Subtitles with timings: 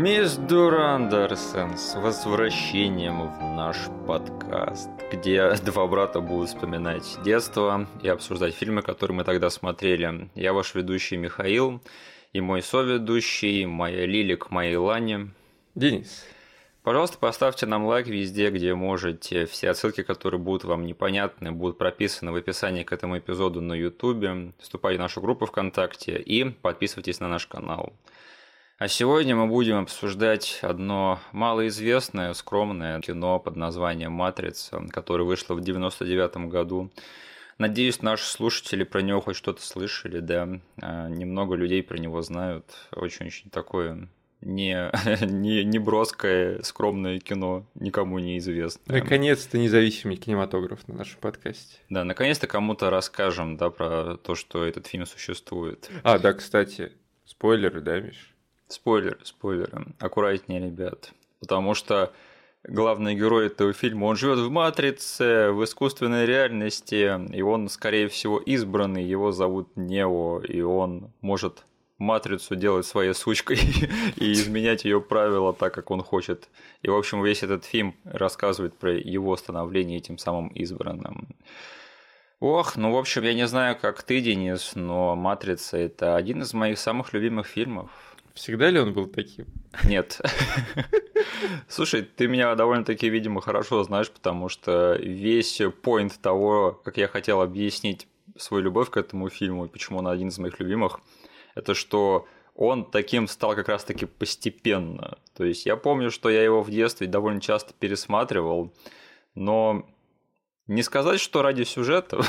[0.00, 3.76] Мисс Дурандерсон с возвращением в наш
[4.06, 10.30] подкаст, где два брата будут вспоминать детство и обсуждать фильмы, которые мы тогда смотрели.
[10.36, 11.82] Я ваш ведущий Михаил
[12.32, 15.30] и мой соведущий, моя Лилик, моя Лани.
[15.74, 16.24] Денис.
[16.84, 19.46] Пожалуйста, поставьте нам лайк везде, где можете.
[19.46, 24.54] Все отсылки, которые будут вам непонятны, будут прописаны в описании к этому эпизоду на YouTube.
[24.60, 27.92] Вступайте в нашу группу ВКонтакте и подписывайтесь на наш канал.
[28.78, 35.60] А сегодня мы будем обсуждать одно малоизвестное, скромное кино под названием «Матрица», которое вышло в
[35.60, 36.92] 99 году.
[37.58, 40.60] Надеюсь, наши слушатели про него хоть что-то слышали, да.
[40.80, 42.66] А, немного людей про него знают.
[42.92, 44.08] Очень-очень такое
[44.42, 44.92] не,
[45.26, 49.00] не, не броское, скромное кино, никому не известное.
[49.00, 51.80] Наконец-то независимый кинематограф на нашем подкасте.
[51.88, 55.90] Да, наконец-то кому-то расскажем, да, про то, что этот фильм существует.
[56.04, 56.92] А, да, кстати,
[57.24, 58.37] спойлеры, да, Миш?
[58.68, 59.86] Спойлеры, спойлеры.
[59.98, 61.12] Аккуратнее, ребят.
[61.40, 62.12] Потому что
[62.64, 68.38] главный герой этого фильма, он живет в матрице, в искусственной реальности, и он, скорее всего,
[68.38, 71.64] избранный, его зовут Нео, и он может
[71.98, 73.58] матрицу делать своей сучкой
[74.16, 76.48] и изменять ее правила так, как он хочет.
[76.82, 81.28] И, в общем, весь этот фильм рассказывает про его становление этим самым избранным.
[82.40, 86.54] Ох, ну, в общем, я не знаю, как ты, Денис, но «Матрица»— это один из
[86.54, 87.90] моих самых любимых фильмов.
[88.38, 89.46] Всегда ли он был таким?
[89.84, 90.20] Нет.
[91.68, 97.42] Слушай, ты меня довольно-таки, видимо, хорошо знаешь, потому что весь поинт того, как я хотел
[97.42, 101.00] объяснить свою любовь к этому фильму и почему он один из моих любимых—
[101.56, 105.18] это что он таким стал как раз-таки постепенно.
[105.36, 108.72] То есть я помню, что я его в детстве довольно часто пересматривал,
[109.34, 109.84] но
[110.68, 112.20] не сказать, что ради сюжета,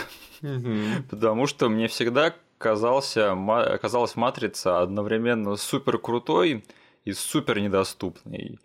[1.12, 3.36] потому что мне всегда казался,
[3.82, 6.64] казалась матрица одновременно супер крутой
[7.06, 8.60] и супер недоступной.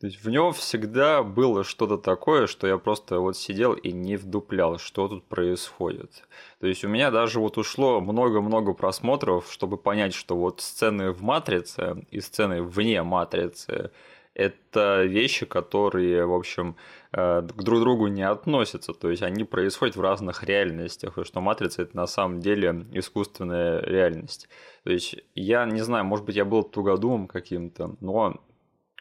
[0.00, 4.16] То есть в нем всегда было что-то такое, что я просто вот сидел и не
[4.16, 6.24] вдуплял, что тут происходит.
[6.60, 11.22] То есть у меня даже вот ушло много-много просмотров, чтобы понять, что вот сцены в
[11.22, 13.92] «Матрице» и сцены вне «Матрицы»
[14.34, 16.76] это вещи, которые, в общем,
[17.12, 21.40] э, к друг другу не относятся, то есть они происходят в разных реальностях, и что
[21.40, 24.48] матрица это на самом деле искусственная реальность.
[24.82, 28.40] То есть я не знаю, может быть, я был тугодумом каким-то, но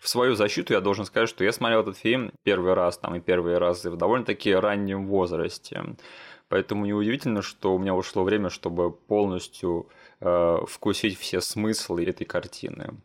[0.04, 3.22] в свою защиту я должен сказать, что я смотрел этот фильм первый раз, там и
[3.22, 5.96] первые разы в довольно-таки раннем возрасте.
[6.50, 9.88] Поэтому неудивительно, что у меня ушло время, чтобы полностью
[10.20, 12.96] э, вкусить все смыслы этой картины.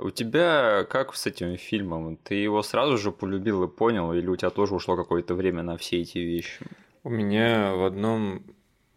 [0.00, 2.16] У тебя как с этим фильмом?
[2.16, 5.76] Ты его сразу же полюбил и понял, или у тебя тоже ушло какое-то время на
[5.76, 6.64] все эти вещи?
[7.04, 8.42] У меня в одном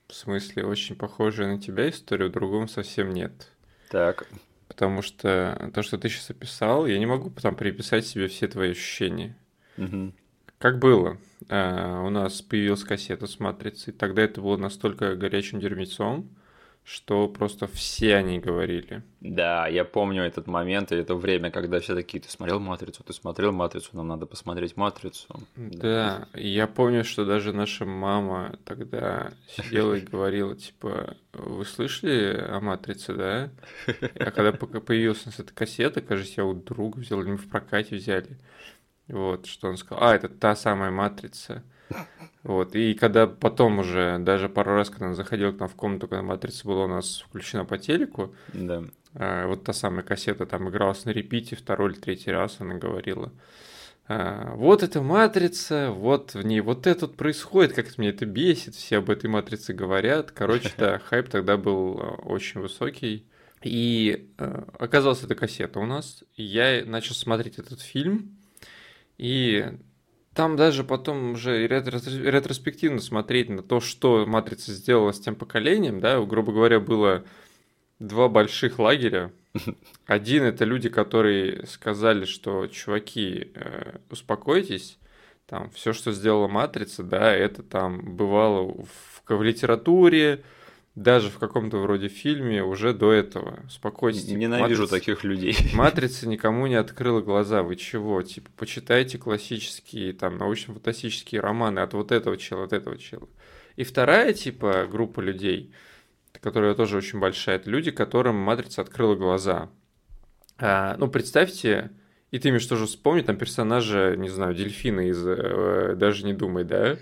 [0.08, 3.50] смысле очень похожая на тебя история, в другом совсем нет.
[3.90, 4.28] Так
[4.74, 8.72] потому что то, что ты сейчас описал, я не могу потом переписать себе все твои
[8.72, 9.38] ощущения.
[9.78, 10.14] Угу.
[10.58, 11.18] Как было?
[11.50, 16.28] А, у нас появилась кассета с матрицей, тогда это было настолько горячим дерьмецом,
[16.84, 19.04] что просто все они говорили.
[19.22, 23.14] Да, я помню этот момент и это время, когда все такие, ты смотрел «Матрицу», ты
[23.14, 25.28] смотрел «Матрицу», нам надо посмотреть «Матрицу».
[25.56, 26.40] Да, да.
[26.40, 33.14] я помню, что даже наша мама тогда сидела и говорила, типа, вы слышали о «Матрице»,
[33.14, 33.50] да?
[34.20, 37.48] А когда появилась у нас эта кассета, кажется, я у друга взял, или мы в
[37.48, 38.38] прокате взяли,
[39.08, 41.64] вот, что он сказал, а, это та самая «Матрица».
[42.44, 42.76] Вот.
[42.76, 46.22] И когда потом уже, даже пару раз, когда он заходил к нам в комнату, когда
[46.22, 48.84] матрица была у нас включена по телеку, да.
[49.16, 53.32] а, вот та самая кассета там игралась на репите, второй или третий раз она говорила.
[54.08, 58.76] А, вот эта матрица, вот в ней вот это вот происходит, как меня это бесит,
[58.76, 60.32] все об этой матрице говорят.
[60.32, 63.26] Короче, да, хайп тогда был а, очень высокий.
[63.62, 66.26] И э, оказалась эта кассета у нас.
[66.36, 68.38] Я начал смотреть этот фильм,
[69.18, 69.78] и
[70.34, 76.20] там даже потом уже ретроспективно смотреть на то, что «Матрица» сделала с тем поколением, да,
[76.22, 77.24] грубо говоря, было
[78.00, 79.32] два больших лагеря.
[80.08, 84.98] Один– это люди, которые сказали, что, чуваки, э, успокойтесь,
[85.46, 90.44] там, все, что сделала «Матрица», да, это там бывало в, в литературе,
[90.96, 93.64] даже в каком-то вроде фильме уже до этого.
[93.70, 94.38] Спокойствие.
[94.38, 95.00] Ненавижу Матрица...
[95.00, 95.58] таких людей.
[95.74, 97.64] Матрица никому не открыла глаза.
[97.64, 98.22] Вы чего?
[98.22, 103.28] Типа, почитайте классические, там, научно-фантастические романы от вот этого чела, от этого чела.
[103.76, 105.74] И вторая, типа, группа людей,
[106.42, 109.70] которая тоже очень большая, это люди, которым Матрица открыла глаза.
[110.60, 111.90] А, ну, представьте,
[112.30, 116.64] и ты, Миш, тоже вспомни, там персонажа, не знаю, дельфина из э, «Даже не думай»,
[116.64, 116.98] да?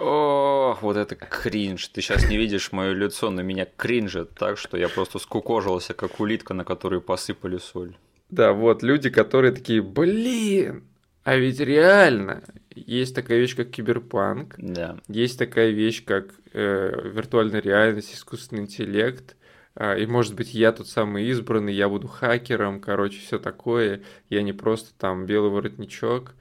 [0.00, 1.88] Ох, вот это кринж.
[1.88, 6.20] Ты сейчас не видишь мое лицо, на меня кринжит так, что я просто скукожился, как
[6.20, 7.96] улитка, на которую посыпали соль.
[8.30, 10.84] Да, вот люди, которые такие, блин,
[11.22, 12.42] а ведь реально
[12.74, 14.96] есть такая вещь, как киберпанк, Да.
[15.08, 19.36] есть такая вещь, как э, виртуальная реальность, искусственный интеллект,
[19.74, 24.42] а, и может быть я тот самый избранный, я буду хакером, короче, все такое, я
[24.42, 26.34] не просто там белый воротничок.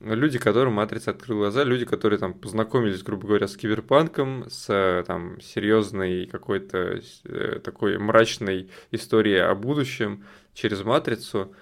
[0.00, 5.04] Люди, которым Матрица открыла глаза, люди, которые там познакомились, грубо говоря, с киберпанком, с э,
[5.06, 11.54] там серьезной какой-то э, такой мрачной историей о будущем через Матрицу.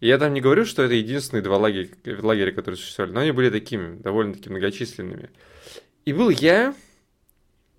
[0.00, 1.88] И я там не говорю, что это единственные два лагеря,
[2.20, 5.30] лагеря которые существовали, но они были такими, довольно-таки многочисленными.
[6.04, 6.74] И был я,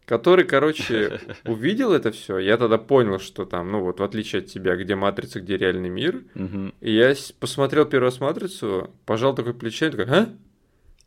[0.10, 2.40] который, короче, увидел это все.
[2.40, 5.90] Я тогда понял, что там, ну вот, в отличие от тебя, где матрица, где реальный
[5.90, 6.24] мир.
[6.82, 10.30] И я посмотрел первый раз матрицу, пожал такой плечами, такой, а?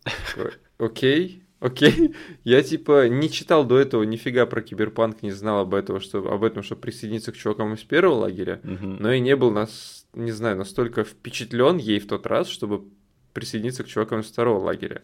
[0.05, 2.15] Такой, Окей, окей.
[2.45, 6.43] Я типа не читал до этого нифига про киберпанк, не знал об этом, что, об
[6.45, 8.61] этом, чтобы присоединиться к чувакам из первого лагеря,
[9.01, 12.85] но и не был, нас, не знаю, настолько впечатлен ей в тот раз, чтобы
[13.33, 15.03] присоединиться к чувакам из второго лагеря.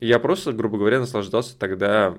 [0.00, 2.18] И я просто, грубо говоря, наслаждался тогда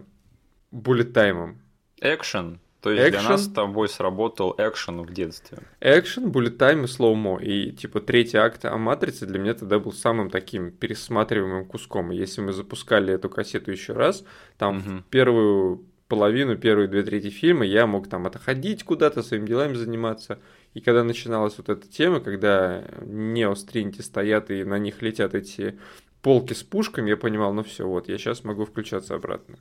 [0.71, 1.61] bullet time ом.
[1.99, 2.59] Экшен.
[2.81, 3.31] То есть для Экшен.
[3.31, 5.59] нас с тобой сработал экшен в детстве.
[5.81, 7.37] Экшен, bullet time и slow-mo.
[7.39, 12.11] И типа третий акт о Матрице для меня тогда был самым таким пересматриваемым куском.
[12.11, 14.23] И если мы запускали эту кассету еще раз,
[14.57, 19.75] там в первую половину, первые две трети фильма я мог там отходить куда-то, своими делами
[19.75, 20.39] заниматься.
[20.73, 25.77] И когда начиналась вот эта тема, когда Неос Тринити стоят и на них летят эти
[26.23, 29.57] полки с пушками, я понимал, ну все, вот, я сейчас могу включаться обратно.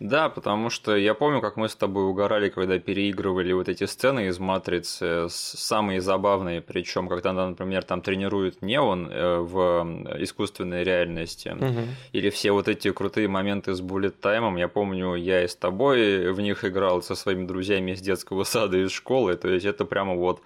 [0.00, 4.28] Да, потому что я помню, как мы с тобой угорали, когда переигрывали вот эти сцены
[4.28, 11.54] из Матрицы, с- самые забавные, причем, когда, например, там тренируют неон э, в искусственной реальности,
[12.12, 16.32] или все вот эти крутые моменты с буллет таймом, я помню, я и с тобой
[16.32, 20.14] в них играл со своими друзьями из детского сада из школы, то есть это прямо
[20.14, 20.40] вот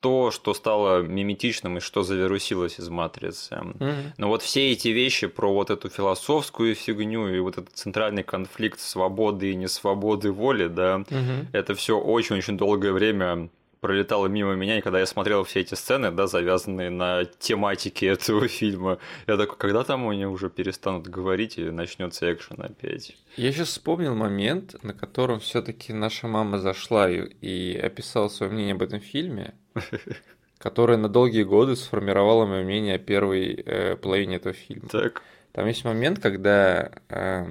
[0.00, 3.56] то, что стало миметичным и что завирусилось из Матрицы.
[3.56, 4.12] Мгм.
[4.18, 8.78] Но вот все эти вещи про вот эту философскую фигню и вот этот центральный конфликт
[8.80, 11.48] свободы и несвободы воли, да, Мгм.
[11.52, 13.48] это все очень-очень долгое время
[13.80, 18.48] пролетало мимо меня, и когда я смотрел все эти сцены, да, завязанные на тематике этого
[18.48, 23.16] фильма, я такой, когда там они уже перестанут говорить и начнется экшен опять?
[23.36, 28.82] Я сейчас вспомнил момент, на котором все-таки наша мама зашла и описала свое мнение об
[28.82, 29.54] этом фильме,
[30.58, 34.88] которое на долгие годы сформировало мое мнение о первой э, половине этого фильма.
[34.88, 35.22] Так.
[35.52, 37.46] Там есть момент, когда э,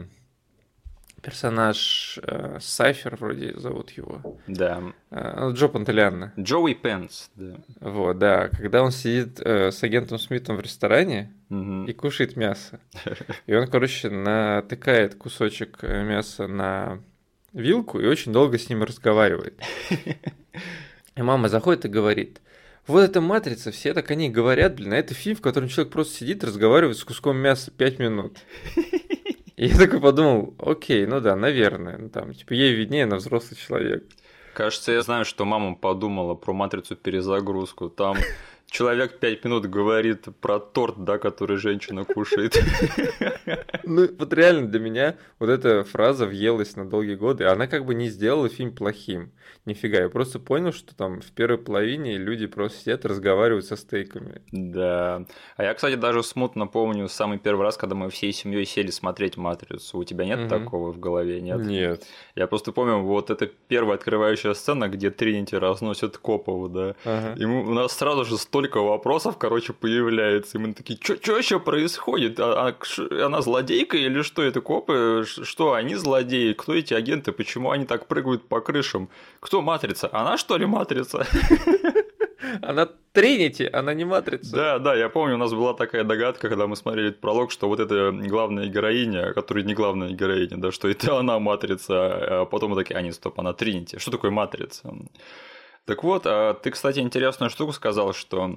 [1.21, 4.83] персонаж э, Сайфер, вроде зовут его, Да.
[5.09, 6.31] э, ну, Джо Пантелианна.
[6.39, 7.55] Джоуи Пенс, да.
[7.79, 11.85] Вот, да, когда он сидит э, с агентом Смитом в ресторане Мгм.
[11.85, 12.79] и кушает мясо.
[13.47, 16.99] И он, короче, натыкает кусочек э, мяса на
[17.53, 19.59] вилку и очень долго с ним разговаривает.
[21.15, 22.41] И мама заходит и говорит,
[22.87, 25.91] вот эта матрица, все так о ней говорят, блин, а это фильм, в котором человек
[25.91, 28.37] просто сидит, разговаривает с куском мяса 5 минут.
[29.55, 33.57] И я такой подумал, окей, ну да, наверное, ну там, типа, ей виднее, она взрослый
[33.57, 34.03] человек.
[34.53, 37.89] Кажется, я знаю, что мама подумала про матрицу перезагрузку.
[37.89, 38.17] Там
[38.67, 42.57] человек пять минут говорит про торт, да, который женщина кушает.
[43.83, 47.45] Ну, вот реально для меня вот эта фраза въелась на долгие годы.
[47.45, 49.31] Она как бы не сделала фильм плохим.
[49.65, 54.41] Нифига, я просто понял, что там в первой половине люди просто сидят разговаривают со стейками.
[54.51, 55.25] Да.
[55.57, 59.37] А я, кстати, даже смутно помню самый первый раз, когда мы всей семьей сели смотреть
[59.37, 59.97] матрицу.
[59.99, 61.59] У тебя нет такого в голове, нет?
[61.65, 62.05] Нет.
[62.35, 66.95] Я просто помню, вот эта первая открывающая сцена, где Тринити разносит Копову, да.
[67.05, 67.35] Ага.
[67.37, 70.57] И мы- у нас сразу же столько вопросов, короче, появляется.
[70.57, 72.39] И мы такие, что еще происходит?
[72.39, 75.25] А- а она злодейка или что это копы?
[75.25, 76.53] Что они злодеи?
[76.53, 77.33] Кто эти агенты?
[77.33, 79.09] Почему они так прыгают по крышам?
[79.41, 80.09] Кто матрица?
[80.13, 81.27] Она что ли матрица?
[82.61, 84.55] Она Тринити, она не матрица.
[84.55, 87.67] Да, да, я помню, у нас была такая догадка, когда мы смотрели этот пролог, что
[87.67, 92.71] вот эта главная героиня, которая не главная героиня, да, что это она матрица, а потом
[92.71, 93.97] мы такие, а нет, стоп, она Тринити.
[93.99, 94.93] Что такое матрица?
[95.85, 98.55] Так вот, а ты, кстати, интересную штуку сказал, что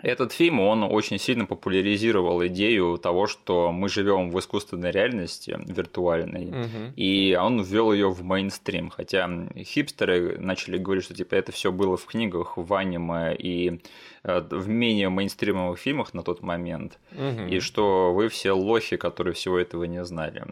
[0.00, 6.46] этот фильм, он очень сильно популяризировал идею того, что мы живем в искусственной реальности виртуальной,
[6.46, 6.92] Мгм.
[6.94, 8.90] и он ввел ее в мейнстрим.
[8.90, 13.80] Хотя хипстеры начали говорить, что типа это все было в книгах, в аниме и
[14.22, 17.48] э, в менее мейнстримовых фильмах на тот момент, Мгм.
[17.48, 20.44] и что вы все лохи, которые всего этого не знали.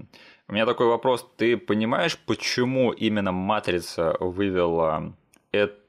[0.48, 5.12] У меня такой вопрос: ты понимаешь, почему именно матрица вывела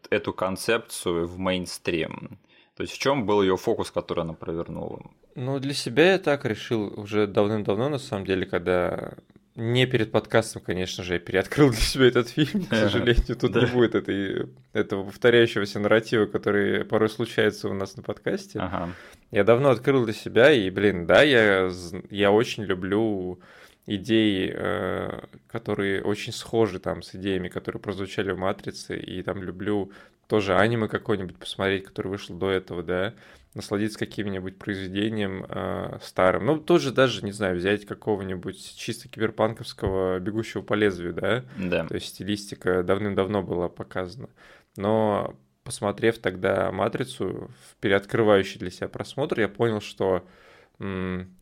[0.09, 2.39] эту концепцию в мейнстрим?
[2.75, 5.01] То есть в чем был ее фокус, который она провернула?
[5.35, 9.13] Ну, для себя я так решил уже давным-давно, на самом деле, когда
[9.57, 12.65] не перед подкастом, конечно же, я переоткрыл для себя этот фильм.
[12.65, 18.03] К сожалению, тут не будет этой, этого повторяющегося нарратива, который порой случается у нас на
[18.03, 18.59] подкасте.
[18.59, 18.89] Ага.
[19.31, 21.71] Я давно открыл для себя, и, блин, да, я,
[22.11, 23.39] я очень люблю
[23.87, 29.91] идеи, э, которые очень схожи там с идеями, которые прозвучали в «Матрице», и там люблю
[30.27, 33.13] тоже аниме какое-нибудь посмотреть, которое вышло до этого, да,
[33.53, 36.45] насладиться каким-нибудь произведением э, старым.
[36.45, 41.45] Ну, тоже даже, не знаю, взять какого-нибудь чисто киберпанковского «Бегущего по лезвию», да?
[41.57, 41.87] Да.
[41.87, 44.29] То есть стилистика давным-давно была показана.
[44.75, 50.27] Но посмотрев тогда «Матрицу», в переоткрывающий для себя просмотр, я понял, что
[50.79, 51.36] м-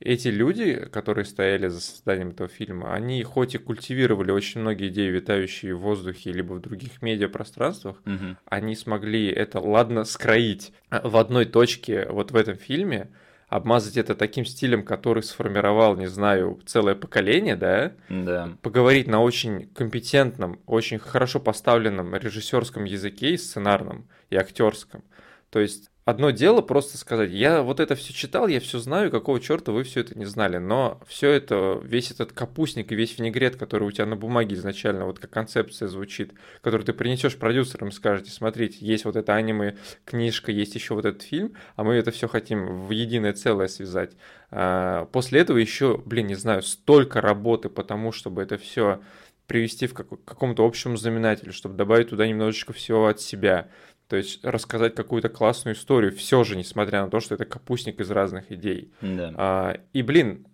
[0.00, 5.08] эти люди, которые стояли за созданием этого фильма, они хоть и культивировали очень многие идеи,
[5.10, 8.36] витающие в воздухе либо в других медиапространствах, Мгм.
[8.46, 13.08] они смогли это, ладно, скроить в одной точке вот в этом фильме,
[13.48, 18.50] обмазать это таким стилем, который сформировал, не знаю, целое поколение, да, Да.
[18.62, 25.02] поговорить на очень компетентном, очень хорошо поставленном режиссерском языке и сценарном, и актерском.
[25.50, 29.40] То есть одно дело просто сказать, я вот это все читал, я все знаю, какого
[29.40, 33.56] черта вы все это не знали, но все это, весь этот капустник и весь винегрет,
[33.56, 38.30] который у тебя на бумаге изначально, вот как концепция звучит, который ты принесешь продюсерам скажете,
[38.30, 42.26] смотрите, есть вот эта аниме книжка, есть еще вот этот фильм, а мы это все
[42.26, 44.12] хотим в единое целое связать.
[44.50, 49.02] А, После этого еще, блин, не знаю, столько работы по тому, чтобы это все
[49.46, 53.68] привести в как- какому-то общему знаменателю, чтобы добавить туда немножечко всего от себя.
[54.08, 58.10] То есть рассказать какую-то классную историю, все же, несмотря на то, что это капустник из
[58.10, 58.92] разных идей.
[59.02, 59.34] Да.
[59.36, 60.46] А, и, блин,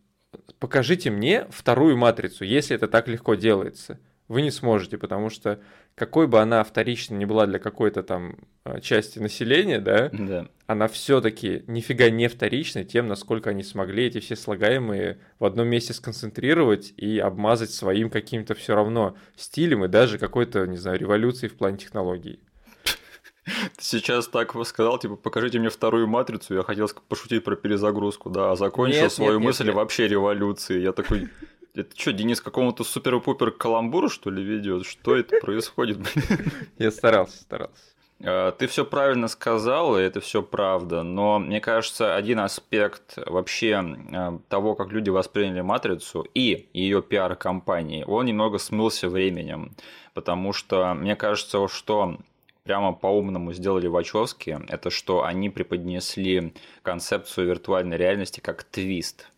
[0.58, 4.00] покажите мне вторую матрицу, если это так легко делается.
[4.26, 5.60] Вы не сможете, потому что
[5.94, 10.48] какой бы она вторично не была для какой-то там а, части населения, да, Да.
[10.66, 15.92] она все-таки нифига не вторична тем, насколько они смогли эти все слагаемые в одном месте
[15.92, 21.56] сконцентрировать и обмазать своим каким-то все равно стилем и даже какой-то, не знаю, революцией в
[21.56, 22.40] плане технологий.
[23.44, 26.54] Ты сейчас так сказал, типа, покажите мне вторую матрицу.
[26.54, 29.74] Я хотел пошутить про перезагрузку, да, а закончил Нет, свою нет, мысль нет.
[29.74, 30.80] вообще революции.
[30.80, 31.28] Я такой.
[31.74, 34.86] Это что, Денис какому-то супер-пупер каламбуру, что ли, ведет?
[34.86, 35.98] Что это происходит?
[36.78, 37.82] Я старался, старался.
[38.20, 43.82] Э, Ты все правильно сказал, и это все правда, но мне кажется, один аспект вообще
[44.12, 49.74] э, того, как люди восприняли матрицу и ее пиар-компании, он немного смылся временем,
[50.14, 52.18] потому что мне кажется, что
[52.64, 59.28] прямо по-умному сделали Вачовски, это что они преподнесли концепцию виртуальной реальности как твист.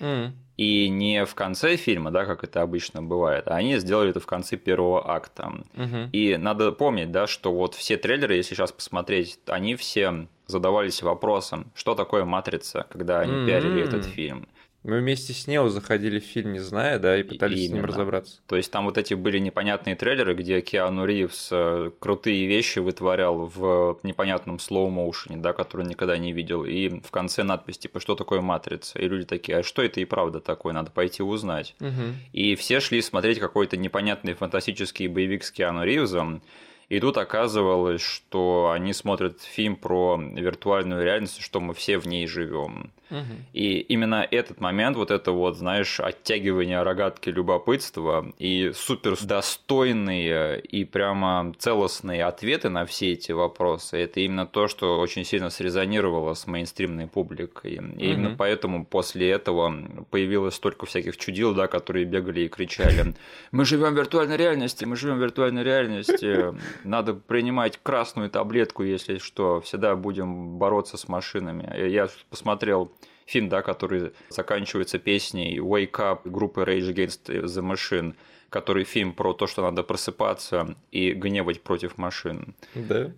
[0.00, 4.20] М, И не в конце фильма, да, как это обычно бывает, а они сделали это
[4.20, 5.52] в конце первого акта.
[5.74, 6.10] мгм.
[6.12, 11.70] И надо помнить, да, что вот все трейлеры, если сейчас посмотреть, они все задавались вопросом,
[11.74, 13.46] что такое матрица, когда они М-м.
[13.46, 14.48] пиарили этот фильм.
[14.86, 17.88] Мы вместе с Нео заходили в фильм, не зная, да, и пытались с ним Именно.
[17.88, 18.38] разобраться.
[18.46, 23.50] То есть там вот эти были непонятные трейлеры, где Киану Ривз э, крутые вещи вытворял
[23.52, 26.64] в непонятном слоу-моушене, да, который никогда не видел.
[26.64, 30.04] И в конце надпись типа «Что такое матрица?» И люди такие «А что это и
[30.04, 30.72] правда такое?
[30.72, 31.74] Надо пойти узнать».
[31.80, 32.14] Мгм.
[32.32, 36.42] И все шли смотреть какой-то непонятный фантастический боевик с Киану Ривзом.
[36.88, 42.26] И тут оказывалось, что они смотрят фильм про виртуальную реальность, что мы все в ней
[42.28, 42.92] живем.
[43.10, 43.44] Мгм.
[43.52, 50.84] И именно этот момент, вот это вот, знаешь, оттягивание рогатки любопытства и супер достойные и
[50.84, 56.46] прямо целостные ответы на все эти вопросы, это именно то, что очень сильно срезонировало с
[56.46, 57.74] мейнстримной публикой.
[57.74, 58.36] И именно Мгм.
[58.36, 59.72] поэтому после этого
[60.10, 63.14] появилось столько всяких чудил, да, которые бегали и кричали,
[63.52, 69.18] мы живем в виртуальной реальности, мы живем в виртуальной реальности, надо принимать красную таблетку, если
[69.18, 71.88] что, всегда будем бороться с машинами.
[71.88, 72.92] Я посмотрел
[73.26, 78.14] фильм, да, который заканчивается песней Wake Up группы Rage Against the Machine,
[78.48, 82.54] который фильм про то, что надо просыпаться и гневать против машин.
[82.74, 83.10] Да.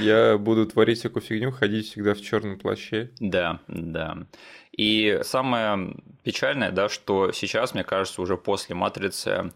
[0.00, 3.10] Я буду творить всякую фигню, ходить всегда в черном плаще.
[3.20, 4.26] Да, да.
[4.72, 9.50] И самое печальное, да, что сейчас, мне кажется, уже после «Матрицы» э,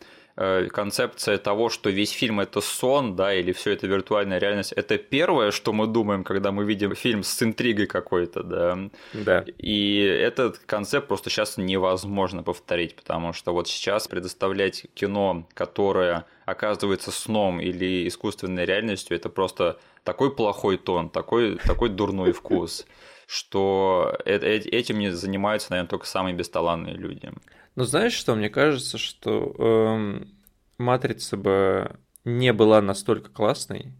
[0.70, 5.50] концепция того, что весь фильм это сон, да, или все это виртуальная реальность, это первое,
[5.50, 8.78] что мы думаем, когда мы видим фильм с интригой какой-то, да.
[9.12, 9.44] Да.
[9.58, 17.10] И этот концепт просто сейчас невозможно повторить, потому что вот сейчас предоставлять кино, которое оказывается
[17.10, 22.86] сном или искусственной реальностью, это просто такой плохой тон, такой, такой дурной вкус,
[23.26, 27.30] что э- э- этим не занимаются, наверное, только самые бесталанные люди.
[27.76, 30.28] Но знаешь что, мне кажется, что эм,
[30.78, 33.92] Матрица бы не была настолько классной,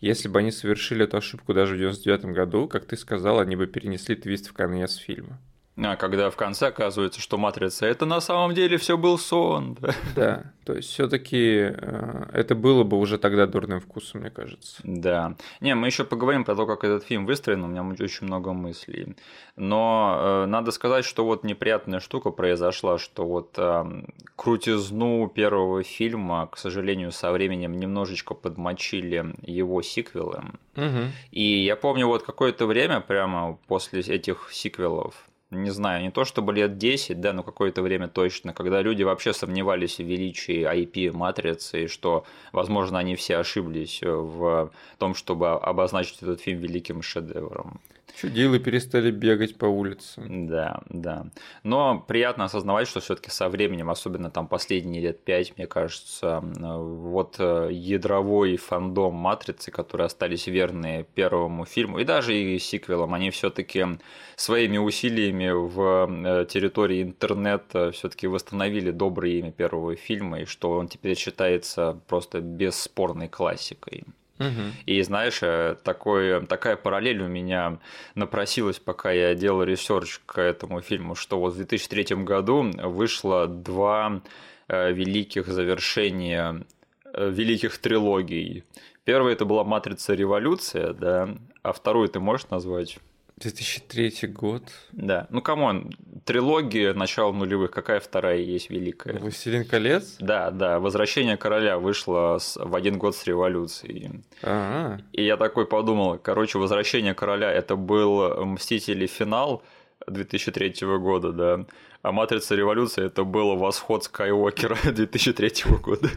[0.00, 3.66] если бы они совершили эту ошибку даже в 99 году, как ты сказал, они бы
[3.66, 5.40] перенесли твист в конец фильма.
[5.76, 9.76] А когда в конце оказывается, что матрица это на самом деле все был сон.
[9.80, 14.80] Да, да то есть все-таки э, это было бы уже тогда дурным вкусом, мне кажется.
[14.82, 15.36] Да.
[15.60, 19.14] Не, мы еще поговорим про то, как этот фильм выстроен, у меня очень много мыслей.
[19.54, 23.84] Но э, надо сказать, что вот неприятная штука произошла, что вот э,
[24.34, 30.42] крутизну первого фильма, к сожалению, со временем немножечко подмочили его сиквелы.
[30.74, 31.12] Угу.
[31.30, 35.14] И я помню вот какое-то время прямо после этих сиквелов
[35.50, 39.32] не знаю, не то чтобы лет 10, да, но какое-то время точно, когда люди вообще
[39.32, 46.40] сомневались в величии IP-матрицы, и что, возможно, они все ошиблись в том, чтобы обозначить этот
[46.40, 47.80] фильм великим шедевром.
[48.14, 50.22] Чудилы перестали бегать по улице.
[50.26, 51.26] Да, да.
[51.62, 57.36] Но приятно осознавать, что все-таки со временем, особенно там последние лет пять, мне кажется, вот
[57.38, 63.84] э, ядровой фандом матрицы, которые остались верны первому фильму, и даже и сиквелам, они все-таки
[64.36, 70.88] своими усилиями в э, территории интернета все-таки восстановили доброе имя первого фильма, и что он
[70.88, 74.04] теперь считается просто бесспорной классикой.
[74.84, 77.78] И знаешь, э, такой, такая параллель у меня
[78.14, 84.20] напросилась, пока я делал research к этому фильму, что вот в 2003 году вышло два
[84.68, 86.64] э, великих завершения
[87.04, 88.64] э, великих трилогий.
[89.04, 90.14] Первая это была «Матрица.
[90.14, 91.28] Революция», да,
[91.62, 92.98] а вторую ты можешь назвать?
[93.38, 94.62] 2003 год.
[94.92, 95.26] Да.
[95.30, 95.90] Ну, come on,
[96.24, 99.18] трилогия начала нулевых, какая вторая есть великая?
[99.18, 100.16] «Властелин колец»?
[100.18, 100.80] Да, да.
[100.80, 102.56] «Возвращение короля» вышло с...
[102.56, 104.22] в один год с революцией.
[104.42, 105.00] А-а-а.
[105.12, 109.06] И я такой подумал, короче, «Возвращение короля» это был «Мстители.
[109.06, 109.62] Финал»
[110.06, 111.66] 2003 года, да.
[112.00, 112.54] А «Матрица.
[112.54, 116.08] Революция» это был «Восход Скайуокера» 2003 года.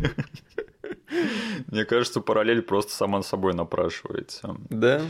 [1.67, 4.55] Мне кажется, параллель просто сама собой напрашивается.
[4.69, 5.01] Да.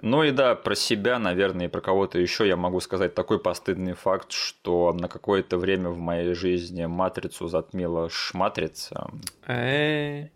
[0.00, 3.94] Ну и да, про себя, наверное, и про кого-то еще я могу сказать такой постыдный
[3.94, 9.10] факт, что на какое-то время в моей жизни матрицу затмила шматрица.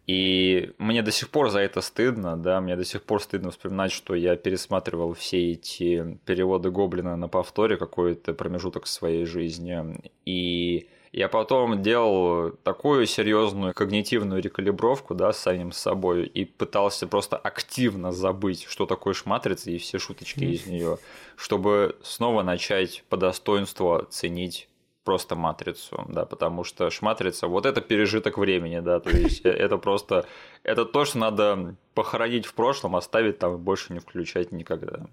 [0.07, 3.93] И мне до сих пор за это стыдно, да, мне до сих пор стыдно вспоминать,
[3.93, 10.11] что я пересматривал все эти переводы Гоблина на повторе какой-то промежуток своей жизни.
[10.25, 17.37] И я потом делал такую серьезную когнитивную рекалибровку, да, с самим собой и пытался просто
[17.37, 20.99] активно забыть, что такое шматрица и все шуточки из нее,
[21.37, 24.69] чтобы снова начать по достоинству ценить
[25.05, 30.27] просто матрицу, да, потому что шматрица, вот это пережиток времени, да, то есть это просто,
[30.63, 35.07] это то, что надо похоронить в прошлом, оставить там больше не включать никогда.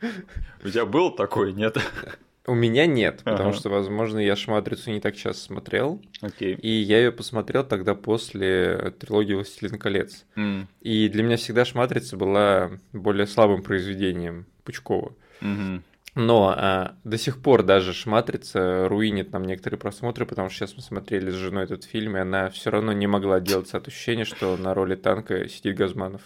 [0.64, 1.78] У тебя был такой, нет?
[2.46, 3.58] У меня нет, потому ага.
[3.58, 6.02] что, возможно, я «Шматрицу» не так часто смотрел.
[6.22, 6.54] Окей.
[6.54, 10.24] И я ее посмотрел тогда после трилогии «Властелин колец».
[10.36, 10.66] Mm.
[10.80, 15.14] И для меня всегда «Шматрица» была более слабым произведением Пучкова.
[15.42, 15.82] Mm-hmm.
[16.16, 20.82] Но а, до сих пор даже «Шматрица» руинит нам некоторые просмотры, потому что сейчас мы
[20.82, 24.56] смотрели с женой этот фильм, и она все равно не могла делаться от ощущения, что
[24.56, 26.22] на роли танка сидит Газманов.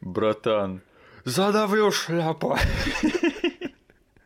[0.00, 0.80] Братан,
[1.24, 2.58] задавлю шляпа.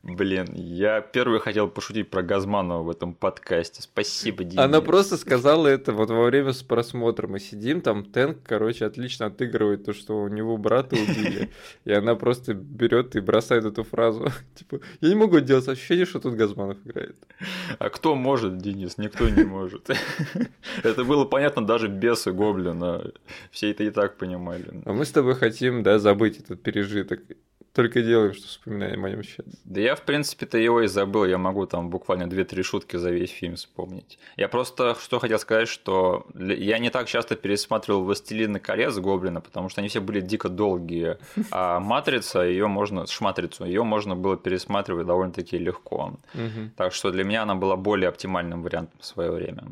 [0.03, 3.83] Блин, я первый хотел пошутить про Газманова в этом подкасте.
[3.83, 4.59] Спасибо, Денис.
[4.59, 7.29] Она просто сказала это вот во время просмотра.
[7.29, 11.51] Мы сидим, там Тэнк, короче, отлично отыгрывает то, что у него брата убили.
[11.85, 14.29] И она просто берет и бросает эту фразу.
[14.55, 17.17] Типа, я не могу делать ощущение, что тут Газманов играет.
[17.79, 18.97] А кто может, Денис?
[18.97, 19.91] Никто не может.
[20.83, 23.13] Это было понятно даже без Гоблина.
[23.51, 24.83] Все это и так понимали.
[24.87, 27.21] А мы с тобой хотим, да, забыть этот пережиток
[27.73, 29.47] только делаем, что вспоминаем о нем сейчас.
[29.65, 31.25] Да я, в принципе-то, его и забыл.
[31.25, 34.19] Я могу там буквально 2-3 шутки за весь фильм вспомнить.
[34.37, 39.69] Я просто что хотел сказать, что я не так часто пересматривал «Властелина колец» Гоблина, потому
[39.69, 41.19] что они все были дико долгие.
[41.51, 46.19] А «Матрица», ее можно, «Шматрицу», ее можно было пересматривать довольно-таки легко.
[46.77, 49.65] Так что для меня она была более оптимальным вариантом в свое время.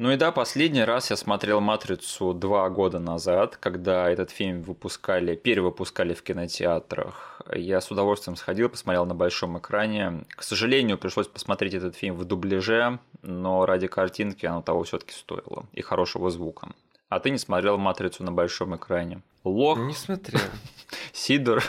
[0.00, 5.36] Ну и да, последний раз я смотрел «Матрицу» два года назад, когда этот фильм выпускали,
[5.36, 7.42] перевыпускали в кинотеатрах.
[7.54, 10.24] Я с удовольствием сходил, посмотрел на большом экране.
[10.30, 15.12] К сожалению, пришлось посмотреть этот фильм в дубляже, но ради картинки оно того все таки
[15.12, 16.70] стоило и хорошего звука.
[17.10, 19.20] А ты не смотрел «Матрицу» на большом экране?
[19.44, 19.78] Лох?
[19.80, 20.40] Не смотрел.
[21.12, 21.62] Сидор?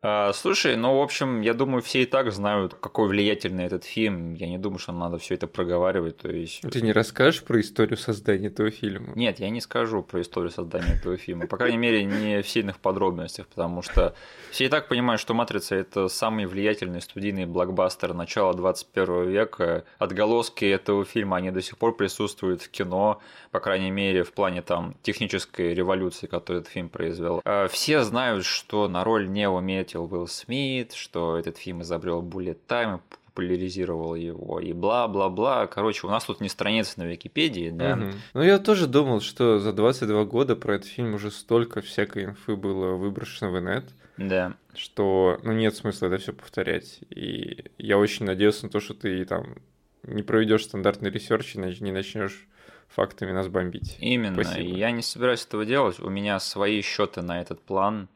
[0.00, 4.34] А, слушай, ну, в общем, я думаю, все и так знают, какой влиятельный этот фильм.
[4.34, 6.18] Я не думаю, что надо все это проговаривать.
[6.18, 6.60] То есть...
[6.70, 9.12] Ты не расскажешь про историю создания этого фильма?
[9.16, 11.46] Нет, я не скажу про историю создания этого фильма.
[11.46, 14.14] По крайней мере, не в сильных подробностях, потому что
[14.50, 19.84] все и так понимают, что «Матрица»— это самый влиятельный студийный блокбастер начала 21 века.
[19.98, 24.62] Отголоски этого фильма, они до сих пор присутствуют в кино, по крайней мере, в плане
[24.62, 27.40] там технической революции, которую этот фильм произвел.
[27.44, 32.22] А, все знают, что на роль Нео имеет хотел Уилл Смит, что этот фильм изобрел
[32.22, 35.66] Bullet Time, популяризировал его и бла-бла-бла.
[35.66, 37.94] Короче, у нас тут не страница на Википедии, да.
[37.94, 38.12] Угу.
[38.34, 42.54] Ну, я тоже думал, что за 22 года про этот фильм уже столько всякой инфы
[42.54, 43.84] было выброшено в инет.
[44.18, 44.56] Да.
[44.74, 46.98] Что, ну, нет смысла это все повторять.
[47.08, 49.54] И я очень надеюсь на то, что ты там
[50.02, 52.46] не проведешь стандартный research и не начнешь
[52.88, 53.96] фактами нас бомбить.
[54.00, 54.42] Именно.
[54.42, 54.76] Спасибо.
[54.76, 55.98] Я не собираюсь этого делать.
[55.98, 58.08] У меня свои счеты на этот план.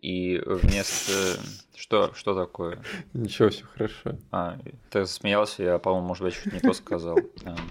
[0.00, 1.40] И вместо...
[1.78, 2.82] Что, что такое?
[3.14, 4.18] Ничего, все хорошо.
[4.32, 4.58] А,
[4.90, 7.16] ты смеялся, я, по-моему, может быть, чуть не то сказал.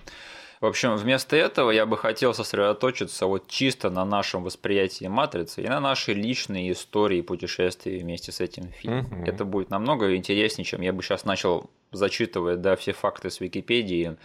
[0.61, 5.67] В общем, вместо этого я бы хотел сосредоточиться вот чисто на нашем восприятии матрицы и
[5.67, 9.05] на нашей личной истории путешествия вместе с этим фильмом.
[9.05, 9.25] Угу.
[9.27, 14.17] Это будет намного интереснее, чем я бы сейчас начал зачитывать да, все факты с Википедии.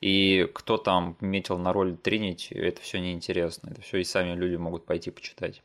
[0.00, 3.70] И кто там метил на роль Тринити, это все неинтересно.
[3.70, 5.62] Это все и сами люди могут пойти почитать.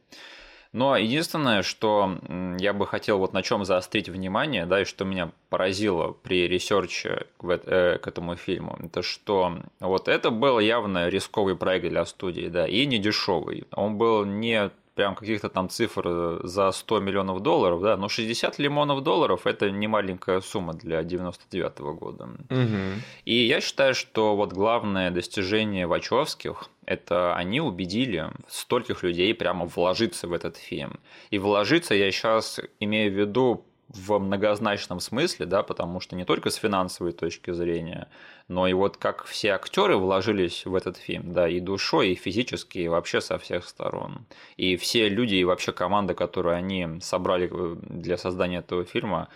[0.72, 2.20] Но единственное, что
[2.60, 7.17] я бы хотел вот на чем заострить внимание, да, и что меня поразило при research
[7.17, 12.50] е э, к этому фильму, это что вот это был явно рисковый проект для студии,
[12.50, 13.66] да, и не дешевый.
[13.72, 14.70] Он был не
[15.00, 19.72] прям каких-то там цифр э, за 100 миллионов долларов, да, но 60 лимонов долларов это
[19.72, 22.26] не маленькая сумма для 99 -го года.
[22.50, 23.02] Угу.
[23.24, 30.28] И я считаю, что вот главное достижение Вачовских это они убедили стольких людей прямо вложиться
[30.28, 31.00] в этот фильм.
[31.32, 36.52] И вложиться я сейчас имею в виду в многозначном смысле, да, потому что не только
[36.52, 38.08] с финансовой точки зрения,
[38.48, 42.80] но и вот как все актеры вложились в этот фильм, да, и душой, и физически,
[42.80, 44.26] и вообще со всех сторон.
[44.58, 49.28] И все люди, и вообще команда, которую они собрали э, для создания этого фильма,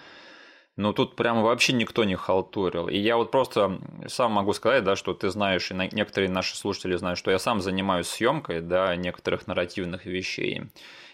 [0.75, 2.88] ну, тут прямо вообще никто не халтурил.
[2.88, 6.95] И я вот просто сам могу сказать, да, что ты знаешь, и некоторые наши слушатели
[6.95, 10.63] знают, что я сам занимаюсь съемкой, да, некоторых нарративных вещей.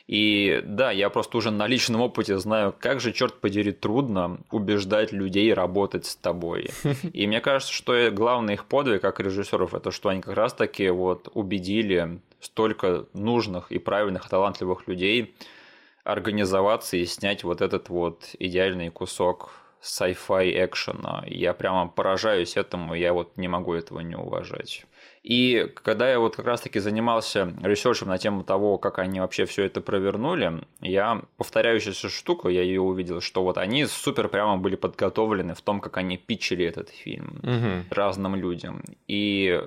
[0.08, 5.12] И да, я просто уже на личном опыте знаю, как же, черт подери, трудно убеждать
[5.12, 6.72] людей работать с тобой.
[7.14, 10.90] И мне кажется, что главный их подвиг как режиссеров это что они как раз таки
[10.90, 15.36] вот убедили столько нужных и правильных, талантливых людей
[16.12, 21.24] организоваться и снять вот этот вот идеальный кусок sci-fi экшена.
[21.28, 24.86] Я прямо поражаюсь этому, я вот не могу этого не уважать.
[25.24, 29.66] И когда я вот как раз-таки занимался ресерчем на тему того, как они вообще все
[29.66, 35.56] это провернули, я повторяющуюся штуку, я ее увидел, что вот они супер прямо были подготовлены
[35.56, 37.94] в том, как они питчили этот фильм угу.
[37.94, 38.84] разным людям.
[39.08, 39.62] И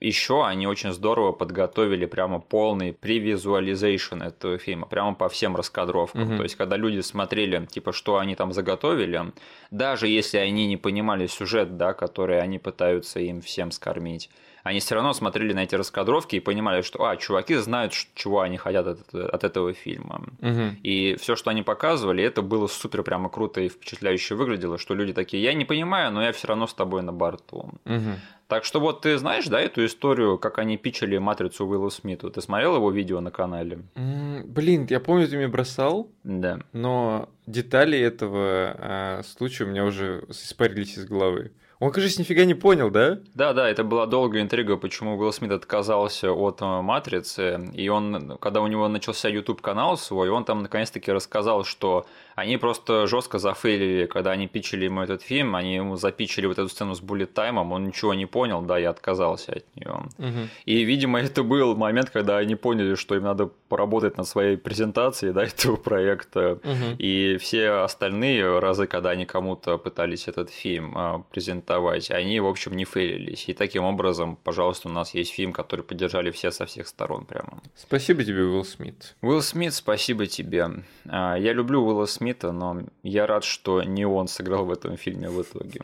[0.00, 6.22] еще они очень здорово подготовили прямо полный превизуализейшн этого фильма, прямо по всем раскадровкам.
[6.22, 6.36] Mm-hmm.
[6.38, 9.32] То есть, когда люди смотрели, типа, что они там заготовили,
[9.70, 14.30] даже если они не понимали сюжет, да, который они пытаются им всем скормить,
[14.62, 18.56] они все равно смотрели на эти раскадровки и понимали, что, а, чуваки знают, чего они
[18.56, 20.22] хотят от, от этого фильма.
[20.40, 20.76] Угу.
[20.82, 25.12] И все, что они показывали, это было супер прямо круто и впечатляюще выглядело, что люди
[25.12, 27.70] такие, я не понимаю, но я все равно с тобой на борту.
[27.84, 28.14] Угу.
[28.50, 32.30] Так что вот ты знаешь, да, эту историю, как они пичали матрицу Уиллу Смиту?
[32.30, 33.78] Ты смотрел его видео на канале?
[33.94, 36.10] блин, я помню, ты мне бросал.
[36.24, 36.58] Да.
[36.72, 41.52] Но детали этого а, случая у меня уже испарились из головы.
[41.80, 43.20] Он, кажется, нифига не понял, да?
[43.34, 48.36] Да, да, это была долгая интрига, почему Уилл Смит отказался от э, «Матрицы», и он,
[48.38, 54.06] когда у него начался YouTube-канал свой, он там наконец-таки рассказал, что они просто жестко зафейлили,
[54.06, 57.72] когда они пичили ему этот фильм, они ему запичили вот эту сцену с буллет таймом,
[57.72, 60.08] он ничего не понял, да, и отказался от нее.
[60.18, 60.48] Угу.
[60.64, 65.32] И, видимо, это был момент, когда они поняли, что им надо поработать над своей презентацией,
[65.32, 66.58] да, этого проекта.
[66.62, 66.96] Угу.
[66.98, 72.76] И все остальные разы, когда они кому-то пытались этот фильм а, презентовать, они, в общем,
[72.76, 73.48] не фейлились.
[73.48, 77.62] И таким образом, пожалуйста, у нас есть фильм, который поддержали все со всех сторон прямо.
[77.76, 79.16] Спасибо тебе, Уилл Смит.
[79.22, 80.68] Уилл Смит, спасибо тебе.
[81.08, 84.98] А, я люблю Уилла Смита Смита, но я рад, что не он сыграл в этом
[84.98, 85.80] фильме в итоге.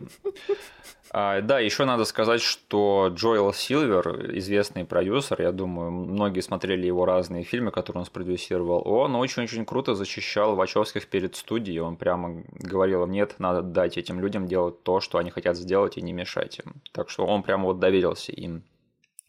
[1.10, 7.06] А, да, еще надо сказать, что Джоэл Силвер, известный продюсер, я думаю, многие смотрели его
[7.06, 13.06] разные фильмы, которые он спродюсировал, он очень-очень круто защищал Вачовских перед студией, он прямо говорил
[13.06, 16.74] нет, надо дать этим людям делать то, что они хотят сделать, и не мешать им.
[16.92, 18.62] Так что он прямо вот доверился им.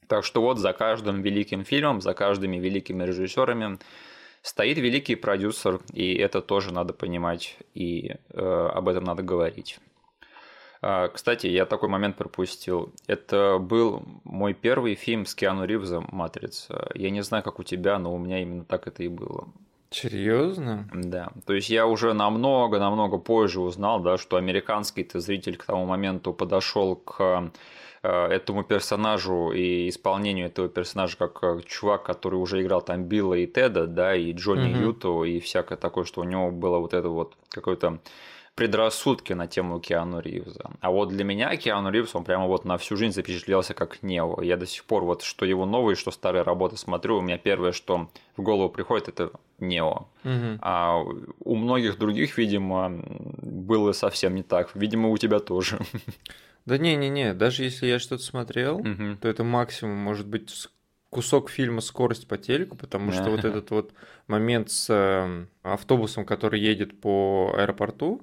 [0.08, 3.78] Так что вот за каждым великим фильмом, за каждыми великими режиссерами
[4.48, 9.80] стоит великий продюсер, и это тоже надо понимать, и э, об этом надо говорить.
[10.82, 12.94] А, кстати, я такой момент пропустил.
[13.08, 16.90] Это был мой первый фильм с Киану Ривзом «Матрица».
[16.96, 19.50] Я не знаю, как у тебя, но у меня именно так это и было.
[19.90, 20.88] Серьезно?
[20.94, 21.32] Да.
[21.46, 26.96] То есть я уже намного-намного позже узнал, да, что американский-то зритель к тому моменту подошел
[26.96, 27.50] к э,
[28.04, 33.48] этому персонажу и исполнению этого персонажа как э, чувак, который уже играл там Билла и
[33.48, 34.82] Теда, да, и Джонни угу.
[34.82, 38.00] Юту, и всякое такое, что у него было вот это вот какое-то
[38.58, 40.72] предрассудки на тему Киану Ривза.
[40.82, 44.42] А вот для меня Киану Ривз, он прямо вот на всю жизнь запечатлелся как Нео.
[44.42, 47.72] Я до сих пор вот что его новые, что старые работы смотрю, у меня первое,
[47.72, 50.08] что в голову приходит, это Нео.
[50.24, 50.58] Угу.
[50.62, 50.98] А
[51.40, 52.90] у многих других, видимо,
[53.44, 54.72] было совсем не так.
[54.74, 55.78] Видимо, у тебя тоже.
[56.66, 59.18] Да не-не-не, даже если я что-то смотрел, угу.
[59.22, 60.50] то это максимум может быть
[61.10, 63.94] кусок фильма «Скорость по телеку», потому что вот этот вот
[64.28, 68.22] момент с эм, автобусом, который едет по аэропорту,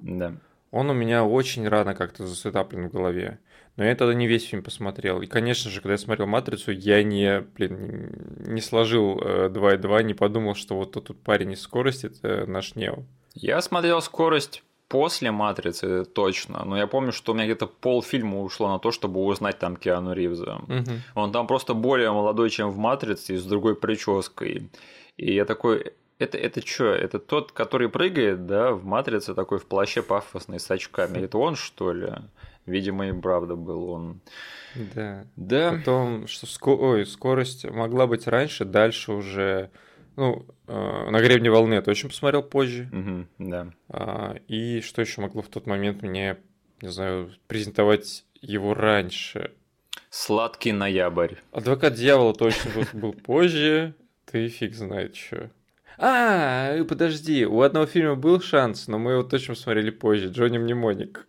[0.71, 3.39] он у меня очень рано как-то засетаплен в голове.
[3.77, 5.21] Но я тогда не весь фильм посмотрел.
[5.21, 9.77] И, конечно же, когда я смотрел «Матрицу», я не, блин, не сложил э, 2 и
[9.77, 13.03] 2, не подумал, что вот тот, тот парень из скорости– это наш Нео.
[13.33, 18.69] Я смотрел «Скорость» после «Матрицы» точно, но я помню, что у меня где-то полфильма ушло
[18.69, 20.55] на то, чтобы узнать там Киану Ривза.
[20.67, 20.91] Угу.
[21.15, 24.69] Он там просто более молодой, чем в «Матрице», и с другой прической.
[25.17, 26.85] И я такой, это, это что?
[26.85, 31.19] Это тот, который прыгает, да, в «Матрице», такой в плаще пафосный, с очками.
[31.19, 32.13] Это он, что ли?
[32.65, 34.21] Видимо, и правда был он.
[34.95, 35.25] Да.
[35.35, 35.71] Да.
[35.71, 36.69] Потом, что ско...
[36.69, 39.69] Ой, скорость могла быть раньше, дальше уже
[40.15, 42.89] ну, э, на гребне волны я точно посмотрел позже.
[42.91, 43.67] Угу, да.
[43.89, 46.37] А, и что еще могло в тот момент мне,
[46.81, 49.51] не знаю, презентовать его раньше?
[50.09, 51.35] Сладкий ноябрь.
[51.51, 53.93] Адвокат дьявола точно был, позже.
[54.25, 55.49] Ты фиг знает что.
[55.97, 60.29] А, подожди, у одного фильма был шанс, но мы его точно смотрели позже.
[60.29, 61.27] Джонни Мнемоник.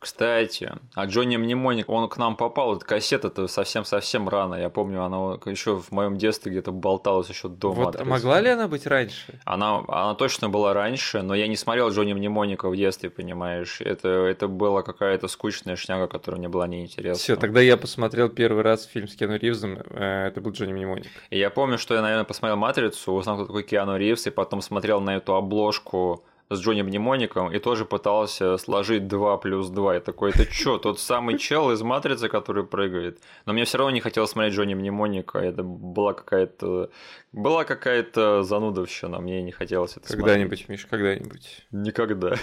[0.00, 4.54] Кстати, а Джонни Мнемоник, он к нам попал, эта кассета-то совсем-совсем рано.
[4.54, 8.04] Я помню, она еще в моем детстве где-то болталась еще до вот матрицы.
[8.04, 9.40] могла ли она быть раньше?
[9.44, 13.80] Она, она точно была раньше, но я не смотрел Джонни Мнемоника в детстве, понимаешь.
[13.80, 17.20] Это, это была какая-то скучная шняга, которая мне была неинтересна.
[17.20, 21.08] Все, тогда я посмотрел первый раз фильм с Киану Ривзом, э, это был Джонни Мнемоник.
[21.30, 24.62] И я помню, что я, наверное, посмотрел «Матрицу», узнал, кто такой Киану Ривз, и потом
[24.62, 29.94] смотрел на эту обложку с Джонни Мнемоником и тоже пытался сложить 2 плюс 2.
[29.94, 33.20] Я такой, это что, тот самый чел из Матрицы, который прыгает?
[33.46, 35.38] Но мне все равно не хотелось смотреть Джонни Мнемоника.
[35.38, 36.90] Это была какая-то
[37.32, 40.68] была какая-то занудовщина, мне не хотелось это Когда-нибудь, смотреть.
[40.68, 41.66] Миш, когда-нибудь.
[41.70, 42.36] Никогда.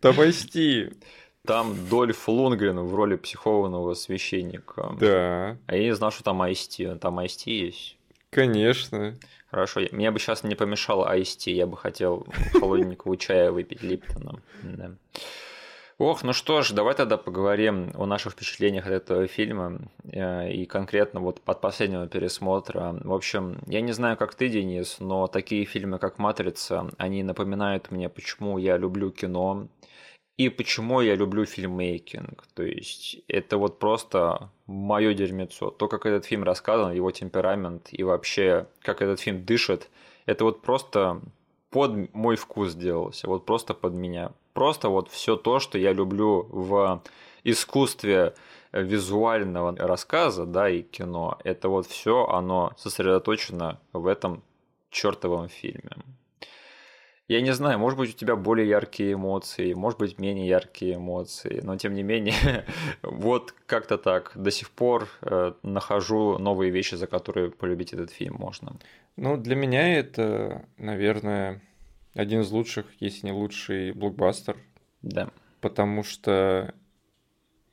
[0.00, 0.92] Топасти.
[1.46, 4.96] Там Дольф Лунгрен в роли психованного священника.
[5.00, 5.56] Да.
[5.66, 6.94] А я не знал, что там Айсти.
[7.00, 7.96] Там Айсти есть.
[8.30, 9.14] Конечно.
[9.50, 14.42] Хорошо, мне бы сейчас не помешало айсти, я бы хотел холодненького чая выпить Липтоном.
[14.62, 14.92] Да.
[15.98, 20.64] Ох, ну что ж, давай тогда поговорим о наших впечатлениях от этого фильма э, и
[20.64, 22.96] конкретно вот под последнего пересмотра.
[23.02, 27.90] В общем, я не знаю, как ты, Денис, но такие фильмы, как «Матрица», они напоминают
[27.90, 29.66] мне, почему я люблю кино,
[30.38, 32.46] и почему я люблю фильммейкинг.
[32.54, 35.70] То есть это вот просто мое дерьмецо.
[35.70, 39.90] То, как этот фильм рассказан, его темперамент и вообще, как этот фильм дышит,
[40.26, 41.20] это вот просто
[41.70, 44.30] под мой вкус сделалось, вот просто под меня.
[44.54, 47.02] Просто вот все то, что я люблю в
[47.42, 48.34] искусстве
[48.72, 54.42] визуального рассказа, да, и кино, это вот все, оно сосредоточено в этом
[54.90, 55.90] чертовом фильме.
[57.28, 61.60] Я не знаю, может быть, у тебя более яркие эмоции, может быть, менее яркие эмоции,
[61.62, 62.64] но тем не менее,
[63.02, 64.32] вот как-то так.
[64.34, 68.78] До сих пор э, нахожу новые вещи, за которые полюбить этот фильм можно.
[69.16, 71.60] Ну, для меня это, наверное,
[72.14, 74.56] один из лучших, если не лучший блокбастер.
[75.02, 75.28] Да.
[75.60, 76.74] Потому что,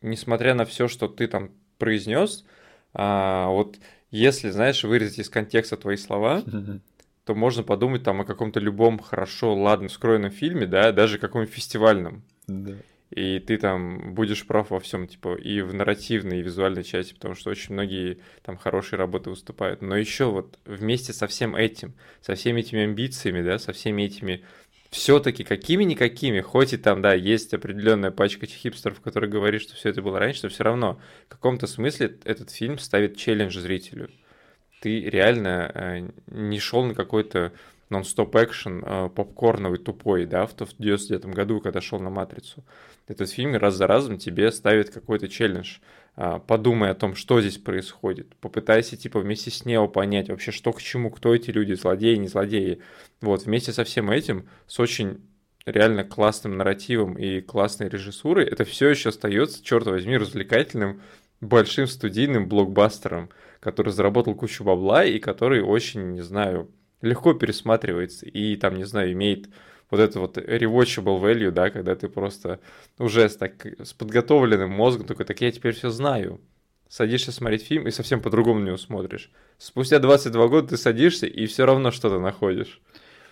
[0.02, 2.46] несмотря на все, что ты там произнес,
[2.94, 3.78] а, вот
[4.12, 6.44] если, знаешь, вырезать из контекста твои слова,
[7.26, 12.24] то можно подумать там о каком-то любом хорошо, ладно, скроенном фильме, да, даже каком-нибудь фестивальном.
[12.48, 12.76] Да.
[13.10, 17.34] И ты там будешь прав во всем, типа, и в нарративной, и визуальной части, потому
[17.36, 19.82] что очень многие там хорошие работы выступают.
[19.82, 24.44] Но еще вот вместе со всем этим, со всеми этими амбициями, да, со всеми этими
[24.92, 30.02] все-таки какими-никакими, хоть и там, да, есть определенная пачка хипстеров, которые говорят, что все это
[30.02, 34.10] было раньше, но все равно в каком-то смысле этот фильм ставит челлендж зрителю
[34.86, 37.54] ты реально э, не шел на какой-то
[37.90, 42.64] нон-стоп экшен э, попкорновый, тупой, да, в 99 году, когда шел на «Матрицу».
[43.08, 45.78] Этот фильм раз за разом тебе ставит какой-то челлендж.
[46.18, 48.36] Э, подумай о том, что здесь происходит.
[48.36, 52.28] Попытайся, типа, вместе с Нео понять вообще, что к чему, кто эти люди, злодеи, не
[52.28, 52.80] злодеи.
[53.22, 55.20] Вот, вместе со всем этим, с очень
[55.66, 61.02] реально классным нарративом и классной режиссурой, это все еще остается, черт возьми, развлекательным
[61.42, 63.32] большим студийным блокбастером,
[63.66, 66.70] который заработал кучу бабла и который очень, не знаю,
[67.02, 69.50] легко пересматривается и там, не знаю, имеет
[69.90, 72.60] вот это вот rewatchable value, да, когда ты просто
[73.00, 76.40] уже с, так, с подготовленным мозгом такой, так я теперь все знаю.
[76.88, 79.32] садишься смотреть фильм и совсем по-другому на него смотришь.
[79.58, 82.80] Спустя 22 года ты садишься и все равно что-то находишь.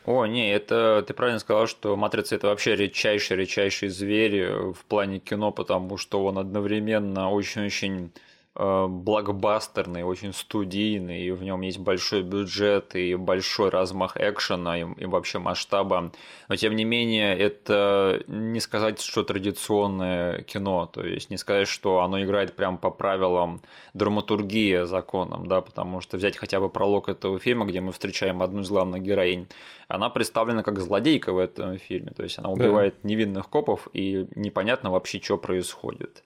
[0.07, 5.51] О, не, это ты правильно сказал, что «Матрица»— это вообще редчайший-редчайший зверь в плане кино,
[5.51, 12.95] потому что он одновременно очень-очень Э, блокбастерный, очень студийный, и в нем есть большой бюджет
[12.95, 16.11] и большой размах экшена и, и вообще масштаба.
[16.49, 22.01] Но тем не менее, это не сказать, что традиционное кино, то есть не сказать, что
[22.01, 23.61] оно играет прям по правилам
[23.95, 28.61] драматургии законом, да, потому что взять хотя бы пролог этого фильма, где мы встречаем одну
[28.61, 29.47] из главных героинь,
[29.87, 33.09] она представлена как злодейка в этом фильме, то есть она убивает да.
[33.09, 36.23] невинных копов, и непонятно вообще, что происходит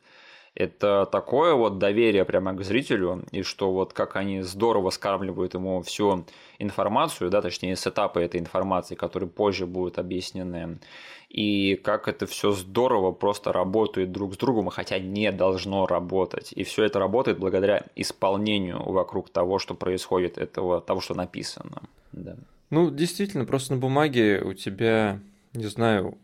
[0.58, 5.84] это такое вот доверие прямо к зрителю, и что вот как они здорово скармливают ему
[5.84, 6.26] всю
[6.58, 10.80] информацию, да, точнее, сетапы этой информации, которые позже будут объяснены,
[11.30, 16.54] и как это все здорово просто работает друг с другом, хотя не должно работать.
[16.54, 21.84] И все это работает благодаря исполнению вокруг того, что происходит, этого, того, что написано.
[22.14, 22.36] Да.
[22.72, 25.20] Ну, действительно, просто на бумаге у тебя,
[25.54, 26.18] не знаю,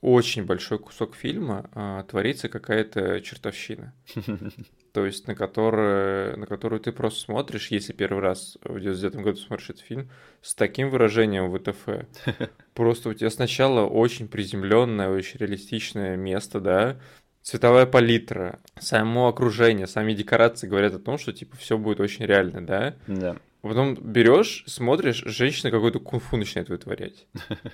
[0.00, 3.92] очень большой кусок фильма а, творится какая-то чертовщина.
[4.92, 9.36] То есть на, который, на которую ты просто смотришь, если первый раз в 99 году
[9.36, 10.10] смотришь этот фильм,
[10.42, 12.08] с таким выражением ВТФ.
[12.74, 16.96] Просто у тебя сначала очень приземленное, очень реалистичное место, да,
[17.42, 22.66] цветовая палитра, само окружение, сами декорации говорят о том, что типа все будет очень реально,
[22.66, 22.96] да?
[23.06, 23.36] Да.
[23.60, 27.26] Потом берешь, смотришь, женщина какой-то кунг-фу начинает вытворять.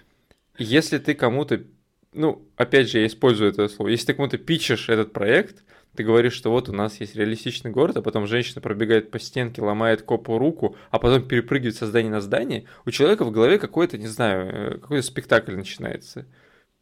[0.58, 1.62] Если ты кому-то
[2.16, 6.34] ну, опять же, я использую это слово, если ты кому-то пичешь этот проект, ты говоришь,
[6.34, 10.38] что вот у нас есть реалистичный город, а потом женщина пробегает по стенке, ломает копу
[10.38, 14.48] руку, а потом перепрыгивает со здания на здание, у человека в голове какой-то, не знаю,
[14.48, 16.26] э, какой-то спектакль начинается.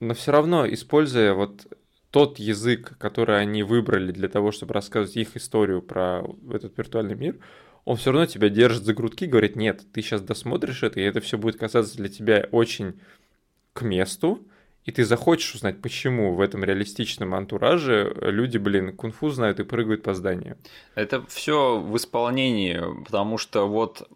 [0.01, 1.67] Но все равно, используя вот
[2.11, 7.39] тот язык, который они выбрали для того, чтобы рассказывать их историю про этот виртуальный мир,
[7.85, 11.21] он все равно тебя держит за грудки, говорит, нет, ты сейчас досмотришь это, и это
[11.21, 13.01] все будет казаться для тебя очень
[13.73, 14.47] к месту,
[14.85, 20.03] и ты захочешь узнать, почему в этом реалистичном антураже люди, блин, кунг-фу знают и прыгают
[20.03, 20.59] по зданию.
[20.95, 24.09] Это все в исполнении, потому что вот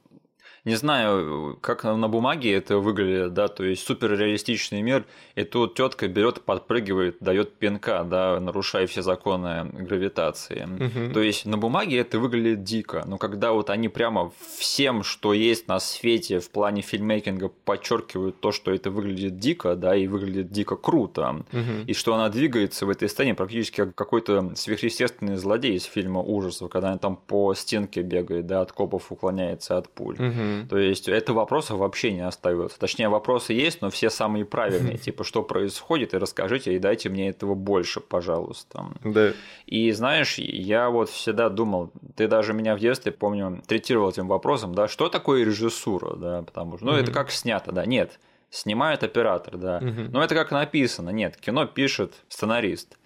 [0.64, 6.08] не знаю, как на бумаге это выглядит, да, то есть суперреалистичный мир, и тут тетка
[6.08, 10.64] берет, подпрыгивает, дает пинка, да, нарушая все законы гравитации.
[10.64, 11.14] Угу.
[11.14, 15.68] То есть на бумаге это выглядит дико, но когда вот они прямо всем, что есть
[15.68, 20.76] на свете в плане фильммейкинга, подчеркивают то, что это выглядит дико, да, и выглядит дико
[20.76, 21.84] круто, угу.
[21.86, 26.70] и что она двигается в этой сцене практически как какой-то сверхъестественный злодей из фильма ужасов,
[26.70, 30.14] когда она там по стенке бегает, да, от копов уклоняется от пуль.
[30.14, 30.47] Угу.
[30.68, 32.78] То есть это вопросов вообще не остается.
[32.78, 34.98] Точнее, вопросы есть, но все самые правильные.
[34.98, 38.86] Типа, что происходит, и расскажите, и дайте мне этого больше, пожалуйста.
[39.04, 39.32] Да.
[39.66, 44.74] И знаешь, я вот всегда думал, ты даже меня в детстве, помню, третировал этим вопросом,
[44.74, 48.18] да, что такое режиссура, да, потому что, ну, это как снято, да, нет,
[48.50, 52.97] снимает оператор, да, но это как написано, нет, кино пишет сценарист.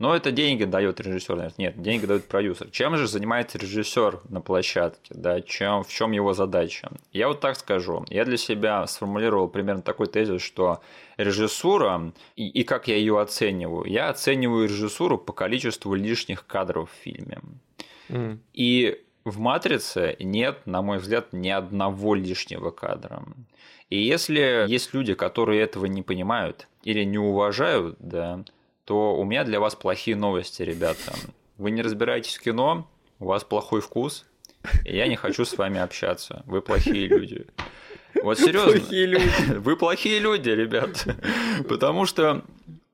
[0.00, 1.52] Но это деньги дает режиссер.
[1.58, 2.70] Нет, деньги дает продюсер.
[2.70, 5.14] Чем же занимается режиссер на площадке?
[5.14, 6.90] Да, чем, в чем его задача?
[7.12, 8.06] Я вот так скажу.
[8.08, 10.80] Я для себя сформулировал примерно такой тезис, что
[11.18, 17.04] режиссура, и, и как я ее оцениваю, я оцениваю режиссуру по количеству лишних кадров в
[17.04, 17.38] фильме.
[18.08, 18.38] Mm.
[18.54, 23.22] И в «Матрице» нет, на мой взгляд, ни одного лишнего кадра.
[23.90, 28.44] И если есть люди, которые этого не понимают или не уважают, да,
[28.90, 31.12] то у меня для вас плохие новости, ребята.
[31.58, 34.26] Вы не разбираетесь в кино, у вас плохой вкус,
[34.84, 36.42] и я не хочу с вами общаться.
[36.44, 37.46] Вы плохие люди.
[38.20, 38.72] Вот серьезно.
[38.72, 39.30] Плохие люди.
[39.58, 41.06] Вы плохие люди, ребят.
[41.68, 42.44] Потому что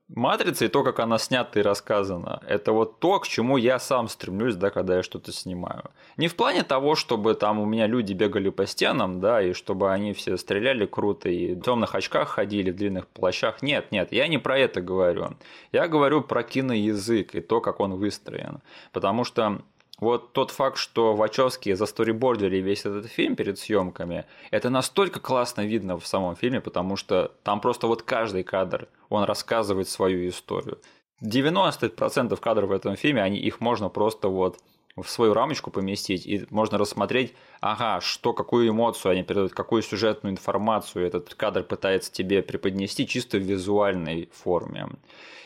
[0.09, 4.07] Матрица и то, как она снята и рассказана, это вот то, к чему я сам
[4.07, 5.83] стремлюсь, да, когда я что-то снимаю.
[6.15, 9.91] Не в плане того, чтобы там у меня люди бегали по стенам, да, и чтобы
[9.91, 13.61] они все стреляли круто и в темных очках ходили, в длинных плащах.
[13.61, 15.31] Нет, нет, я не про это говорю.
[15.73, 18.61] Я говорю про киноязык и то, как он выстроен.
[18.93, 19.61] Потому что
[19.99, 25.97] вот тот факт, что Вачовски засторибордили весь этот фильм перед съемками, это настолько классно видно
[25.97, 30.79] в самом фильме, потому что там просто вот каждый кадр, он рассказывает свою историю.
[31.23, 34.59] 90% кадров в этом фильме, они, их можно просто вот
[35.01, 40.33] в свою рамочку поместить, и можно рассмотреть, ага, что, какую эмоцию они передают, какую сюжетную
[40.33, 44.87] информацию этот кадр пытается тебе преподнести чисто в визуальной форме.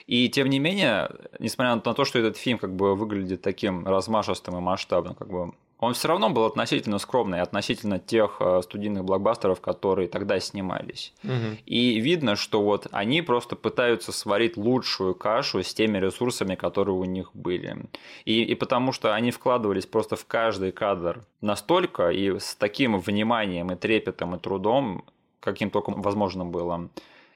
[0.08, 4.58] И тем не менее, несмотря на то, что этот фильм как бы выглядит таким размашистым
[4.58, 9.62] и масштабным, как бы он все равно был относительно скромный, относительно тех э, студийных блокбастеров,
[9.62, 11.12] которые тогда снимались.
[11.24, 11.58] Мгм.
[11.66, 17.04] И видно, что вот они просто пытаются сварить лучшую кашу с теми ресурсами, которые у
[17.04, 17.78] них были.
[18.26, 23.72] И, и потому что они вкладывались просто в каждый кадр настолько и с таким вниманием
[23.72, 25.04] и трепетом и трудом,
[25.40, 26.90] каким только возможно было.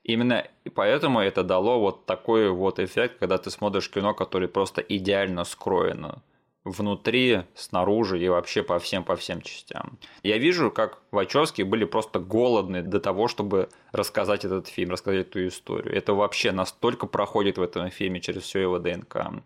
[0.03, 5.45] Именно поэтому это дало вот такой вот эффект, когда ты смотришь кино, которое просто идеально
[5.45, 6.21] скроено
[6.65, 9.97] внутри, снаружи и вообще по всем по всем частям.
[10.23, 15.47] Я вижу, как Вачовски были просто голодны до того, чтобы рассказать этот фильм, рассказать эту
[15.47, 15.95] историю.
[15.95, 19.43] Это вообще настолько проходит в этом фильме через все его ДНК.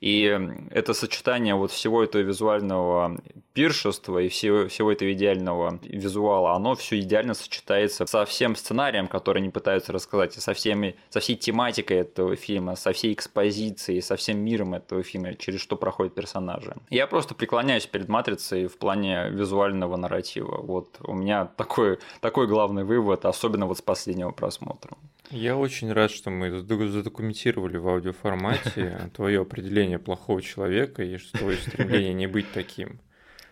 [0.00, 0.36] И
[0.70, 3.20] это сочетание вот всего этого визуального
[3.52, 9.38] пиршества и всего, всего этого идеального визуала, оно все идеально сочетается со всем сценарием, который
[9.38, 14.16] они пытаются рассказать, и со, всеми, со всей тематикой этого фильма, со всей экспозицией, со
[14.16, 16.74] всем миром этого фильма, через что проходят персонажи.
[16.90, 20.62] Я просто преклоняюсь перед «Матрицей» в плане визуального нарратива.
[20.62, 24.96] Вот у меня такой, такой главный вывод, особенно вот с последнего просмотра.
[25.30, 31.58] Я очень рад, что мы задокументировали в аудиоформате твое определение плохого человека и что твое
[31.58, 33.00] стремление не быть таким.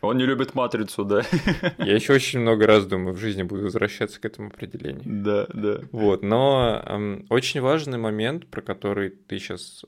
[0.00, 1.20] Он не любит «Матрицу», да?
[1.78, 5.02] Я еще очень много раз думаю, в жизни буду возвращаться к этому определению.
[5.04, 5.80] Да, да.
[5.92, 9.84] Вот, но эм, очень важный момент, про который ты сейчас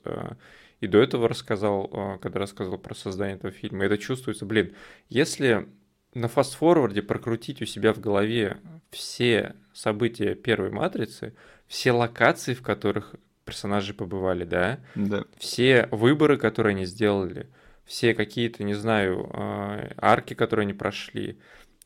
[0.83, 4.73] и до этого рассказал, э, когда рассказывал про создание этого фильма, это чувствуется, блин,
[5.07, 5.67] если
[6.13, 8.57] на фаст-форварде прокрутить у себя в голове
[8.91, 11.33] все события первой матрицы,
[11.67, 15.25] все локации, в которых персонажи побывали, да, Да.
[15.37, 17.47] все выборы, которые они сделали,
[17.85, 21.37] все какие-то, не знаю, э, арки, которые они прошли,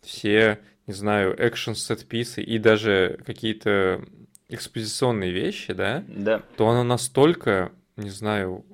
[0.01, 4.05] все, не знаю, экшен сет-писы и даже какие-то
[4.49, 6.41] экспозиционные вещи, да, Да.
[6.57, 8.65] то оно настолько, не знаю,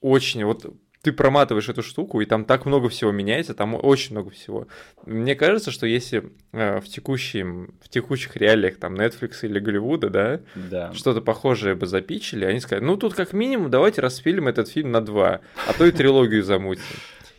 [0.00, 0.44] очень...
[0.44, 0.66] Вот
[1.06, 4.66] ты проматываешь эту штуку, и там так много всего меняется, там очень много всего.
[5.04, 10.40] Мне кажется, что если э, в, текущем, в текущих реалиях там Netflix или Голливуда, да,
[10.56, 10.92] Да.
[10.94, 15.00] что-то похожее бы запичили, они сказали, ну тут как минимум давайте распилим этот фильм на
[15.00, 16.82] два, а то и трилогию замутим.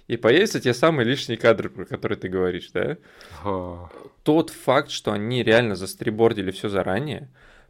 [0.07, 2.95] И появятся те самые лишние кадры, про которые ты говоришь, да?
[4.23, 7.27] Тот факт, что они реально застрибордили все заранее,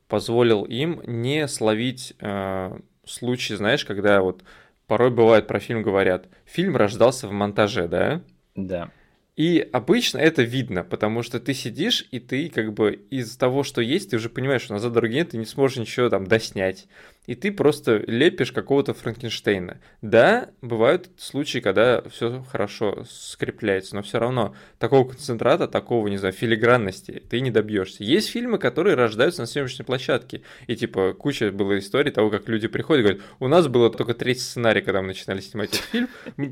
[0.08, 4.44] позволил им не словить э, случаи, знаешь, когда вот
[4.88, 8.24] порой бывает про фильм говорят, фильм рождался в монтаже, да?
[8.56, 8.92] Да.
[9.36, 13.82] И обычно это видно, потому что ты сидишь, и ты как бы из того, что
[13.82, 16.88] есть, ты уже понимаешь, что назад дороги нет, ты не сможешь ничего там доснять.
[17.28, 19.80] И ты просто лепишь какого-то Франкенштейна.
[20.02, 26.34] Да, бывают случаи, когда все хорошо скрепляется, но все равно такого концентрата, такого, не знаю,
[26.34, 28.06] филигранности ты не добьешься.
[28.06, 30.42] Есть фильмы, которые рождаются на съемочной площадке.
[30.68, 34.14] И типа куча было историй того, как люди приходят и говорят, у нас было только
[34.14, 36.08] третий сценарий, когда мы начинали снимать этот фильм.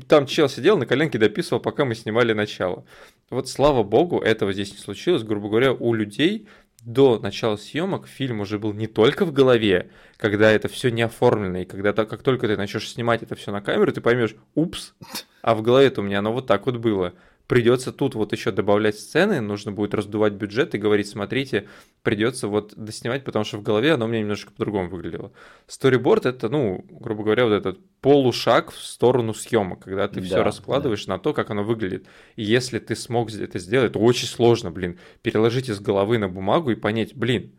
[0.08, 2.84] Там чел сидел, на коленке дописывал, пока мы снимали начало.
[3.30, 5.22] Вот слава богу, этого здесь не случилось.
[5.22, 6.46] Грубо говоря, у людей
[6.84, 11.58] до начала съемок фильм уже был не только в голове, когда это все не оформлено,
[11.58, 14.94] и когда то- как только ты начнешь снимать это все на камеру, ты поймешь, упс,
[15.42, 17.14] а в голове-то у меня оно вот так вот было.
[17.46, 21.68] Придется тут вот еще добавлять сцены, нужно будет раздувать бюджет и говорить, смотрите,
[22.02, 25.30] придется вот доснимать, потому что в голове оно у меня немножко по-другому выглядело.
[25.68, 30.44] Сториборд это, ну, грубо говоря, вот этот полушаг в сторону съемок, когда ты все Да,
[30.44, 32.06] раскладываешь на то, как оно выглядит.
[32.34, 36.70] И если ты смог это сделать, то очень сложно, блин, переложить из головы на бумагу
[36.70, 37.52] и понять, блин,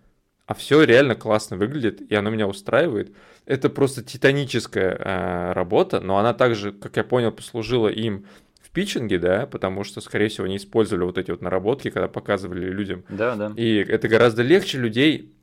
[0.48, 3.14] а все реально классно выглядит, и оно меня устраивает.
[3.46, 8.26] Это просто титаническая э, работа, но она также, как я понял, послужила им
[8.78, 13.04] питчинге, да, потому что, скорее всего, они использовали вот эти вот наработки, когда показывали людям.
[13.10, 13.52] Да, да.
[13.58, 15.34] И это гораздо легче людей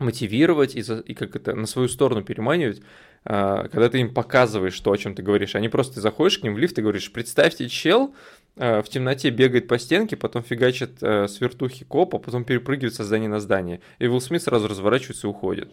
[0.00, 2.82] мотивировать и, за- и как это на свою сторону переманивать,
[3.24, 5.54] а, когда ты им показываешь то, о чем ты говоришь.
[5.54, 8.16] Они просто ты заходишь к ним в лифт и говоришь, представьте, чел
[8.54, 13.28] в темноте бегает по стенке, потом фигачит а, с вертухи копа, потом перепрыгивает со здания
[13.28, 13.80] на здание.
[13.98, 15.72] И Уилл Смит сразу разворачивается и уходит.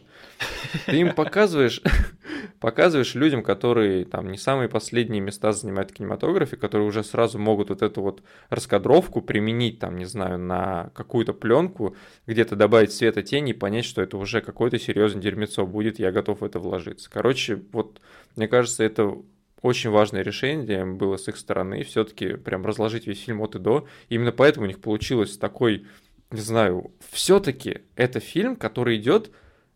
[0.85, 1.81] Ты им показываешь,
[2.61, 7.69] показываешь людям, которые там не самые последние места занимают в кинематографе, которые уже сразу могут
[7.69, 13.51] вот эту вот раскадровку применить, там, не знаю, на какую-то пленку, где-то добавить света тени
[13.51, 17.09] и понять, что это уже какое-то серьезное дерьмецо будет, я готов в это вложиться.
[17.11, 17.99] Короче, вот
[18.37, 19.17] мне кажется, это
[19.61, 23.87] очень важное решение было с их стороны, все-таки прям разложить весь фильм от и до.
[24.09, 25.85] И именно поэтому у них получилось такой,
[26.31, 29.31] не знаю, все-таки это фильм, который идет,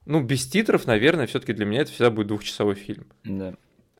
[0.05, 3.07] ну, без титров, наверное, все-таки для меня это всегда будет двухчасовой фильм.
[3.23, 3.55] Да.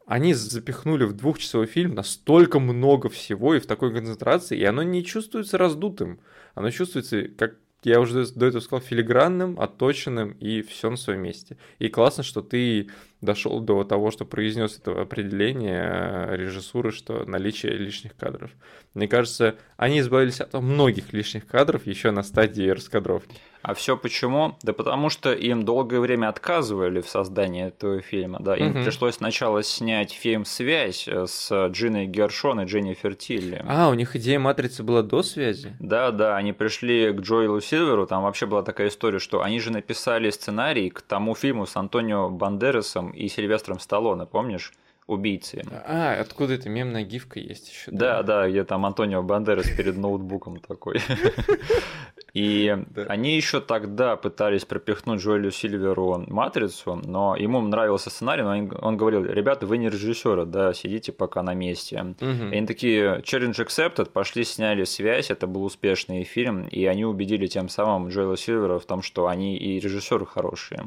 [0.06, 5.04] Они запихнули в двухчасовой фильм настолько много всего и в такой концентрации, и оно не
[5.04, 6.20] чувствуется раздутым.
[6.56, 7.56] Оно чувствуется, как
[7.86, 11.58] я уже до этого сказал, филигранным, отточенным, и все на своем месте.
[11.80, 12.90] И классно, что ты
[13.22, 18.52] дошел до того, что произнес это определение э, режиссуры, что наличие лишних кадров.
[18.94, 23.38] Мне кажется, они избавились от многих лишних кадров еще на стадии раскадровки.
[23.64, 24.58] А все почему?
[24.62, 28.40] Да потому что им долгое время отказывали в создании этого фильма.
[28.42, 28.84] Да, им угу.
[28.84, 33.64] пришлось сначала снять фильм «Связь» с Джиной Гершон и Дженнифер Тилли.
[33.68, 35.74] А, у них идея «Матрицы» была до «Связи»?
[35.80, 39.72] Да, да, они пришли к Джоэлу Сильверу, там вообще была такая история, что они же
[39.72, 44.74] написали сценарий к тому фильму с Антонио Бандерасом и Сильвестром Сталлоне, помнишь?
[45.08, 45.64] Убийцы.
[45.86, 47.92] А, откуда это мемная гифка есть еще?
[47.92, 51.00] Да, да, где там Антонио Бандерас перед ноутбуком такой.
[52.34, 52.76] И
[53.08, 59.24] они еще тогда пытались пропихнуть Джоэлю Сильверу матрицу, но ему нравился сценарий, но он говорил,
[59.24, 62.16] ребята, вы не режиссеры, да, сидите пока на месте.
[62.20, 67.46] И они такие, challenge accepted, пошли, сняли связь, это был успешный фильм, и они убедили
[67.46, 70.84] тем самым Джоэла Сильвера в том, что они и режиссеры хорошие.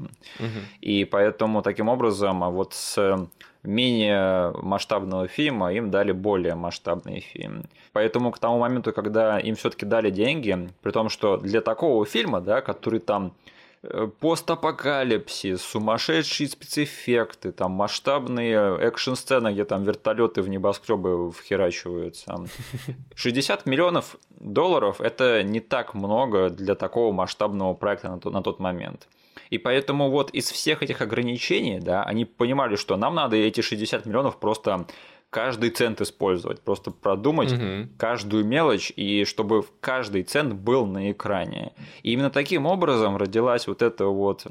[0.80, 3.28] И поэтому таким образом вот с
[3.66, 7.64] менее масштабного фильма им дали более масштабный фильм.
[7.92, 12.40] Поэтому к тому моменту, когда им все-таки дали деньги, при том, что для такого фильма,
[12.40, 13.34] да, который там
[13.82, 22.46] э, постапокалипсис, сумасшедшие спецэффекты, там масштабные экшн-сцены, где там вертолеты в небоскребы вхерачиваются.
[23.14, 28.60] 60 миллионов долларов– это не так много для такого масштабного проекта на тот, на тот
[28.60, 29.08] момент.
[29.50, 34.06] И поэтому вот из всех этих ограничений, да, они понимали, что нам надо эти 60
[34.06, 34.86] миллионов просто
[35.30, 37.88] каждый цент использовать, просто продумать угу.
[37.98, 41.72] каждую мелочь, и чтобы каждый цент был на экране.
[42.02, 44.46] И именно таким образом родилась вот эта вот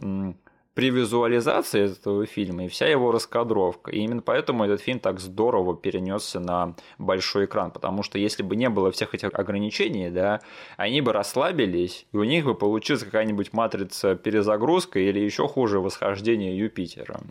[0.76, 3.92] при визуализации этого фильма и вся его раскадровка.
[3.92, 8.56] И именно поэтому этот фильм так здорово перенесся на большой экран, потому что если бы
[8.56, 10.42] не было всех этих ограничений, да,
[10.76, 16.58] они бы расслабились, и у них бы получилась какая-нибудь матрица перезагрузка или еще хуже восхождение
[16.58, 17.22] Юпитера.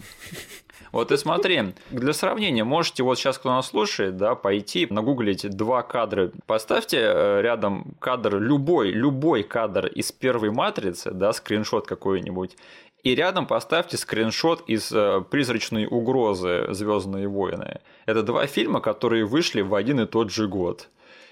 [0.90, 5.82] Вот и смотри, для сравнения, можете вот сейчас, кто нас слушает, да, пойти нагуглить два
[5.82, 6.30] кадра.
[6.46, 12.56] Поставьте э, рядом кадр, любой, любой кадр из первой матрицы, да, скриншот какой-нибудь,
[13.04, 16.66] и рядом поставьте скриншот из э, «Призрачной угрозы.
[16.70, 17.80] Звездные войны».
[18.06, 20.88] Это два фильма, которые вышли в один и тот же год.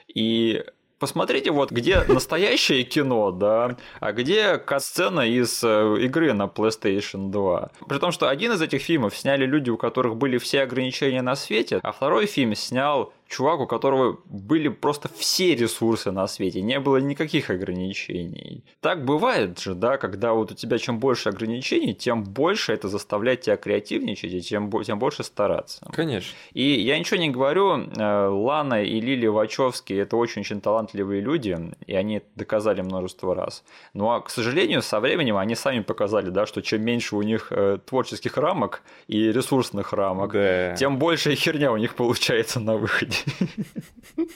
[0.06, 0.62] И
[0.98, 7.70] посмотрите, вот где настоящее кино, да, а где кат-сцена из э, игры на PlayStation 2.
[7.88, 11.36] При том, что один из этих фильмов сняли люди, у которых были все ограничения на
[11.36, 16.78] свете, а второй фильм снял чувак, у которого были просто все ресурсы на свете, не
[16.80, 18.64] было никаких ограничений.
[18.80, 23.40] Так бывает же, да, когда вот у тебя чем больше ограничений, тем больше это заставляет
[23.40, 25.86] тебя креативничать и тем, тем больше стараться.
[25.92, 26.36] Конечно.
[26.52, 31.56] И я ничего не говорю, э, Лана и Лили Вачовски это очень-очень талантливые люди,
[31.86, 33.64] и они доказали множество раз.
[33.94, 37.22] Но, ну, а, к сожалению, со временем они сами показали, да, что чем меньше у
[37.22, 40.74] них э, творческих рамок и ресурсных рамок, да.
[40.74, 43.21] тем больше херня у них получается на выходе.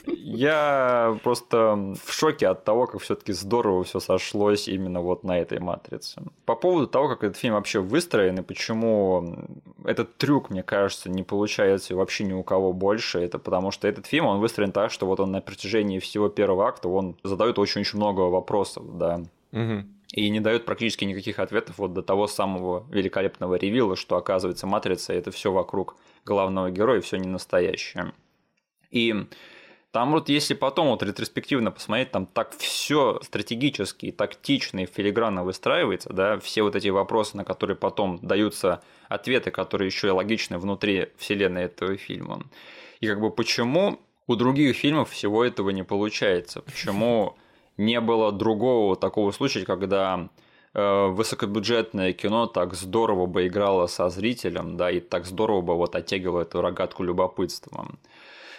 [0.07, 5.59] Я просто в шоке от того, как все-таки здорово все сошлось именно вот на этой
[5.59, 6.21] матрице.
[6.45, 9.47] По поводу того, как этот фильм вообще выстроен и почему
[9.85, 14.05] этот трюк, мне кажется, не получается вообще ни у кого больше, это потому что этот
[14.05, 17.97] фильм, он выстроен так, что вот он на протяжении всего первого акта, он задает очень-очень
[17.97, 19.21] много вопросов, да.
[19.51, 19.83] Угу
[20.13, 25.13] и не дает практически никаких ответов вот до того самого великолепного ревила, что оказывается матрица
[25.13, 28.13] это все вокруг главного героя, все не настоящее.
[28.91, 29.27] И
[29.91, 36.13] там вот если потом вот ретроспективно посмотреть, там так все стратегически, тактично и филигранно выстраивается,
[36.13, 41.07] да, все вот эти вопросы, на которые потом даются ответы, которые еще и логичны внутри
[41.17, 42.43] вселенной этого фильма.
[42.99, 46.61] И как бы почему у других фильмов всего этого не получается?
[46.61, 47.35] Почему
[47.77, 50.29] не было другого такого случая, когда
[50.73, 55.95] э, высокобюджетное кино так здорово бы играло со зрителем, да, и так здорово бы вот
[55.95, 57.97] оттягивало эту рогатку любопытством.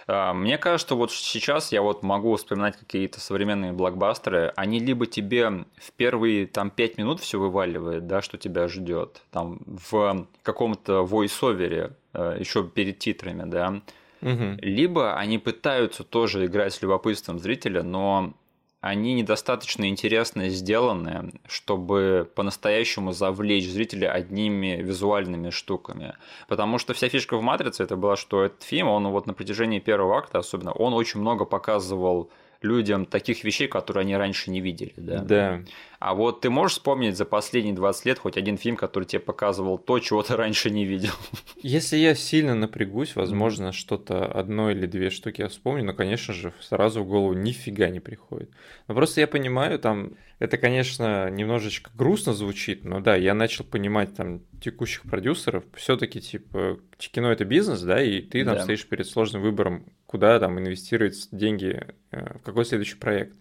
[0.09, 5.07] А, мне кажется, что вот сейчас я вот могу вспоминать какие-то современные блокбастеры, они либо
[5.07, 11.05] тебе в первые там пять минут все вываливает, да, что тебя ждет, там в каком-то
[11.05, 13.83] войсовере э, еще перед титрами, да,
[14.23, 14.57] угу.
[14.63, 18.33] либо они пытаются тоже играть с любопытством зрителя, но
[18.81, 26.15] они недостаточно интересно сделаны, чтобы по-настоящему завлечь зрителя одними визуальными штуками.
[26.47, 29.81] Потому что вся фишка в «Матрице» это была, что этот фильм, он вот на протяжении
[29.81, 32.31] первого акта особенно, он очень много показывал
[32.63, 34.95] людям таких вещей, которые они раньше не видели.
[34.97, 35.19] Да?
[35.19, 35.61] да.
[35.99, 39.79] А вот ты можешь вспомнить за последние 20 лет хоть один фильм, который тебе показывал
[39.79, 41.13] то, чего ты раньше не видел?
[41.63, 46.53] Если я сильно напрягусь, возможно, что-то одно или две штуки я вспомню, но, конечно же,
[46.61, 48.51] сразу в голову нифига не приходит.
[48.87, 54.15] Но просто я понимаю, там, это, конечно, немножечко грустно звучит, но да, я начал понимать
[54.15, 58.63] там текущих продюсеров, все-таки, типа, кино это бизнес, да, и ты там да.
[58.63, 63.35] стоишь перед сложным выбором, куда там инвестировать деньги, э, в какой следующий проект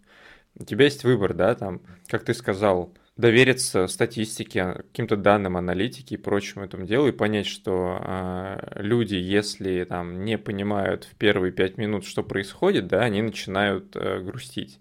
[0.59, 6.17] у тебя есть выбор, да, там, как ты сказал, довериться статистике, каким-то данным аналитики и
[6.17, 11.77] прочему этому делу и понять, что э, люди, если там не понимают в первые пять
[11.77, 14.79] минут, что происходит, да, они начинают э, грустить.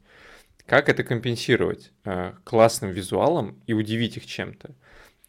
[0.66, 4.74] Как это компенсировать э, классным визуалом и удивить их чем-то?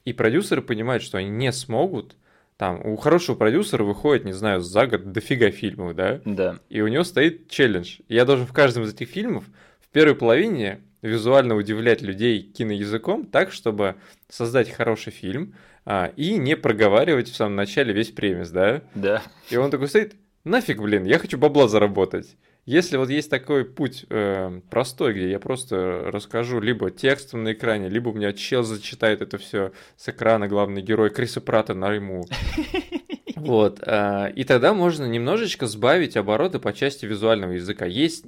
[0.04, 2.16] И продюсеры понимают, что они не смогут.
[2.58, 6.22] Там у хорошего продюсера выходит, не знаю, за год дофига фильмов, да?
[6.26, 6.60] Да.
[6.70, 8.00] И у него стоит челлендж.
[8.10, 9.46] Я должен в каждом из этих фильмов
[9.90, 13.96] в первой половине визуально удивлять людей киноязыком так, чтобы
[14.30, 18.82] создать хороший фильм а, и не проговаривать в самом начале весь премис, да?
[18.96, 19.22] Да.
[19.50, 22.36] И он такой стоит, нафиг, блин, я хочу бабла заработать.
[22.66, 27.88] Если вот есть такой путь э, простой, где я просто расскажу либо текстом на экране,
[27.88, 32.26] либо у меня чел зачитает это все с экрана, главный герой Криса Прата найму.
[33.38, 33.82] Вот.
[33.86, 37.86] А, и тогда можно немножечко сбавить обороты по части визуального языка.
[37.86, 38.26] Есть,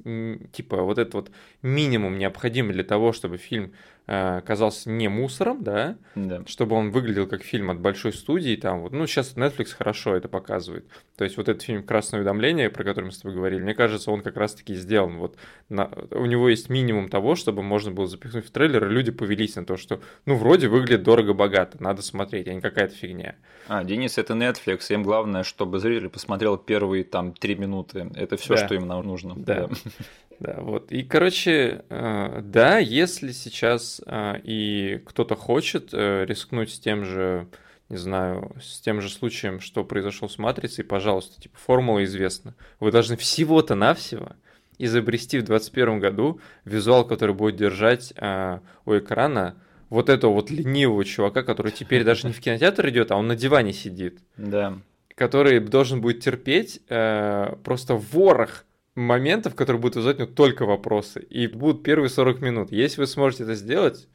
[0.51, 1.31] типа, вот этот вот
[1.63, 3.73] минимум необходимый для того, чтобы фильм
[4.09, 5.95] казался не мусором, да?
[6.15, 10.15] да, чтобы он выглядел как фильм от большой студии, там вот, ну, сейчас Netflix хорошо
[10.15, 10.85] это показывает.
[11.15, 14.09] То есть вот этот фильм «Красное уведомление», про который мы с тобой говорили, мне кажется,
[14.09, 15.17] он как раз-таки сделан.
[15.17, 15.35] Вот
[15.69, 15.91] на...
[16.11, 19.65] у него есть минимум того, чтобы можно было запихнуть в трейлер, и люди повелись на
[19.65, 23.35] то, что, ну, вроде выглядит дорого-богато, надо смотреть, а не какая-то фигня.
[23.67, 28.09] А, Денис, это Netflix, им главное, чтобы зритель посмотрел первые там три минуты.
[28.15, 28.65] Это все, да.
[28.65, 29.35] что им нужно.
[29.35, 29.67] Да.
[29.67, 29.75] да.
[30.39, 30.91] Да, вот.
[30.91, 37.47] И, короче, э, да, если сейчас э, и кто-то хочет э, рискнуть с тем же,
[37.89, 42.55] не знаю, с тем же случаем, что произошел с Матрицей, пожалуйста, типа, формула известна.
[42.79, 44.31] Вы должны всего-то навсего
[44.77, 51.43] изобрести в 2021 году визуал, который будет держать у экрана вот этого вот ленивого чувака,
[51.43, 54.19] который теперь даже не в кинотеатр идет, а он на диване сидит.
[54.37, 54.79] Да.
[55.15, 58.63] Который должен будет терпеть просто ворох
[58.99, 61.21] моментов, которые будут вызывать ну, только вопросы.
[61.21, 62.71] И будут первые 40 минут.
[62.71, 64.07] Если вы сможете это сделать,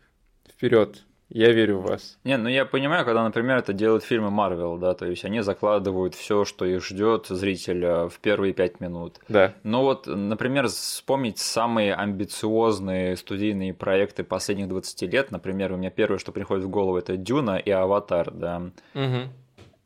[0.48, 1.04] вперед.
[1.30, 2.18] Я верю в вас.
[2.22, 6.14] Не, ну я понимаю, когда, например, это делают фильмы Марвел, да, то есть они закладывают
[6.14, 9.18] все, что их ждет зрителя в первые пять минут.
[9.28, 9.54] Да.
[9.62, 16.18] Но вот, например, вспомнить самые амбициозные студийные проекты последних 20 лет, например, у меня первое,
[16.18, 18.70] что приходит в голову, это Дюна и Аватар, да.
[18.94, 19.30] Угу.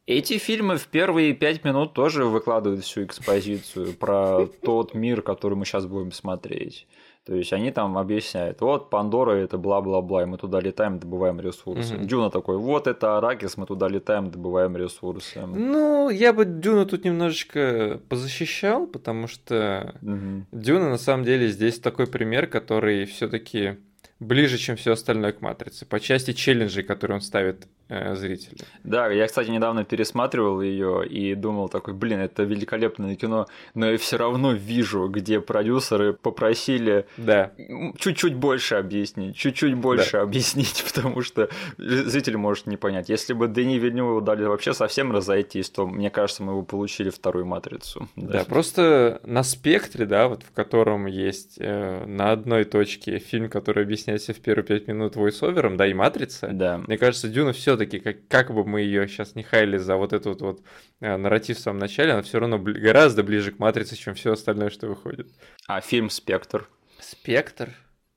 [0.09, 5.67] Эти фильмы в первые пять минут тоже выкладывают всю экспозицию про тот мир, который мы
[5.67, 6.87] сейчас будем смотреть.
[7.27, 11.95] То есть они там объясняют, вот Пандора это бла-бла-бла, и мы туда летаем, добываем ресурсы.
[11.95, 12.05] Угу.
[12.07, 15.45] Дюна такой, вот это Аракис, мы туда летаем, добываем ресурсы.
[15.45, 20.47] Ну, я бы Дюну тут немножечко позащищал, потому что угу.
[20.53, 23.77] Дюна на самом деле здесь такой пример, который все-таки
[24.21, 28.59] ближе, чем все остальное к матрице, по части челленджей, которые он ставит э, зрителю.
[28.84, 33.99] Да, я, кстати, недавно пересматривал ее и думал такой, блин, это великолепное кино, но я
[33.99, 37.53] все равно вижу, где продюсеры попросили да.
[37.99, 40.22] чуть-чуть больше объяснить, чуть-чуть больше да.
[40.22, 43.09] объяснить, потому что зритель может не понять.
[43.09, 47.47] Если бы Дэни Вильнюву дали вообще совсем разойтись, то, мне кажется, мы бы получили вторую
[47.47, 48.09] матрицу.
[48.16, 53.49] Да, да просто на спектре, да, вот в котором есть э, на одной точке фильм,
[53.49, 56.78] который объясняется в первые пять минут войсовером, да, и матрица, да.
[56.78, 60.12] мне кажется, Дюна все все-таки, как, как бы мы ее сейчас не хайли за вот
[60.12, 60.62] этот вот
[61.01, 64.33] э, нарратив в самом начале, она все равно бли- гораздо ближе к матрице, чем все
[64.33, 65.29] остальное, что выходит.
[65.66, 66.68] А фильм Спектр?
[66.99, 67.70] Спектр?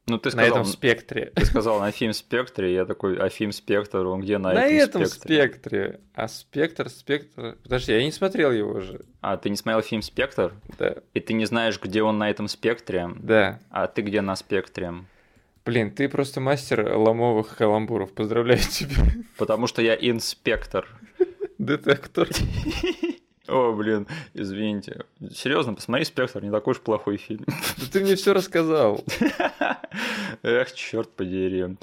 [0.07, 1.31] Ну, ты сказал, на этом спектре.
[1.35, 5.03] Ты сказал на фильм Спектре, я такой, а фильм Спектр, он где на, на этом,
[5.03, 5.47] этом спектре?
[5.47, 5.99] спектре?
[6.15, 7.57] А Спектр, Спектр...
[7.61, 9.05] Подожди, я не смотрел его же.
[9.21, 10.53] А, ты не смотрел фильм Спектр?
[10.79, 10.95] Да.
[11.13, 13.09] И ты не знаешь, где он на этом спектре?
[13.15, 13.59] Да.
[13.69, 15.05] А ты где на спектре?
[15.65, 18.13] Блин, ты просто мастер ломовых каламбуров.
[18.13, 19.03] Поздравляю тебя.
[19.37, 20.87] Потому что я инспектор.
[21.57, 22.27] Детектор.
[23.47, 25.03] О, блин, извините.
[25.33, 27.43] Серьезно, посмотри «Спектр», не такой уж плохой фильм.
[27.45, 29.03] Да ты мне все рассказал.
[30.43, 31.75] Эх, черт подери.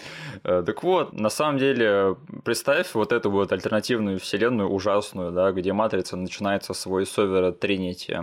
[0.45, 5.72] Э, так вот, на самом деле, представь вот эту вот альтернативную вселенную ужасную, да, где
[5.72, 8.16] Матрица начинается свой совер от Тринити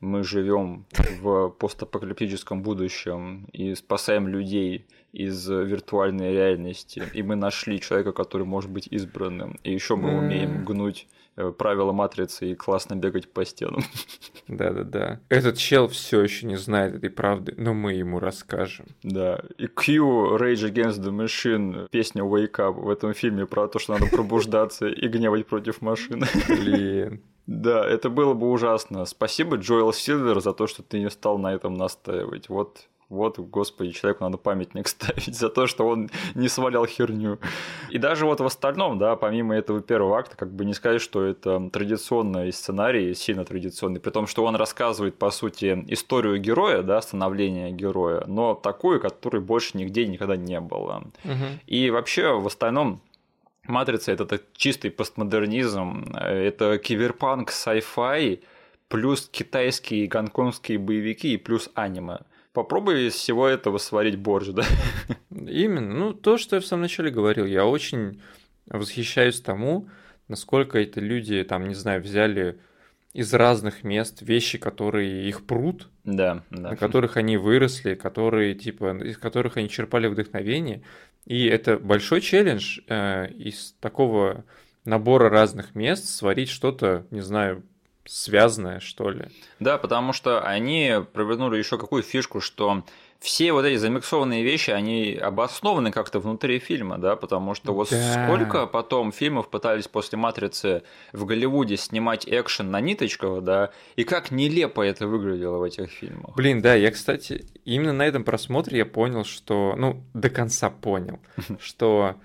[0.00, 0.86] мы живем
[1.20, 8.70] в постапокалиптическом будущем и спасаем людей из виртуальной реальности, и мы нашли человека, который может
[8.70, 13.80] быть избранным, и еще мы умеем гнуть э, правила матрицы и классно бегать по стенам.
[14.48, 15.20] Да-да-да.
[15.30, 18.86] Этот чел все еще не знает этой правды, но мы ему расскажем.
[19.02, 19.42] Да.
[19.56, 23.94] И Q Rage Against the Machine, песня Wake Up в этом фильме про то, что
[23.94, 26.26] надо пробуждаться и гневать против машины.
[26.48, 27.22] Блин.
[27.46, 29.04] Да, это было бы ужасно.
[29.04, 32.48] Спасибо, Джоэл Силвер, за то, что ты не стал на этом настаивать.
[32.48, 37.38] Вот вот, господи, человеку надо памятник ставить за то, что он не свалял херню.
[37.90, 41.24] И даже вот в остальном, да, помимо этого первого акта, как бы не сказать, что
[41.24, 47.00] это традиционный сценарий, сильно традиционный, при том, что он рассказывает, по сути, историю героя, да,
[47.00, 51.04] становления героя, но такую, которой больше нигде никогда не было.
[51.24, 51.44] Угу.
[51.66, 53.00] И вообще, в остальном,
[53.68, 58.42] Матрица это чистый постмодернизм, это киберпанк, sci-fi,
[58.88, 62.18] плюс китайские гонконгские боевики и плюс аниме.
[62.52, 64.64] Попробуй из всего этого сварить борщ, да?
[65.30, 65.94] Именно.
[65.94, 68.22] Ну, то, что я в самом начале говорил, я очень
[68.66, 69.88] восхищаюсь тому,
[70.28, 72.58] насколько эти люди, там, не знаю, взяли
[73.12, 76.70] из разных мест вещи, которые их прут, да, да.
[76.70, 80.82] на которых они выросли, которые, типа, из которых они черпали вдохновение.
[81.26, 84.44] И это большой челлендж э, из такого
[84.84, 87.64] набора разных мест сварить что-то, не знаю,
[88.04, 89.26] связанное, что ли.
[89.58, 92.84] Да, потому что они провернули еще какую фишку, что
[93.20, 98.26] все вот эти замиксованные вещи, они обоснованы как-то внутри фильма, да, потому что вот да.
[98.26, 104.30] сколько потом фильмов пытались после «Матрицы» в Голливуде снимать экшен на ниточках, да, и как
[104.30, 106.34] нелепо это выглядело в этих фильмах.
[106.36, 111.18] Блин, да, я, кстати, именно на этом просмотре я понял, что, ну, до конца понял,
[111.60, 112.16] что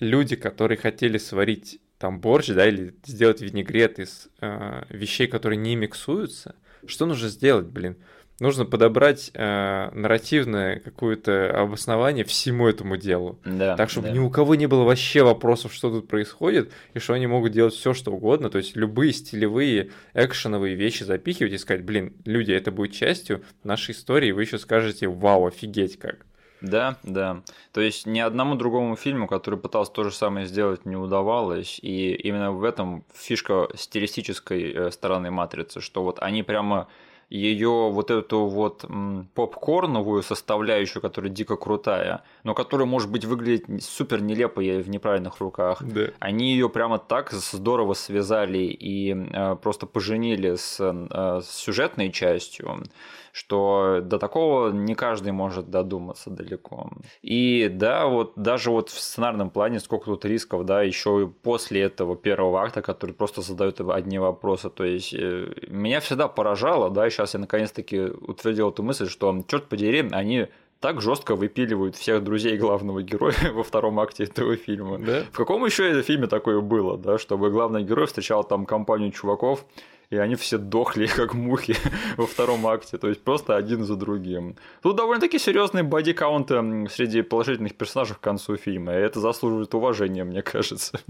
[0.00, 5.74] люди, которые хотели сварить там борщ, да, или сделать винегрет из э, вещей, которые не
[5.76, 6.54] миксуются,
[6.86, 7.96] что нужно сделать, блин?
[8.40, 13.38] Нужно подобрать э, нарративное какое-то обоснование всему этому делу.
[13.44, 14.14] Да, так, чтобы да.
[14.14, 17.74] ни у кого не было вообще вопросов, что тут происходит, и что они могут делать
[17.74, 18.50] все, что угодно.
[18.50, 23.92] То есть любые стилевые, экшеновые вещи запихивать и сказать, блин, люди, это будет частью нашей
[23.92, 26.26] истории, и вы еще скажете, вау, офигеть как.
[26.60, 27.42] Да, да.
[27.72, 31.78] То есть ни одному другому фильму, который пытался то же самое сделать, не удавалось.
[31.82, 36.88] И именно в этом фишка стилистической э, стороны матрицы, что вот они прямо
[37.30, 38.84] ее вот эту вот
[39.34, 45.82] попкорновую составляющую, которая дико крутая, но которая может быть выглядеть супер нелепо в неправильных руках.
[45.82, 46.08] Да.
[46.18, 52.84] Они ее прямо так здорово связали и э, просто поженили с, э, с сюжетной частью
[53.34, 56.88] что до такого не каждый может додуматься далеко.
[57.20, 61.82] И да, вот даже вот в сценарном плане сколько тут рисков, да, еще и после
[61.82, 64.70] этого первого акта, который просто задают одни вопросы.
[64.70, 69.68] То есть э, меня всегда поражало, да, сейчас я наконец-таки утвердил эту мысль, что, черт
[69.68, 70.46] подери, они
[70.78, 74.98] так жестко выпиливают всех друзей главного героя во втором акте этого фильма.
[74.98, 75.24] Да?
[75.32, 79.64] В каком еще фильме такое было, да, чтобы главный герой встречал там компанию чуваков,
[80.14, 81.76] и они все дохли, как мухи
[82.16, 84.56] во втором акте, то есть просто один за другим.
[84.82, 86.48] Тут довольно-таки серьезный бодикаунт
[86.90, 91.00] среди положительных персонажей к концу фильма, и это заслуживает уважения, мне кажется.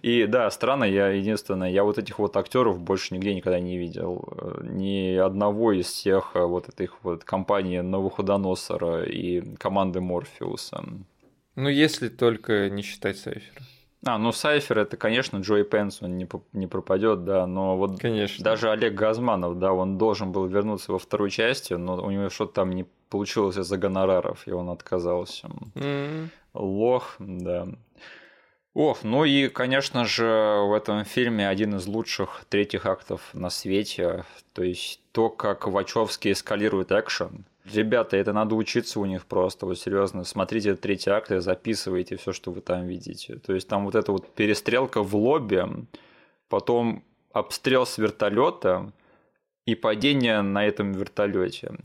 [0.00, 4.32] И да, странно, я единственное, я вот этих вот актеров больше нигде никогда не видел.
[4.62, 10.84] Ни одного из всех э, вот этих вот компаний Новоходоносора и команды Морфеуса.
[11.54, 13.62] Ну, если только не считать Сайфера.
[14.04, 18.44] А, ну Сайфер это, конечно, Джой Пенс, он не, не пропадет, да, но вот конечно.
[18.44, 22.54] даже Олег Газманов, да, он должен был вернуться во второй части, но у него что-то
[22.54, 25.48] там не получилось из-за гонораров, и он отказался.
[25.74, 26.28] Mm-hmm.
[26.54, 27.68] Лох, да.
[28.74, 34.24] Ох, ну и, конечно же, в этом фильме один из лучших третьих актов на свете.
[34.54, 39.78] То есть то, как Вачовский эскалирует экшен, Ребята, это надо учиться у них просто, вот
[39.78, 40.24] серьезно.
[40.24, 43.36] Смотрите третий акт и записывайте все, что вы там видите.
[43.36, 45.64] То есть там вот эта вот перестрелка в лобби,
[46.48, 48.92] потом обстрел с вертолета
[49.64, 51.76] и падение на этом вертолете.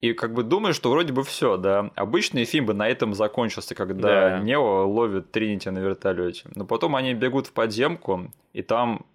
[0.00, 1.90] И как бы думаешь, что вроде бы все, да.
[1.94, 4.38] Обычный фильм бы на этом закончился, когда да.
[4.40, 6.44] Нео ловит Тринити на вертолете.
[6.56, 9.06] Но потом они бегут в подземку, и там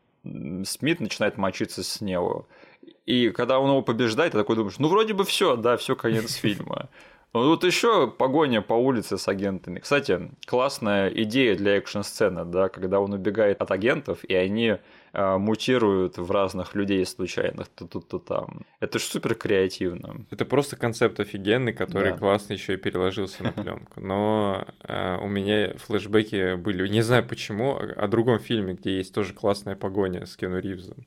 [0.65, 2.45] Смит начинает мочиться с Нео.
[3.05, 6.35] И когда он его побеждает, ты такой думаешь, ну вроде бы все, да, все конец
[6.41, 6.89] фильма.
[7.33, 9.79] Но тут еще погоня по улице с агентами.
[9.79, 14.77] Кстати, классная идея для экшн-сцены, да, когда он убегает от агентов, и они
[15.13, 18.61] э, мутируют в разных людей случайных, то тут, то там.
[18.79, 20.25] Это же супер креативно.
[20.31, 22.17] Это просто концепт офигенный, который да.
[22.17, 24.01] классно еще и переложился на пленку.
[24.01, 29.13] Но э, у меня флешбеки были, не знаю почему, о, о другом фильме, где есть
[29.13, 31.05] тоже классная погоня с Кену Ривзом.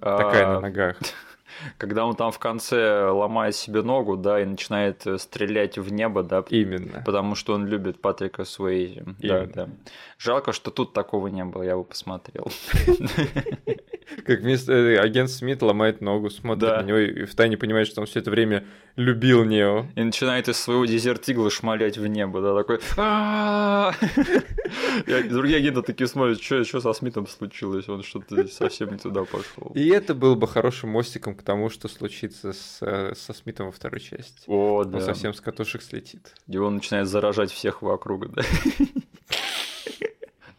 [0.00, 0.96] Такая на ногах.
[1.78, 6.22] Когда он там в конце ломает себе ногу, да, и начинает э, стрелять в небо,
[6.22, 6.44] да.
[6.48, 7.02] Именно.
[7.04, 9.04] Потому что он любит Патрика Суэйзи.
[9.18, 9.68] Да, да.
[10.18, 12.50] Жалко, что тут такого не было, я бы посмотрел.
[14.24, 16.82] Как вместо э, агент Смит ломает ногу, смотрит да.
[16.82, 18.64] на него и в тайне понимает, что он все это время
[18.96, 19.86] любил Нео.
[19.94, 22.80] И начинает из своего дезертигла шмалять в небо, да, такой
[25.28, 29.72] Другие агенты такие смотрят, что со Смитом случилось, он что-то совсем не туда пошел.
[29.74, 32.78] И это было бы хорошим мостиком к тому, что случится с,
[33.16, 34.42] со Смитом во второй части.
[34.46, 34.98] О, да.
[34.98, 36.34] Он совсем с катушек слетит.
[36.46, 38.42] И он начинает заражать всех вокруг, да.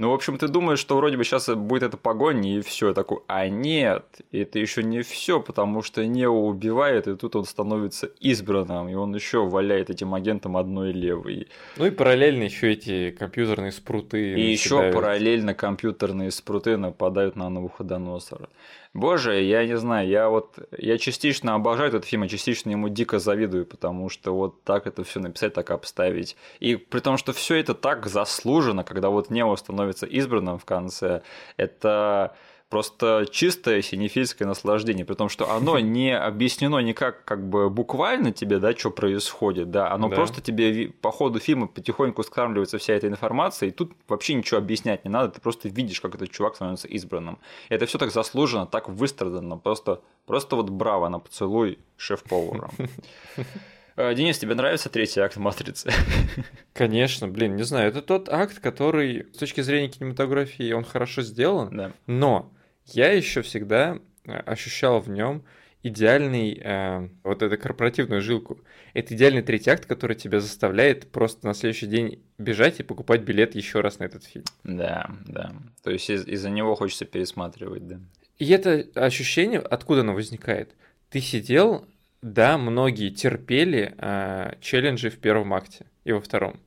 [0.02, 3.20] Ну, в общем, ты думаешь, что вроде бы сейчас будет эта погонь, и все такой,
[3.28, 8.89] а нет, это еще не все, потому что Нео убивает, и тут он становится избранным,
[8.89, 11.49] и он еще валяет этим агентом одной левой.
[11.78, 14.34] Ну и параллельно еще эти компьютерные спруты.
[14.34, 18.49] И еще параллельно компьютерные спруты нападают на Навуходоносора.
[18.93, 23.20] Боже, я не знаю, я вот я частично обожаю этот фильм, а частично ему дико
[23.20, 26.36] завидую, потому что вот так это все написать, так обставить.
[26.60, 31.21] И при том, что все это так заслужено, когда вот Нео становится избранным в конце,
[31.57, 32.35] это
[32.71, 38.59] просто чистое синефильское наслаждение, при том, что оно не объяснено никак как бы буквально тебе,
[38.59, 40.15] да, что происходит, да, оно да.
[40.15, 45.03] просто тебе по ходу фильма потихоньку скармливается вся эта информация, и тут вообще ничего объяснять
[45.05, 47.37] не надо, ты просто видишь, как этот чувак становится избранным.
[47.69, 52.71] И это все так заслуженно, так выстрадано, просто, просто вот браво на поцелуй шеф-повара.
[53.95, 55.91] Э, Денис, тебе нравится третий акт «Матрицы»?
[56.73, 61.75] Конечно, блин, не знаю, это тот акт, который с точки зрения кинематографии он хорошо сделан,
[61.75, 61.91] да.
[62.07, 62.53] но
[62.85, 65.43] я еще всегда э, ощущал в нем
[65.83, 68.59] идеальный, э, вот эту корпоративную жилку.
[68.93, 73.55] Это идеальный третий акт, который тебя заставляет просто на следующий день бежать и покупать билет
[73.55, 74.45] еще раз на этот фильм.
[74.63, 75.53] Да, да.
[75.83, 77.99] То есть из- из-за него хочется пересматривать, да.
[78.37, 80.75] И это ощущение, откуда оно возникает?
[81.09, 81.85] Ты сидел,
[82.22, 86.59] да, многие терпели э, челленджи в первом акте и во втором.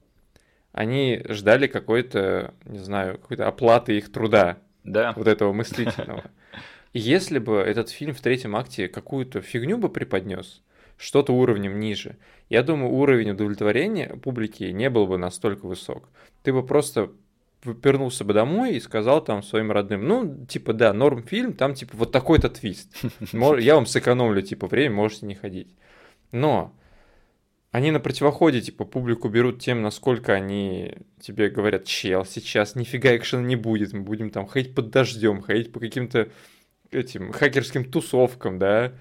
[0.73, 5.13] Они ждали какой-то, не знаю, какой-то оплаты их труда да.
[5.15, 6.25] вот этого мыслительного.
[6.93, 10.63] И если бы этот фильм в третьем акте какую-то фигню бы преподнес,
[10.97, 12.17] что-то уровнем ниже,
[12.49, 16.09] я думаю, уровень удовлетворения публики не был бы настолько высок.
[16.43, 17.13] Ты бы просто
[17.65, 21.97] вернулся бы домой и сказал там своим родным, ну, типа, да, норм фильм, там, типа,
[21.97, 22.95] вот такой-то твист.
[23.33, 25.75] Я вам сэкономлю, типа, время, можете не ходить.
[26.33, 26.75] Но
[27.71, 33.43] они на противоходе, типа, публику берут тем, насколько они тебе говорят, чел, сейчас нифига экшена
[33.43, 36.29] не будет, мы будем там ходить под дождем, ходить по каким-то
[36.93, 38.93] этим хакерским тусовкам, да,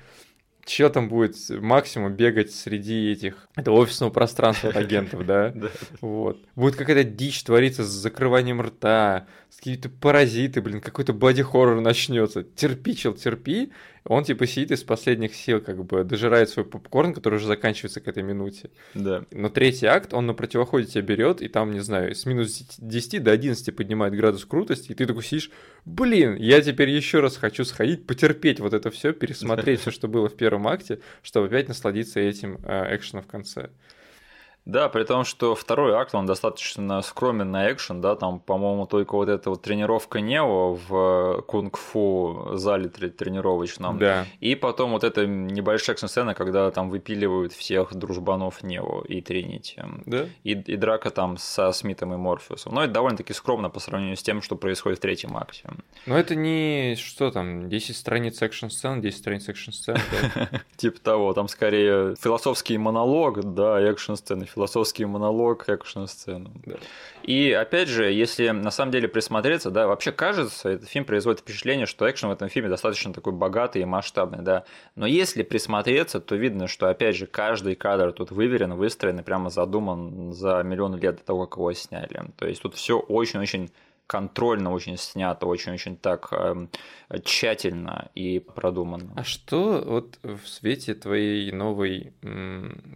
[0.66, 5.53] чел там будет максимум бегать среди этих это офисного пространства от агентов, да?
[6.01, 6.39] Вот.
[6.55, 12.43] Будет какая-то дичь твориться с закрыванием рта, с какие-то паразиты, блин, какой-то боди-хоррор начнется.
[12.43, 13.72] Терпи, чел, терпи,
[14.06, 18.08] он типа сидит из последних сил, как бы дожирает свой попкорн, который уже заканчивается к
[18.08, 18.70] этой минуте.
[18.93, 19.24] Да.
[19.32, 23.24] Но третий акт, он на противоходе тебя берет, и там, не знаю, с минус 10
[23.24, 25.51] до 11 поднимает градус крутости, и ты такой сидишь,
[25.86, 30.28] блин, я теперь еще раз хочу сходить, потерпеть вот это все, пересмотреть все, что было
[30.28, 33.70] в первом акте, чтобы опять насладиться этим э, экшеном в конце.
[34.66, 39.16] Да, при том, что второй акт, он достаточно скромен на экшен, да, там, по-моему, только
[39.16, 43.99] вот эта вот тренировка Нео в кунг-фу зале тренировочном.
[43.99, 44.26] Да.
[44.39, 49.84] И потом вот эта небольшая экшн-сцена, когда там выпиливают всех дружбанов Нео и Тринити.
[50.05, 50.28] Да.
[50.43, 52.74] И, и драка там со Смитом и Морфеусом.
[52.74, 55.70] Но это довольно-таки скромно по сравнению с тем, что происходит в третьем акте.
[56.05, 59.97] Но это не, что там, 10 страниц экшн-сцен, 10 страниц экшн-сцен,
[60.78, 66.51] Типа того, там скорее философский монолог, да, экшн-сцены философский монолог, экшн-сцену.
[66.66, 66.76] Да.
[67.24, 71.86] И опять же, если на самом деле присмотреться, да, вообще кажется, этот фильм производит впечатление,
[71.86, 74.64] что экшен в этом фильме достаточно такой богатый и масштабный, да.
[74.95, 79.49] Но если присмотреться, то видно, что опять же каждый кадр тут выверен, выстроен и прямо
[79.49, 82.22] задуман за миллион лет до того, как его сняли.
[82.38, 83.72] То есть тут все очень-очень
[84.14, 86.68] контрольно очень снято, очень-очень так э,
[87.24, 89.11] тщательно и продуманно.
[89.16, 92.14] А что вот в свете твоей новой,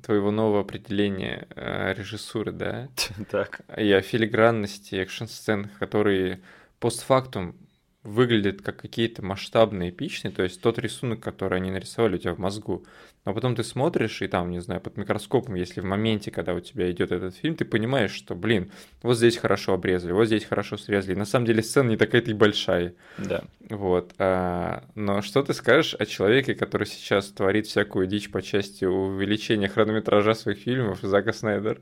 [0.05, 2.89] твоего нового определения э, режиссуры, да?
[3.31, 3.61] Так.
[3.75, 6.39] И о филигранности экшн-сцен, которые
[6.79, 7.55] постфактум
[8.03, 12.39] выглядят как какие-то масштабные, эпичные, то есть тот рисунок, который они нарисовали у тебя в
[12.39, 12.85] мозгу,
[13.25, 16.61] но потом ты смотришь, и там, не знаю, под микроскопом, если в моменте, когда у
[16.61, 18.71] тебя идет этот фильм, ты понимаешь, что, блин,
[19.01, 21.15] вот здесь хорошо обрезали, вот здесь хорошо срезали.
[21.15, 22.93] На самом деле сцена не такая-то и большая.
[23.17, 23.43] Да.
[23.69, 24.13] Вот.
[24.17, 29.67] А, но что ты скажешь о человеке, который сейчас творит всякую дичь по части увеличения
[29.67, 31.81] хронометража своих фильмов, Зака Снайдер?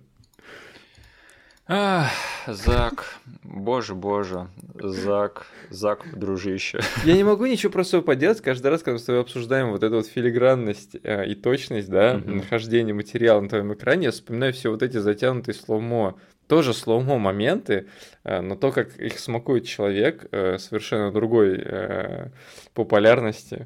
[1.68, 2.12] Ах,
[2.46, 3.06] Зак,
[3.44, 4.50] боже, боже.
[4.76, 6.80] Зак, Зак, дружище.
[7.04, 8.40] Я не могу ничего с собой поделать.
[8.42, 12.16] Каждый раз, когда мы с тобой обсуждаем вот эту вот филигранность э, и точность, да,
[12.16, 12.36] mm-hmm.
[12.36, 16.16] нахождения материала на твоем экране, я вспоминаю все вот эти затянутые slow-mo
[16.48, 17.88] тоже slow-mo моменты,
[18.24, 22.30] э, но то, как их смакует человек, э, совершенно другой э,
[22.76, 23.66] популярности.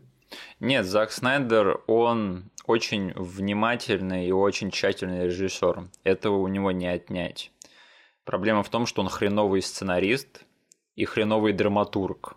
[0.62, 5.90] Нет, Зак Снайдер, он очень внимательный и очень тщательный режиссер.
[6.06, 7.52] Этого у него не отнять.
[8.30, 10.46] Проблема в том, что он хреновый сценарист
[10.96, 12.36] и хреновый драматург.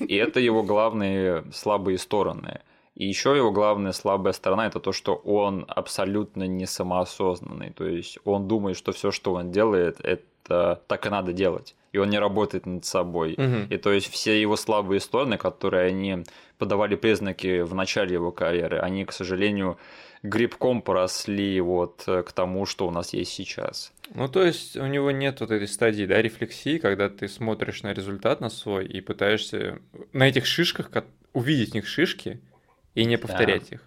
[0.00, 2.62] И это его главные слабые стороны.
[2.96, 7.70] И еще его главная слабая сторона это то, что он абсолютно не самоосознанный.
[7.70, 11.76] То есть он думает, что все, что он делает, это так и надо делать.
[11.92, 13.34] И он не работает над собой.
[13.34, 13.72] Угу.
[13.72, 16.24] И то есть все его слабые стороны, которые они
[16.58, 19.78] подавали признаки в начале его карьеры, они, к сожалению,
[20.24, 23.92] грибком поросли вот к тому, что у нас есть сейчас.
[24.14, 27.92] Ну, то есть у него нет вот этой стадии, да, рефлексии, когда ты смотришь на
[27.92, 29.80] результат на свой и пытаешься
[30.12, 30.90] на этих шишках
[31.32, 32.40] увидеть в них шишки
[32.94, 33.76] и не повторять да.
[33.76, 33.82] их.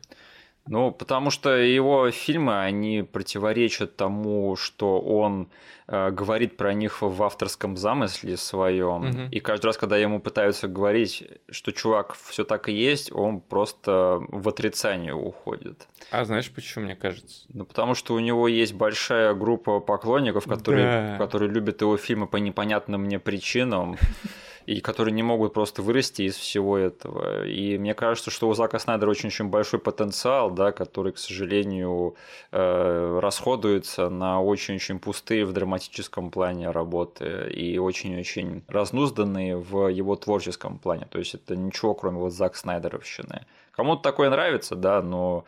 [0.70, 5.50] Ну, потому что его фильмы, они противоречат тому, что он
[5.88, 9.10] э, говорит про них в авторском замысле своем.
[9.10, 9.22] Угу.
[9.32, 14.22] И каждый раз, когда ему пытаются говорить, что чувак все так и есть, он просто
[14.28, 15.88] в отрицание уходит.
[16.12, 17.48] А знаешь, почему, мне кажется?
[17.52, 21.18] Ну, потому что у него есть большая группа поклонников, которые, да.
[21.18, 23.98] которые любят его фильмы по непонятным мне причинам
[24.70, 27.48] и которые не могут просто вырасти из всего этого.
[27.48, 32.16] И мне кажется, что у Зака Снайдера очень-очень большой потенциал, да, который, к сожалению,
[32.52, 40.78] э, расходуется на очень-очень пустые в драматическом плане работы и очень-очень разнузданные в его творческом
[40.78, 41.08] плане.
[41.10, 43.48] То есть это ничего, кроме вот Зак Снайдеровщины.
[43.80, 45.46] Кому-то такое нравится, да, но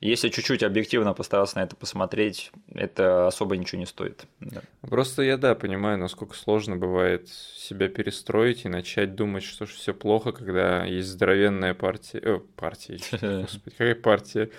[0.00, 4.24] если чуть-чуть объективно постараться на это посмотреть, это особо ничего не стоит.
[4.40, 4.62] Да.
[4.80, 10.32] Просто я, да, понимаю, насколько сложно бывает себя перестроить и начать думать, что все плохо,
[10.32, 12.20] когда есть здоровенная партия...
[12.22, 12.98] Э, партия,
[13.42, 14.50] господи, какая партия?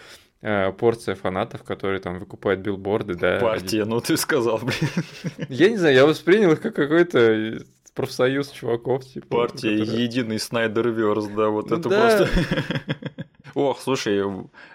[0.42, 3.40] Э, порция фанатов, которые там выкупают билборды, да.
[3.40, 5.48] Партия, ну ты сказал, блин.
[5.50, 7.64] Я не знаю, я воспринял их как какой-то
[7.96, 9.28] профсоюз чуваков, типа.
[9.28, 10.04] Партия которые...
[10.04, 12.00] единый Snyderverse, да, вот это да.
[12.00, 12.30] просто.
[13.56, 14.22] Ох, слушай,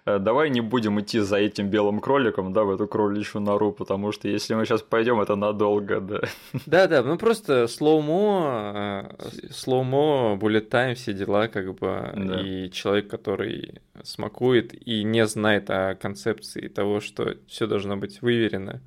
[0.07, 4.11] э, давай не будем идти за этим белым кроликом, да, в эту кроличью нору, потому
[4.11, 6.21] что если мы сейчас пойдем, это надолго, да.
[6.65, 12.41] Да, да, ну просто slow-mo, э, slow-mo, bullet time, все дела, как бы, да.
[12.41, 18.81] и человек, который смакует и не знает о концепции того, что все должно быть выверено.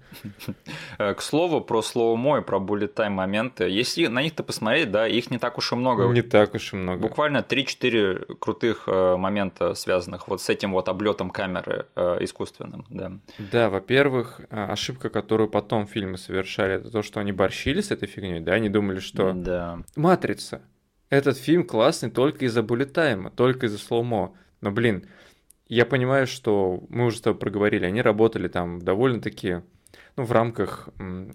[0.98, 5.32] К слову, про slow-mo и про bullet time моменты, если на них-то посмотреть, да, их
[5.32, 6.08] не так уж и много.
[6.08, 7.02] Не так уж и много.
[7.02, 13.12] Буквально 3-4 крутых э, момента связанных вот с этим вот облетом камеры э, искусственным, да.
[13.52, 18.08] Да, во-первых, э, ошибка, которую потом фильмы совершали, это то, что они борщили с этой
[18.08, 19.80] фигней, да, они думали, что да.
[19.96, 20.62] Матрица.
[21.10, 24.34] Этот фильм классный только из-за буллетайма, только из-за слоумо.
[24.62, 25.06] Но, блин,
[25.68, 29.62] я понимаю, что мы уже с тобой проговорили, они работали там довольно-таки
[30.16, 30.90] ну, в рамках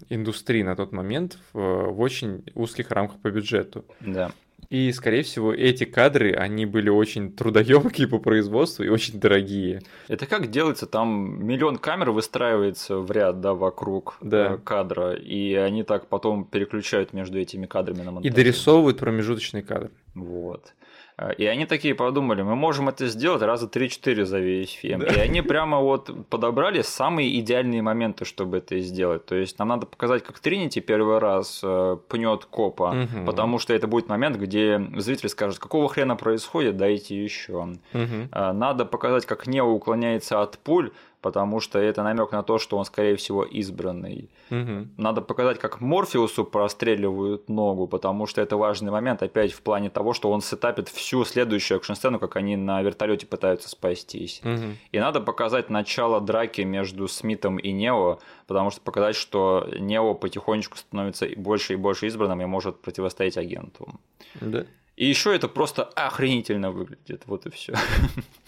[0.09, 3.85] индустрии на тот момент, в, в очень узких рамках по бюджету.
[3.99, 4.31] Да.
[4.69, 9.81] И, скорее всего, эти кадры, они были очень трудоемкие по производству и очень дорогие.
[10.07, 10.85] Это как делается?
[10.85, 14.53] Там миллион камер выстраивается в ряд, да, вокруг да.
[14.53, 18.27] Э, кадра, и они так потом переключают между этими кадрами на монтаже.
[18.27, 19.91] И дорисовывают промежуточный кадр.
[20.13, 20.73] Вот.
[21.19, 25.01] А, и они такие подумали, мы можем это сделать раза 3-4 за весь фильм.
[25.01, 25.07] Да.
[25.07, 29.25] И они прямо вот подобрали самые идеальные моменты, чтобы это сделать.
[29.25, 33.25] То есть нам надо показать, как Тринити первый раз э, пнет копа, угу.
[33.25, 37.53] потому что это будет момент, где зритель скажет, какого хрена происходит, дайте еще.
[37.93, 38.29] Угу.
[38.31, 40.91] Надо показать, как Нео уклоняется от пуль,
[41.21, 44.29] потому что это намек на то, что он, скорее всего, избранный.
[44.49, 44.87] Угу.
[44.97, 50.13] Надо показать, как Морфеусу простреливают ногу, потому что это важный момент, опять в плане того,
[50.13, 54.41] что он сетапит всю следующую экшн-сцену, как они на вертолете пытаются спастись.
[54.43, 54.75] Угу.
[54.91, 60.77] И надо показать начало драки между Смитом и Нео, потому что показать, что Нео потихонечку
[60.77, 63.99] становится больше и больше избранным и может противостоять агенту.
[64.41, 64.65] Да.
[64.95, 67.73] И еще это просто охренительно выглядит, вот и все.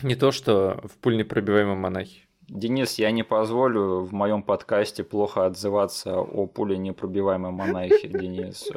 [0.01, 2.19] Не то, что в пульнепробиваемом монахе.
[2.51, 8.69] Денис, я не позволю в моем подкасте плохо отзываться о пуле непробиваемой монахе, Денис.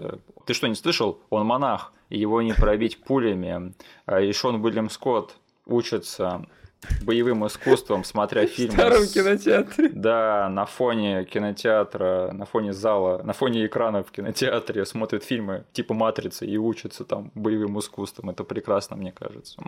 [0.46, 1.18] Ты что, не слышал?
[1.28, 3.74] Он монах, его не пробить пулями.
[4.06, 5.34] А и Шон Уильям Скотт
[5.66, 6.46] учится
[7.02, 8.74] боевым искусством, смотря фильмы.
[8.74, 9.88] В старом кинотеатре.
[9.92, 15.94] Да, на фоне кинотеатра, на фоне зала, на фоне экрана в кинотеатре смотрит фильмы типа
[15.94, 18.30] «Матрицы» и учится там боевым искусством.
[18.30, 19.60] Это прекрасно, мне кажется.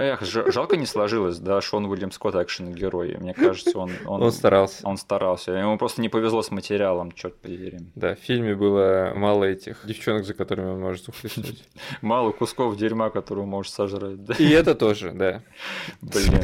[0.00, 3.18] Эх, жалко не сложилось, да, Шон Уильям Скотт экшен-герой.
[3.18, 4.22] Мне кажется, он, он...
[4.22, 4.88] Он старался.
[4.88, 5.52] Он старался.
[5.52, 7.80] Ему просто не повезло с материалом, черт подери.
[7.94, 11.68] Да, в фильме было мало этих девчонок, за которыми он может ухлестнуть.
[12.00, 14.34] Мало кусков дерьма, которые он может сожрать, да.
[14.38, 15.42] И это тоже, да.
[16.00, 16.40] Блин.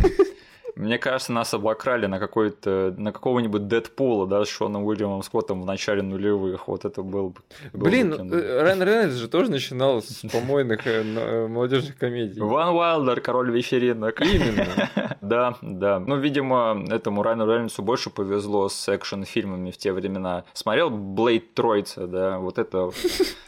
[0.76, 5.64] Мне кажется, нас обокрали на какой-то на какого-нибудь Дэдпула, да, с Шоном Уильямом Скоттом в
[5.64, 6.68] начале нулевых.
[6.68, 7.40] Вот это был бы.
[7.72, 12.40] Блин, бы э, Райан Рейнольдс же тоже начинал с помойных э, э, молодежных комедий.
[12.40, 14.20] Ван Уайлдер, король вечеринок.
[14.20, 14.90] Именно.
[15.22, 15.98] да, да.
[15.98, 20.44] Ну, видимо, этому Райану Рейнольдсу больше повезло с экшн-фильмами в те времена.
[20.52, 22.90] Смотрел Блейд Тройца, да, вот это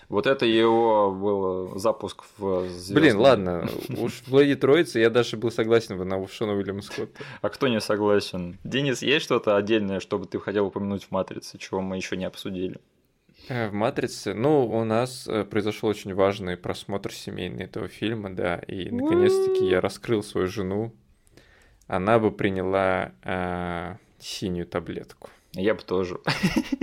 [0.08, 3.00] вот это его был запуск в звездные.
[3.00, 3.68] Блин, ладно,
[3.98, 7.17] уж в Блэйде Троице я даже был согласен на Шона Уильяма Скотта.
[7.40, 8.58] А кто не согласен?
[8.64, 12.24] Денис, есть что-то отдельное, что бы ты хотел упомянуть в «Матрице», чего мы еще не
[12.24, 12.80] обсудили?
[13.48, 18.56] Э, в «Матрице», ну, у нас э, произошел очень важный просмотр семейный этого фильма, да,
[18.56, 20.92] и наконец-таки я раскрыл свою жену.
[21.86, 25.30] Она бы приняла э, синюю таблетку.
[25.54, 26.20] Я бы тоже.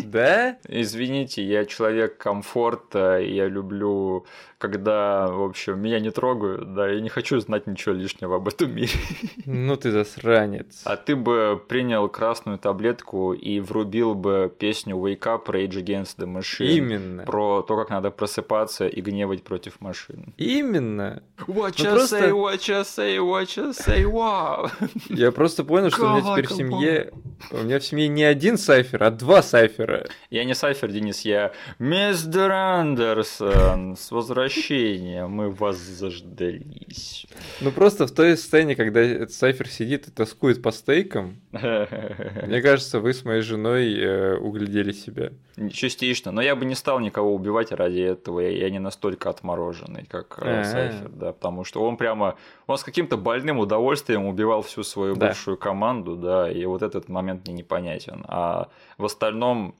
[0.04, 0.58] Да?
[0.68, 4.26] Извините, я человек комфорта, я люблю
[4.68, 8.74] когда, в общем, меня не трогают, да, я не хочу знать ничего лишнего об этом
[8.74, 8.90] мире.
[9.46, 10.82] Ну ты засранец.
[10.86, 16.26] А ты бы принял красную таблетку и врубил бы песню Wake Up Rage Against the
[16.26, 16.78] Machine.
[16.78, 17.24] Именно.
[17.24, 20.34] Про то, как надо просыпаться и гневать против машин.
[20.38, 21.22] Именно.
[21.48, 22.18] What you просто...
[22.18, 24.70] say, what you say, what you say, wow.
[25.10, 27.14] Я просто понял, что у меня теперь в семье...
[27.52, 30.08] У меня в семье не один сайфер, а два сайфера.
[30.30, 37.28] Я не сайфер, Денис, я мистер Андерсон с возвращением возвращения, мы вас заждались.
[37.62, 43.14] Ну просто в той сцене, когда Сайфер сидит и тоскует по стейкам, мне кажется, вы
[43.14, 45.32] с моей женой э, углядели себя.
[45.72, 50.40] Частично, но я бы не стал никого убивать ради этого, я не настолько отмороженный, как
[50.42, 52.36] э, Сайфер, да, потому что он прямо,
[52.68, 57.48] он с каким-то больным удовольствием убивал всю свою бывшую команду, да, и вот этот момент
[57.48, 58.24] мне непонятен.
[58.28, 59.76] А в остальном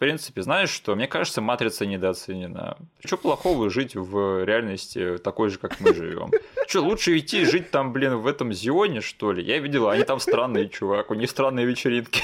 [0.00, 2.78] принципе, знаешь что, мне кажется, матрица недооценена.
[3.04, 6.30] Что плохого жить в реальности такой же, как мы живем?
[6.66, 9.44] Что, лучше идти жить там, блин, в этом Зионе, что ли?
[9.44, 12.22] Я видел, они там странные, чувак, у них странные вечеринки.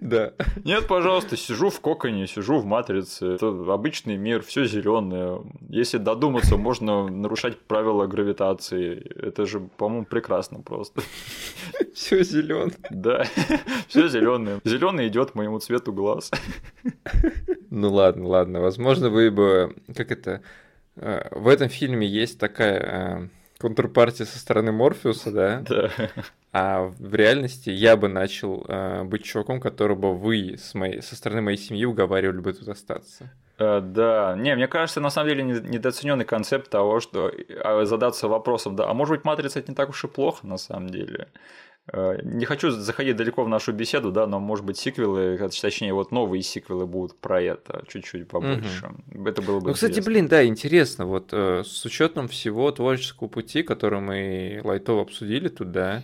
[0.00, 0.32] Да.
[0.64, 3.34] Нет, пожалуйста, сижу в коконе, сижу в матрице.
[3.34, 5.42] Это обычный мир, все зеленое.
[5.68, 8.98] Если додуматься, можно нарушать правила гравитации.
[9.16, 11.02] Это же, по-моему, прекрасно просто.
[11.94, 12.76] Все зеленое.
[12.90, 13.24] Да,
[13.88, 14.60] все зеленое.
[14.64, 16.30] Зеленый идет моему цвету глаз.
[17.70, 18.60] Ну ладно, ладно.
[18.60, 19.76] Возможно, вы бы...
[19.94, 20.42] Как это...
[20.96, 23.28] Э, в этом фильме есть такая э,
[23.58, 25.64] контрпартия со стороны Морфеуса, да?
[25.68, 25.90] Да.
[26.52, 31.42] А в реальности я бы начал э, быть чуваком, которого вы с моей, со стороны
[31.42, 33.30] моей семьи уговаривали бы тут остаться.
[33.58, 37.32] Uh, да, не, мне кажется, на самом деле недооцененный концепт того, что
[37.84, 40.90] задаться вопросом, да, а может быть, матрица это не так уж и плохо на самом
[40.90, 41.28] деле.
[41.92, 46.10] Э, не хочу заходить далеко в нашу беседу, да, но может быть сиквелы, точнее вот
[46.10, 48.90] новые сиквелы будут про это чуть-чуть побольше.
[49.12, 49.28] Угу.
[49.28, 49.68] Это было бы.
[49.68, 50.10] Ну, кстати, интересно.
[50.10, 55.70] блин, да, интересно, вот э, с учетом всего творческого пути, который мы лайтово обсудили тут,
[55.70, 56.02] да.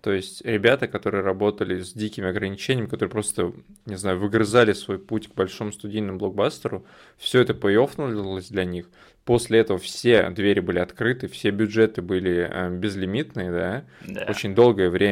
[0.00, 3.52] То есть ребята, которые работали с дикими ограничениями, которые просто,
[3.84, 6.84] не знаю, выгрызали свой путь к большому студийному блокбастеру,
[7.18, 8.86] все это поёфнулось для них.
[9.24, 14.26] После этого все двери были открыты, все бюджеты были э, безлимитные, да, да.
[14.28, 15.09] очень долгое время.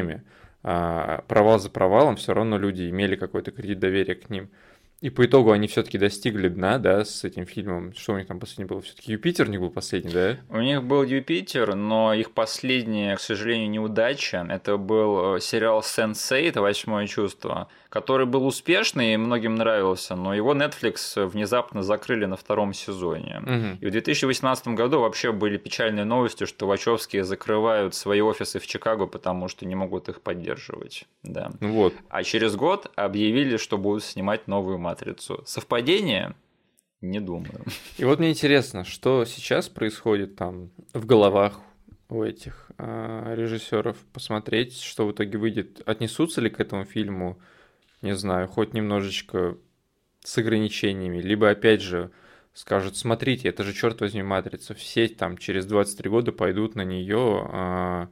[0.62, 4.50] А, провал за провалом, все равно люди имели какой-то кредит доверия к ним.
[5.00, 7.94] И по итогу они все-таки достигли дна, да, с этим фильмом.
[7.94, 8.80] Что у них там последний был?
[8.80, 10.36] Все-таки Юпитер не был последний, да?
[10.48, 14.44] У них был Юпитер, но их последняя, к сожалению, неудача.
[14.48, 20.34] Это был э, сериал Сенсей, это восьмое чувство который был успешный и многим нравился, но
[20.34, 23.40] его Netflix внезапно закрыли на втором сезоне.
[23.42, 23.78] Угу.
[23.80, 29.06] И в 2018 году вообще были печальные новости, что Вачовские закрывают свои офисы в Чикаго,
[29.06, 31.06] потому что не могут их поддерживать.
[31.22, 31.50] Да.
[31.60, 31.94] Вот.
[32.10, 35.42] А через год объявили, что будут снимать новую матрицу.
[35.46, 36.34] Совпадение?
[37.00, 37.64] Не думаю.
[37.96, 41.60] И вот мне интересно, что сейчас происходит там в головах
[42.08, 45.82] у этих э, режиссеров, посмотреть, что в итоге выйдет.
[45.86, 47.38] Отнесутся ли к этому фильму
[48.02, 49.56] не знаю, хоть немножечко
[50.24, 52.10] с ограничениями, либо опять же
[52.52, 57.48] скажут, смотрите, это же, черт возьми, матрица, все там через 23 года пойдут на нее,
[57.50, 58.08] а,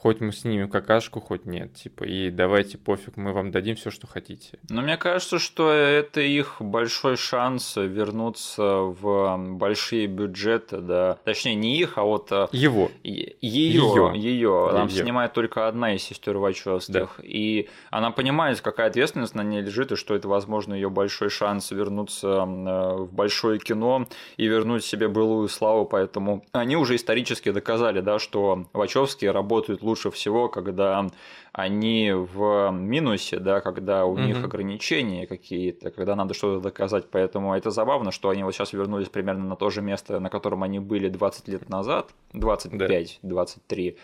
[0.00, 4.06] хоть мы снимем какашку, хоть нет, типа, и давайте пофиг, мы вам дадим все, что
[4.06, 4.58] хотите.
[4.70, 11.78] Но мне кажется, что это их большой шанс вернуться в большие бюджеты, да, точнее не
[11.78, 14.68] их, а вот э, его, ее, ее, ее.
[14.72, 15.02] там ее.
[15.02, 17.24] снимает только одна из сестер Вачовских, да.
[17.24, 21.72] и она понимает, какая ответственность на ней лежит, и что это, возможно, ее большой шанс
[21.72, 24.06] вернуться э, в большое кино
[24.36, 30.10] и вернуть себе былую славу, поэтому они уже исторически доказали, да, что Вачовские работают лучше
[30.10, 31.06] всего, когда
[31.52, 34.20] они в минусе, да, когда у угу.
[34.20, 37.06] них ограничения какие-то, когда надо что-то доказать.
[37.10, 40.62] Поэтому это забавно, что они вот сейчас вернулись примерно на то же место, на котором
[40.62, 43.28] они были 20 лет назад, 25, да.
[43.28, 43.96] 23.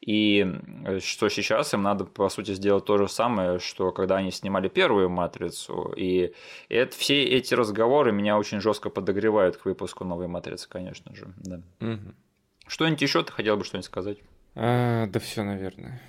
[0.00, 0.46] И
[0.86, 4.68] э, что сейчас им надо, по сути, сделать то же самое, что когда они снимали
[4.68, 5.92] первую матрицу.
[5.96, 6.32] И
[6.68, 11.26] это, все эти разговоры меня очень жестко подогревают к выпуску новой матрицы, конечно же.
[11.38, 11.60] Да.
[11.80, 12.14] Угу.
[12.68, 14.18] Что-нибудь еще ты хотел бы что-нибудь сказать?
[14.54, 16.00] А, да все, наверное.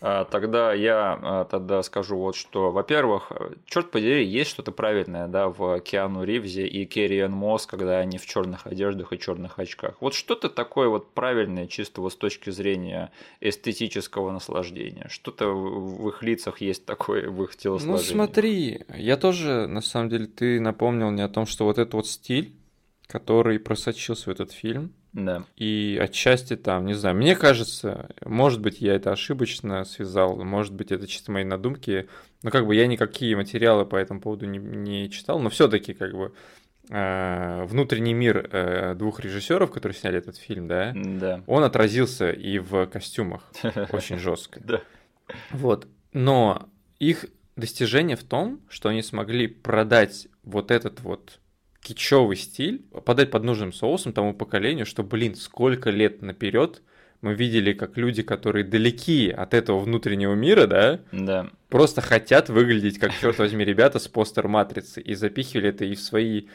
[0.00, 2.70] А, тогда я а, тогда скажу вот что.
[2.70, 3.32] Во-первых,
[3.64, 8.26] черт подери, есть что-то правильное, да, в Киану Ривзе и Керриан Мосс, когда они в
[8.26, 9.96] черных одеждах и черных очках.
[10.00, 13.10] Вот что-то такое вот правильное, чисто вот с точки зрения
[13.40, 15.06] эстетического наслаждения.
[15.08, 18.10] Что-то в их лицах есть такое, в их телосложении.
[18.10, 21.94] Ну смотри, я тоже, на самом деле, ты напомнил мне о том, что вот этот
[21.94, 22.54] вот стиль,
[23.06, 25.44] который просочился в этот фильм, да.
[25.56, 30.92] И отчасти там, не знаю, мне кажется, может быть, я это ошибочно связал, может быть,
[30.92, 32.06] это чисто мои надумки,
[32.42, 36.12] но как бы я никакие материалы по этому поводу не, не читал, но все-таки как
[36.12, 36.34] бы
[36.90, 41.42] э, внутренний мир э, двух режиссеров, которые сняли этот фильм, да, да.
[41.46, 43.50] он отразился и в костюмах
[43.92, 44.60] очень жестко.
[44.62, 44.82] Да.
[45.50, 45.88] Вот.
[46.12, 46.68] Но
[46.98, 47.24] их
[47.56, 51.40] достижение в том, что они смогли продать вот этот вот
[51.86, 56.82] кичевый стиль, подать под нужным соусом тому поколению, что, блин, сколько лет наперед
[57.20, 61.48] мы видели, как люди, которые далеки от этого внутреннего мира, да, да.
[61.68, 66.00] просто хотят выглядеть как, черт возьми, ребята с постер матрицы и запихивали это и в
[66.00, 66.46] свои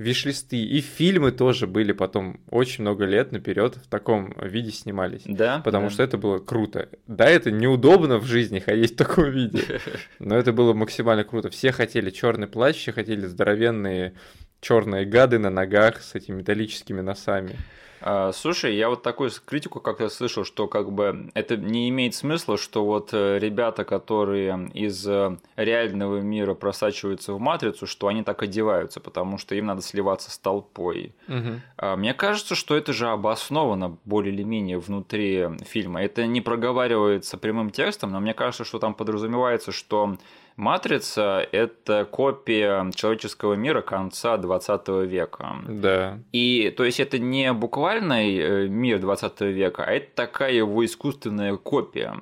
[0.00, 5.22] виш-листы, и фильмы тоже были потом очень много лет наперед в таком виде снимались.
[5.26, 5.60] Да.
[5.60, 5.90] Потому да.
[5.90, 6.88] что это было круто.
[7.06, 9.62] Да, это неудобно в жизни ходить в таком виде,
[10.18, 11.50] но это было максимально круто.
[11.50, 14.14] Все хотели черный плащ, все хотели здоровенные
[14.60, 17.56] черные гады на ногах с этими металлическими носами.
[18.02, 22.56] А, слушай, я вот такую критику как-то слышал, что как бы это не имеет смысла,
[22.56, 28.42] что вот э, ребята, которые из э, реального мира просачиваются в матрицу, что они так
[28.42, 31.14] одеваются, потому что им надо сливаться с толпой.
[31.28, 31.96] Угу.
[31.96, 36.02] Мне кажется, что это же обосновано более или менее внутри фильма.
[36.02, 40.16] Это не проговаривается прямым текстом, но мне кажется, что там подразумевается, что
[40.60, 45.56] Матрица– это копия человеческого мира конца 20 века.
[45.66, 46.18] Да.
[46.32, 51.56] И то есть это не буквальный э, мир 20 века, а это такая его искусственная
[51.56, 52.14] копия.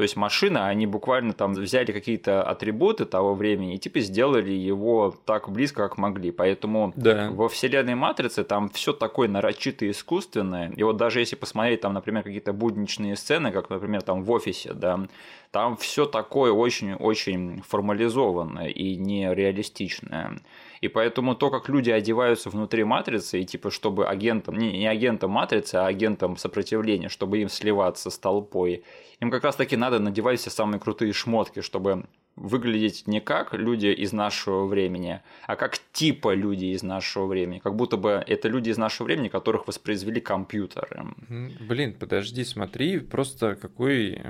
[0.00, 5.14] То есть машина, они буквально там взяли какие-то атрибуты того времени и типа сделали его
[5.26, 6.30] так близко, как могли.
[6.30, 7.28] Поэтому да.
[7.30, 10.72] во вселенной Матрицы там все такое нарочито искусственное.
[10.74, 14.72] И вот даже если посмотреть там, например, какие-то будничные сцены, как, например, там в офисе,
[14.72, 15.06] да,
[15.50, 20.40] там все такое очень-очень формализованное и нереалистичное.
[20.80, 25.30] И поэтому то, как люди одеваются внутри матрицы, и типа, чтобы агентом, не, не агентом
[25.30, 28.84] матрицы, а агентом сопротивления, чтобы им сливаться с толпой,
[29.20, 32.04] им как раз таки надо надевать все самые крутые шмотки, чтобы
[32.36, 37.58] выглядеть не как люди из нашего времени, а как типа люди из нашего времени.
[37.58, 41.04] Как будто бы это люди из нашего времени, которых воспроизвели компьютеры.
[41.28, 44.22] Блин, подожди, смотри, просто какой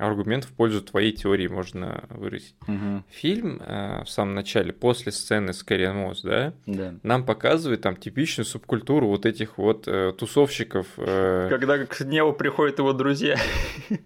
[0.00, 2.54] аргумент в пользу твоей теории можно выразить.
[2.66, 3.04] Угу.
[3.10, 7.96] Фильм э, в самом начале, после сцены с Кэрри Мосс, да, да, нам показывает там
[7.96, 10.86] типичную субкультуру вот этих вот э, тусовщиков.
[10.96, 11.48] Э...
[11.50, 13.36] Когда к Небу приходят его друзья.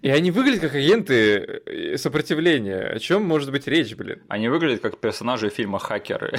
[0.01, 2.81] И они выглядят как агенты э, сопротивления.
[2.81, 4.21] О чем может быть речь, блин?
[4.27, 6.33] Они выглядят как персонажи фильма «Хакеры».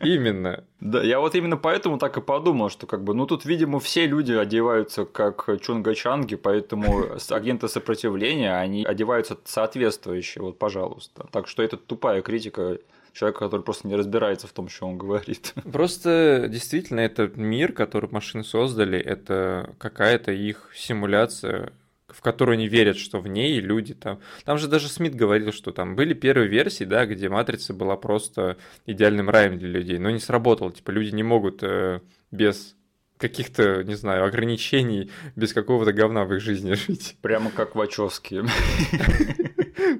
[0.00, 0.64] Именно.
[0.80, 4.06] Да, я вот именно поэтому так и подумал, что как бы, ну тут, видимо, все
[4.06, 11.26] люди одеваются как чунга-чанги, поэтому агенты сопротивления, они одеваются соответствующе, вот, пожалуйста.
[11.32, 12.78] Так что это тупая критика
[13.12, 15.52] человека, который просто не разбирается в том, что он говорит.
[15.72, 21.72] Просто действительно это мир, который машины создали, это какая-то их симуляция
[22.12, 24.18] в которую они верят, что в ней люди там...
[24.44, 28.56] Там же даже Смит говорил, что там были первые версии, да, где Матрица была просто
[28.84, 30.72] идеальным раем для людей, но не сработало.
[30.72, 32.00] Типа люди не могут э,
[32.32, 32.74] без
[33.20, 37.16] каких-то, не знаю, ограничений, без какого-то говна в их жизни жить.
[37.22, 38.44] Прямо как Вачовские.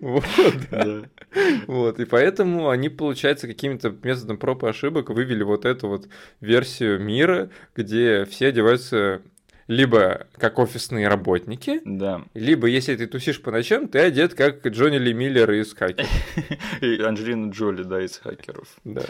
[0.00, 0.24] Вот,
[0.70, 1.02] да.
[1.66, 6.08] Вот, и поэтому они, получается, каким-то методом проб и ошибок вывели вот эту вот
[6.40, 9.22] версию мира, где все одеваются
[9.68, 12.22] либо как офисные работники, Да.
[12.34, 16.04] либо если ты тусишь по ночам, ты одет как Джонни Ли Миллер из Хаки.
[16.80, 18.66] И Анджелина Джоли, да, из хакеров.
[18.84, 19.02] Да.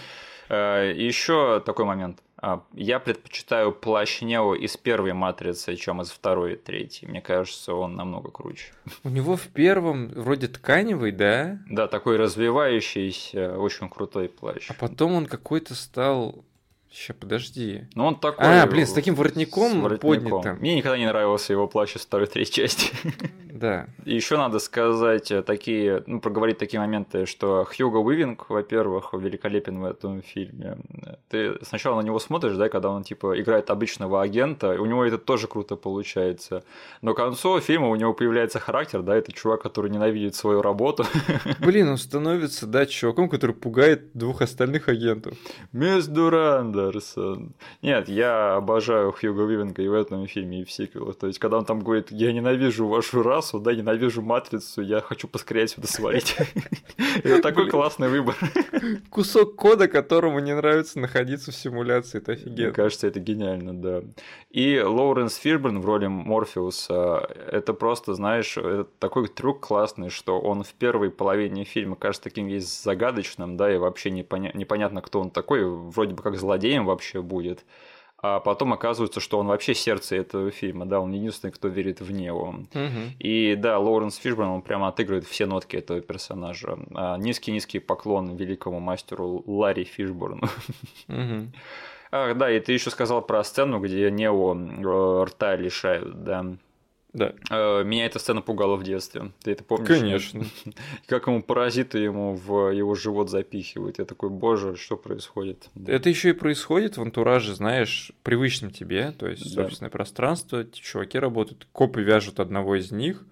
[0.51, 2.19] Еще такой момент.
[2.43, 7.07] А, Я предпочитаю плащ Нео из первой матрицы, чем из второй и третьей.
[7.07, 8.73] Мне кажется, он намного круче.
[9.05, 11.59] У него в первом вроде тканевый, да?
[11.69, 14.71] Да, такой развивающийся, очень крутой плащ.
[14.71, 16.45] А потом он какой-то стал...
[16.93, 17.87] Ща, подожди.
[17.95, 18.63] Ну, он такой...
[18.63, 20.31] А, блин, с таким воротником, с воротником.
[20.31, 20.59] поднятым.
[20.59, 22.91] Мне никогда не нравился его плащ из второй и третьей части.
[23.61, 23.87] Да.
[24.07, 29.85] Еще надо сказать э, такие, ну, проговорить такие моменты, что Хьюго Уивинг, во-первых, великолепен в
[29.85, 30.79] этом фильме.
[31.29, 35.19] Ты сначала на него смотришь, да, когда он, типа, играет обычного агента, у него это
[35.19, 36.65] тоже круто получается.
[37.03, 41.05] Но к концу фильма у него появляется характер, да, это чувак, который ненавидит свою работу.
[41.61, 45.37] Блин, он становится, да, чуваком, который пугает двух остальных агентов.
[45.73, 47.55] Мисс Дурандерсон.
[47.83, 51.17] Нет, я обожаю Хьюго Уивинга и в этом фильме, и в сиквелах.
[51.17, 55.27] То есть, когда он там говорит, я ненавижу вашу расу, да, ненавижу матрицу, я хочу
[55.29, 56.37] поскорее отсюда свалить.
[57.25, 58.37] Это такой классный выбор.
[59.11, 62.73] Кусок кода, которому не нравится находиться в симуляции, это Мне офигенно.
[62.73, 64.03] кажется, это гениально, да.
[64.51, 70.63] И Лоуренс Фишберн в роли Морфеуса, это просто, знаешь, это такой трюк классный, что он
[70.63, 75.31] в первой половине фильма кажется таким весь загадочным, да, и вообще непоня- непонятно, кто он
[75.31, 77.65] такой, вроде бы как злодеем вообще будет.
[78.23, 82.11] А потом оказывается, что он вообще сердце этого фильма, да, он единственный, кто верит в
[82.13, 82.55] него.
[82.75, 83.15] Мгм.
[83.19, 86.79] И да, Лоуренс Фишберн, он прямо отыгрывает все нотки этого персонажа.
[86.95, 90.49] А, Низкий-низкий поклон великому мастеру Ларри Фишборну.
[91.09, 91.53] Мгм.
[92.13, 96.45] Ах, да, и ты еще сказал про сцену, где Нео э, рта лишают, да.
[97.13, 99.33] Да, Э, Меня эта сцена пугала в детстве.
[99.43, 99.89] Ты это помнишь?
[99.89, 100.45] конечно.
[101.07, 103.99] Как ему паразиты ему в его живот запихивают.
[103.99, 105.69] Я такой, боже, что происходит?
[105.87, 109.65] Это еще и происходит в антураже, знаешь, привычном тебе, то есть Да.
[109.65, 113.25] собственное пространство, чуваки работают, копы вяжут одного из них,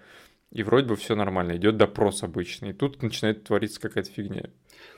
[0.50, 2.70] и вроде бы все нормально, идет допрос обычный.
[2.70, 4.44] И тут начинает твориться какая-то фигня.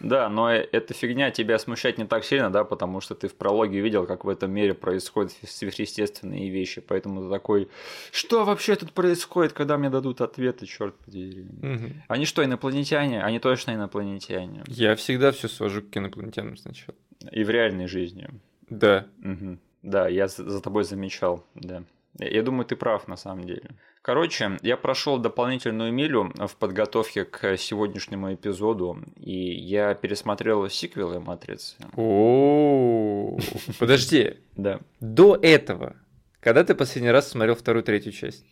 [0.00, 3.80] Да, но эта фигня тебя смущает не так сильно, да, потому что ты в прологе
[3.80, 7.68] видел, как в этом мире происходят сверхъестественные вещи, поэтому ты такой,
[8.10, 11.46] что вообще тут происходит, когда мне дадут ответы, черт подери.
[11.62, 12.02] Мгм.
[12.08, 13.22] Они что, инопланетяне?
[13.22, 14.64] Они точно инопланетяне.
[14.66, 16.96] Я всегда все свожу к инопланетянам сначала.
[17.30, 18.28] И в реальной жизни.
[18.68, 19.06] Да.
[19.18, 19.60] Мгм.
[19.82, 21.82] Да, я за тобой замечал, да.
[22.18, 23.70] Я думаю, ты прав на самом деле.
[24.02, 31.76] Короче, я прошел дополнительную милю в подготовке к сегодняшнему эпизоду, и я пересмотрел сиквелы Матрицы.
[31.96, 33.38] О,
[33.78, 34.80] подожди, Да.
[35.00, 35.96] до этого,
[36.40, 38.44] когда ты последний раз смотрел вторую, третью часть?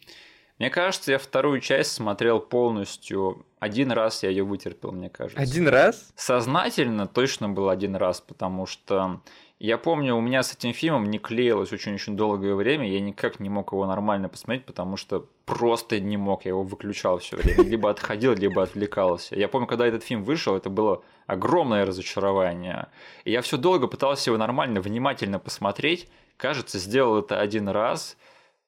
[0.59, 3.47] Мне кажется, я вторую часть смотрел полностью.
[3.61, 5.41] Один раз я ее вытерпел, мне кажется.
[5.41, 6.13] Один раз?
[6.17, 9.23] Сознательно точно был один раз, потому что
[9.61, 13.49] я помню, у меня с этим фильмом не клеилось очень-очень долгое время, я никак не
[13.49, 17.91] мог его нормально посмотреть, потому что просто не мог, я его выключал все время, либо
[17.91, 19.35] отходил, либо отвлекался.
[19.35, 22.87] Я помню, когда этот фильм вышел, это было огромное разочарование,
[23.25, 28.17] и я все долго пытался его нормально, внимательно посмотреть, кажется, сделал это один раз,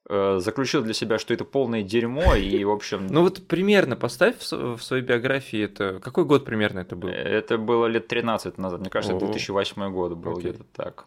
[0.08, 4.80] заключил для себя, что это полное дерьмо, и, в общем, Ну вот примерно поставь в
[4.80, 6.00] своей биографии это...
[6.00, 7.08] Какой год примерно это был?
[7.08, 9.20] Это было лет 13 назад, мне кажется, О.
[9.20, 11.06] 2008 год был где-то так.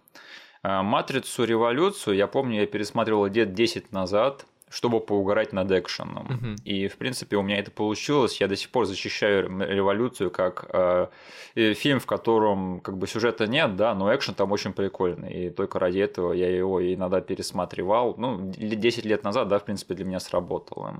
[0.61, 6.25] А, Матрицу революцию, я помню, я пересматривал лет 10 назад, чтобы поугарать над экшеном.
[6.29, 6.55] Мгм.
[6.65, 8.41] И, в принципе, у меня это получилось.
[8.41, 11.07] Я до сих пор защищаю революцию как э,
[11.55, 15.31] э, фильм, в котором как бы сюжета нет, да, но экшен там очень прикольный.
[15.31, 18.15] И только ради этого я его иногда пересматривал.
[18.17, 20.95] Ну, лет 10 лет назад, да, в принципе, для меня сработало.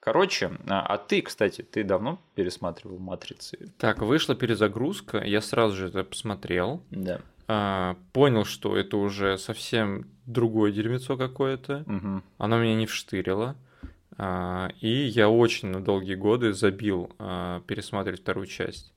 [0.00, 3.72] Короче, а а ты, кстати, ты давно пересматривал «Матрицы»?
[3.78, 7.20] Так, вышла перезагрузка, я сразу же это посмотрел, Да.
[7.54, 12.22] А, понял, что это уже совсем другое дерьмецо какое-то, Мгм.
[12.38, 13.56] оно меня не вштырило,
[14.16, 18.92] а, и я очень на долгие годы забил а, пересматривать вторую часть.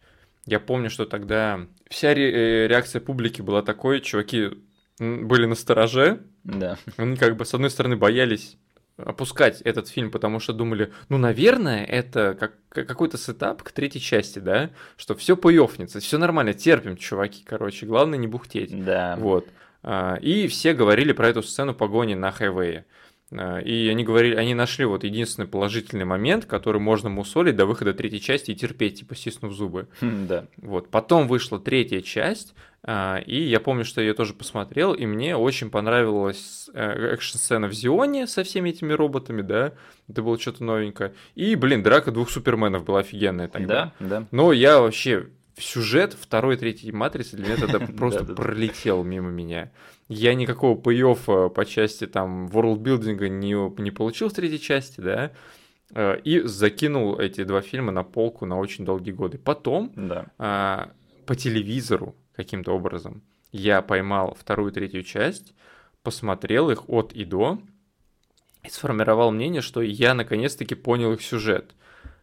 [0.45, 1.59] Я помню, что тогда
[1.89, 2.31] вся ре-
[2.65, 4.51] э, реакция публики была такой, чуваки
[4.99, 6.77] были на стороже, Да.
[6.97, 8.57] они как бы с одной стороны боялись
[8.97, 14.01] опускать этот фильм, потому что думали, ну, наверное, это как как- какой-то сетап к третьей
[14.01, 18.83] части, да, что все поёфнется, все нормально, терпим, чуваки, короче, главное не бухтеть.
[18.83, 19.15] Да.
[19.17, 19.47] Вот.
[19.83, 22.85] А, И все говорили про эту сцену погони на хайвее.
[23.31, 27.93] А, И они говорили, они нашли вот единственный положительный момент, который можно мусолить до выхода
[27.93, 29.87] третьей части и терпеть, типа стиснув зубы.
[29.99, 30.45] Хм, Да.
[30.57, 30.89] Вот.
[30.89, 32.53] Потом вышла третья часть,
[32.83, 37.67] а, и я помню, что я ее тоже посмотрел, и мне очень понравилась э, экшн-сцена
[37.67, 39.73] в Зионе со всеми этими роботами, да,
[40.07, 41.13] это было что-то новенькое.
[41.33, 43.93] И, блин, драка двух суперменов была офигенная тогда.
[43.99, 44.27] Да, да.
[44.29, 49.71] Но я вообще сюжет второй, третьей матрицы для меня тогда просто пролетел мимо меня.
[50.07, 51.03] Я никакого пей
[51.49, 55.31] по части там ворлдбилдинга не, не получил в третьей части, да,
[55.93, 59.37] э, и закинул эти два фильма на полку на очень долгие годы.
[59.37, 60.27] Потом Да.
[60.37, 60.91] а,
[61.25, 65.53] по телевизору каким-то образом я поймал вторую и третью часть,
[66.03, 67.59] посмотрел их от и до,
[68.63, 71.73] и сформировал мнение, что я наконец-таки понял их сюжет.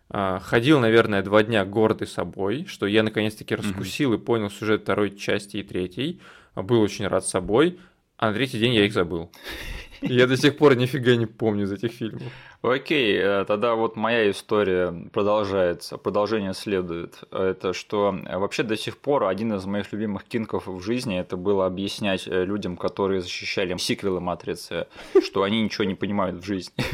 [0.09, 5.17] А, Ходил, наверное, два дня гордый собой, что я наконец-таки раскусил и понял сюжет второй
[5.17, 6.21] части и третьей.
[6.55, 7.79] Был очень рад собой,
[8.17, 9.31] а на третий день я их забыл.
[10.03, 12.23] Я до сих пор нифига не помню из этих фильмов.
[12.63, 17.25] Окей, э, тогда вот моя история продолжается, продолжение следует.
[17.33, 21.37] Это что э, вообще до сих пор один из моих любимых кинков в жизни это
[21.37, 24.87] было объяснять э, людям, которые защищали сиквелы Матрицы,
[25.25, 26.73] что они ничего не понимают в жизни.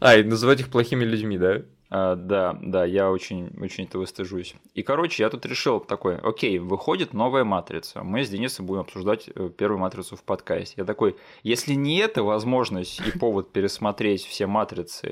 [0.00, 1.62] А, и называть их плохими людьми, да?
[1.90, 4.54] А, Да, да, я очень, очень этого стыжусь.
[4.74, 8.04] И, короче, я тут решил такой, окей, выходит новая матрица.
[8.04, 10.74] Мы с Денисом будем обсуждать первую матрицу в подкасте.
[10.76, 15.07] Я такой, если не это возможность и повод пересмотреть все матрицы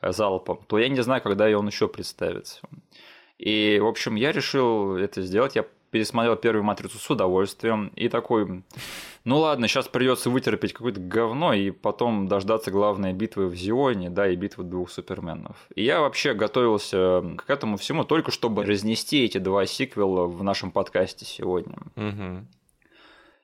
[0.00, 2.60] э, залпом, то я не знаю, когда он еще представится.
[3.38, 5.56] И, в общем, я решил это сделать.
[5.56, 8.64] Я пересмотрел первую матрицу с удовольствием и такой,
[9.22, 14.28] ну ладно, сейчас придется вытерпеть какое-то говно и потом дождаться главной битвы в Зионе, да,
[14.28, 15.56] и битвы двух суперменов.
[15.76, 20.72] И я вообще готовился к этому всему только чтобы разнести эти два сиквела в нашем
[20.72, 21.76] подкасте сегодня.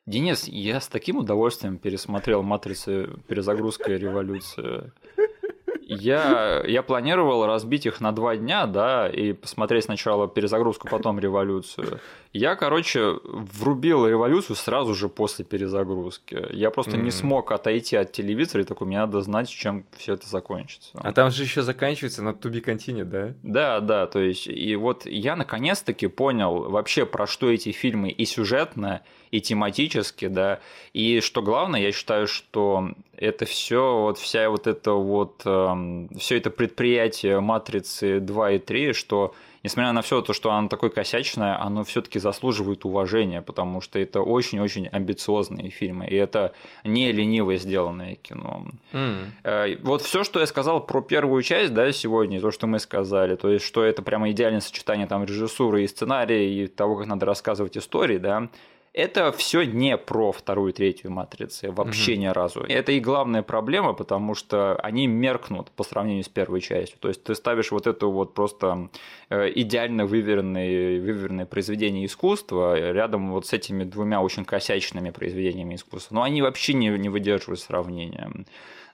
[0.07, 3.21] Денис, я с таким удовольствием пересмотрел «Матрицу.
[3.29, 4.93] Перезагрузка и революция».
[5.91, 12.01] Я, я планировал разбить их на два дня, да, и посмотреть сначала перезагрузку, потом революцию.
[12.33, 16.47] Я, короче, врубил революцию сразу же после перезагрузки.
[16.53, 17.11] Я просто не Мгм.
[17.11, 20.91] смог отойти от телевизора, и такой, мне надо знать, чем все это закончится.
[20.95, 23.35] А там же еще заканчивается на To Be Continued, да?
[23.43, 28.25] Да, да, то есть, и вот я наконец-таки понял вообще, про что эти фильмы и
[28.25, 29.01] сюжетно,
[29.33, 30.61] и тематически, да,
[30.93, 36.51] и что главное, я считаю, что это все, вот вся вот это вот, все это
[36.51, 41.85] предприятие Матрицы 2 и 3, что несмотря на все то, что оно такое косячное, оно
[41.85, 46.53] все-таки заслуживает уважения, потому что это очень-очень амбициозные фильмы, и это
[46.85, 48.67] не лениво сделанное кино.
[49.45, 53.37] Э, Вот все, что я сказал про первую часть, да, сегодня, то, что мы сказали,
[53.37, 57.27] то есть, что это прямо идеальное сочетание там режиссуры и сценария, и того, как надо
[57.27, 58.49] рассказывать истории, да,
[58.93, 62.61] это все не про вторую и третью матрицы, вообще ни разу.
[62.61, 66.99] Это и главная проблема, потому что они меркнут по сравнению с первой частью.
[66.99, 68.91] То есть ты ставишь вот это вот просто
[69.29, 76.17] э, идеально выверенное, выверенное произведение искусства рядом вот с этими двумя очень косячными произведениями искусства.
[76.17, 78.31] Но они вообще не, не выдерживают сравнения.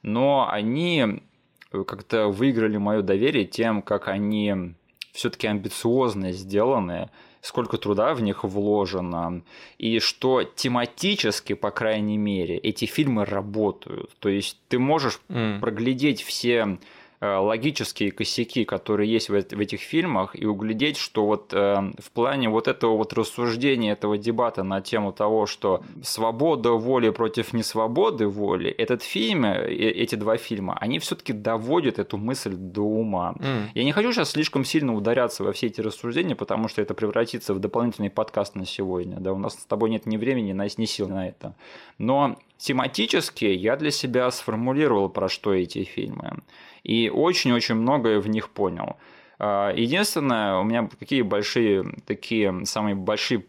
[0.02, 1.23] Но они
[1.70, 4.74] как-то выиграли мое доверие тем, как они
[5.12, 7.09] все-таки амбициозно сделаны,
[7.47, 9.43] сколько труда в них вложено,
[9.78, 14.10] и что тематически, по крайней мере, эти фильмы работают.
[14.18, 15.60] То есть ты можешь М.
[15.60, 16.78] проглядеть все
[17.20, 22.10] логические косяки, которые есть в, эт- в этих фильмах, и углядеть, что вот э, в
[22.12, 28.26] плане вот этого вот рассуждения, этого дебата на тему того, что свобода воли против несвободы
[28.26, 33.34] воли, этот фильм, э, эти два фильма, они все-таки доводят эту мысль до ума.
[33.40, 33.70] М.
[33.74, 37.55] Я не хочу сейчас слишком сильно ударяться во все эти рассуждения, потому что это превратится
[37.55, 39.16] в дополнительный подкаст на сегодня.
[39.20, 41.55] Да, у нас с тобой нет ни времени, ни ни сил на это.
[41.98, 46.43] Но тематически я для себя сформулировал, про что эти фильмы.
[46.87, 48.97] И очень-очень многое в них понял.
[49.41, 53.45] А, Единственное, у меня какие большие, такие самые большие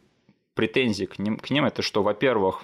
[0.56, 2.64] претензии к ним, к ним это что, во-первых,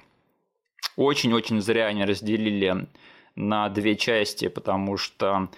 [0.95, 2.87] очень-очень зря они разделили
[3.35, 5.49] на две части, потому что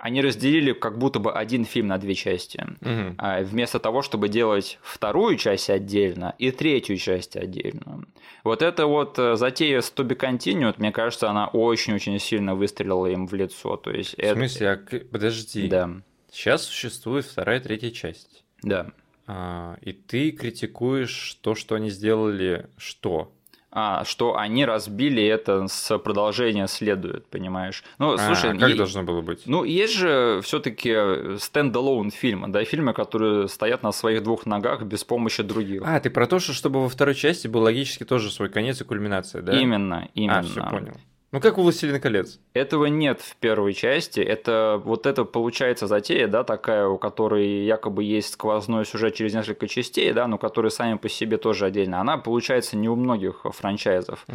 [0.00, 2.64] они разделили как будто бы один фильм на две части.
[2.80, 3.14] Мгм.
[3.18, 8.04] А, Вместо того, чтобы делать вторую часть отдельно и третью часть отдельно.
[8.44, 13.26] Вот эта вот э, затея с Туби Continued, мне кажется, она очень-очень сильно выстрелила им
[13.26, 13.76] в лицо.
[13.76, 14.76] То есть В это- смысле, а
[15.10, 15.68] подожди.
[15.68, 15.90] Да,
[16.30, 18.44] Сейчас существует вторая и третья часть.
[18.62, 18.90] да.
[19.30, 23.32] А, и ты критикуешь то, что они сделали, что?
[23.70, 27.84] А, что они разбили это с продолжения следует, понимаешь?
[27.98, 29.42] Ну, А, слушай, как и- должно было быть?
[29.44, 35.04] Ну, есть же все-таки стендалон фильмы, да, фильмы, которые стоят на своих двух ногах без
[35.04, 35.82] помощи других.
[35.84, 38.84] А, ты про то, что чтобы во второй части был логически тоже свой конец и
[38.84, 39.52] кульминация, да?
[39.60, 40.38] Именно, именно.
[40.38, 40.94] А, все понял.
[41.30, 42.40] Ну как у «Властелина колец».
[42.54, 44.20] Этого нет в первой части.
[44.20, 49.68] Это вот это получается затея, да, такая, у которой якобы есть сквозной сюжет через несколько
[49.68, 52.00] частей, да, но которые сами по себе тоже отдельно.
[52.00, 54.26] Она получается не у многих франчайзов.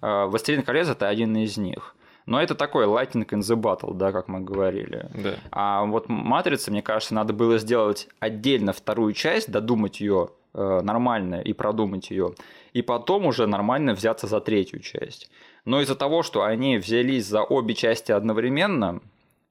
[0.00, 1.94] А, «Властелин колец»— это один из них.
[2.26, 5.08] Но это такой lightning in the battle, да, как мы говорили.
[5.14, 5.34] Да.
[5.52, 11.40] А вот «Матрица», мне кажется, надо было сделать отдельно вторую часть, додумать ее э, нормально
[11.40, 12.34] и продумать ее,
[12.72, 15.30] и потом уже нормально взяться за третью часть.
[15.70, 19.00] Но из-за того, что они взялись за обе части одновременно,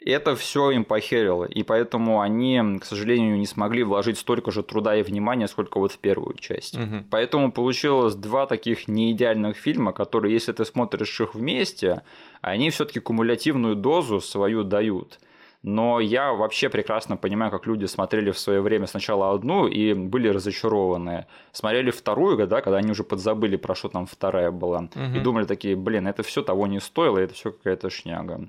[0.01, 4.97] это все им похерило, и поэтому они, к сожалению, не смогли вложить столько же труда
[4.97, 6.77] и внимания, сколько вот в первую часть.
[6.77, 7.05] Угу.
[7.09, 12.01] Поэтому получилось два таких неидеальных фильма, которые, если ты смотришь их вместе,
[12.41, 15.21] они все-таки кумулятивную дозу свою дают.
[15.61, 20.29] Но я вообще прекрасно понимаю, как люди смотрели в свое время сначала одну и были
[20.29, 21.25] разочарованы.
[21.51, 24.79] Смотрели вторую, да, когда они уже подзабыли, про что там вторая была.
[24.95, 25.17] Угу.
[25.17, 28.47] И думали такие, блин, это все того не стоило, это все какая-то шняга.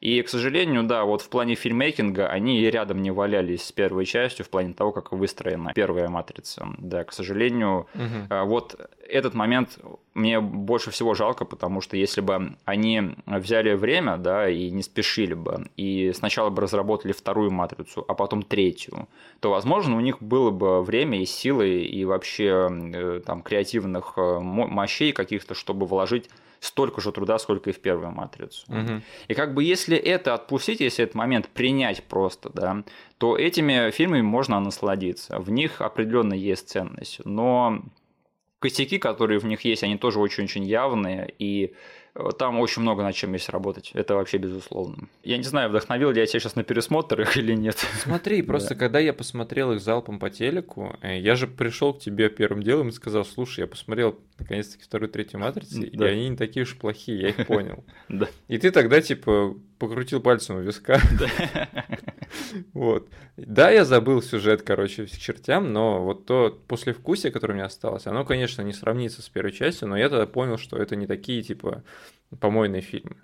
[0.00, 4.06] И, к сожалению, да, вот в плане фильмейкинга они и рядом не валялись с первой
[4.06, 6.68] частью в плане того, как выстроена первая матрица.
[6.78, 8.46] Да, к сожалению, угу.
[8.46, 9.78] вот этот момент
[10.14, 15.34] мне больше всего жалко, потому что если бы они взяли время, да, и не спешили
[15.34, 19.08] бы, и сначала бы разработали вторую матрицу, а потом третью,
[19.40, 24.38] то, возможно, у них было бы время и силы, и вообще э, там креативных э,
[24.40, 26.30] мощей каких-то, чтобы вложить
[26.60, 28.64] столько же труда, сколько и в первую матрицу.
[28.68, 29.02] Угу.
[29.28, 32.84] И как бы если это отпустить, если этот момент принять просто, да,
[33.18, 35.38] то этими фильмами можно насладиться.
[35.38, 37.20] В них определенно есть ценность.
[37.24, 37.82] Но
[38.58, 41.74] косяки, которые в них есть, они тоже очень-очень явные, и
[42.38, 43.90] там очень много над чем есть работать.
[43.94, 45.08] Это вообще безусловно.
[45.22, 47.76] Я не знаю, вдохновил ли я тебя сейчас на пересмотр их или нет.
[48.02, 48.74] Смотри, просто да.
[48.74, 52.88] когда я посмотрел их залпом по телеку, э, я же пришел к тебе первым делом
[52.88, 57.20] и сказал, слушай, я посмотрел наконец-таки вторую, третью матрицу, и они не такие уж плохие,
[57.20, 57.84] я их понял.
[58.08, 58.28] Да.
[58.48, 61.00] И ты тогда, типа, покрутил пальцем у виска.
[62.74, 63.08] Вот.
[63.38, 68.06] Да, я забыл сюжет, короче, к чертям, но вот то послевкусие, которое у меня осталось,
[68.06, 71.42] оно, конечно, не сравнится с первой частью, но я тогда понял, что это не такие,
[71.42, 71.82] типа,
[72.40, 73.16] помойные фильмы.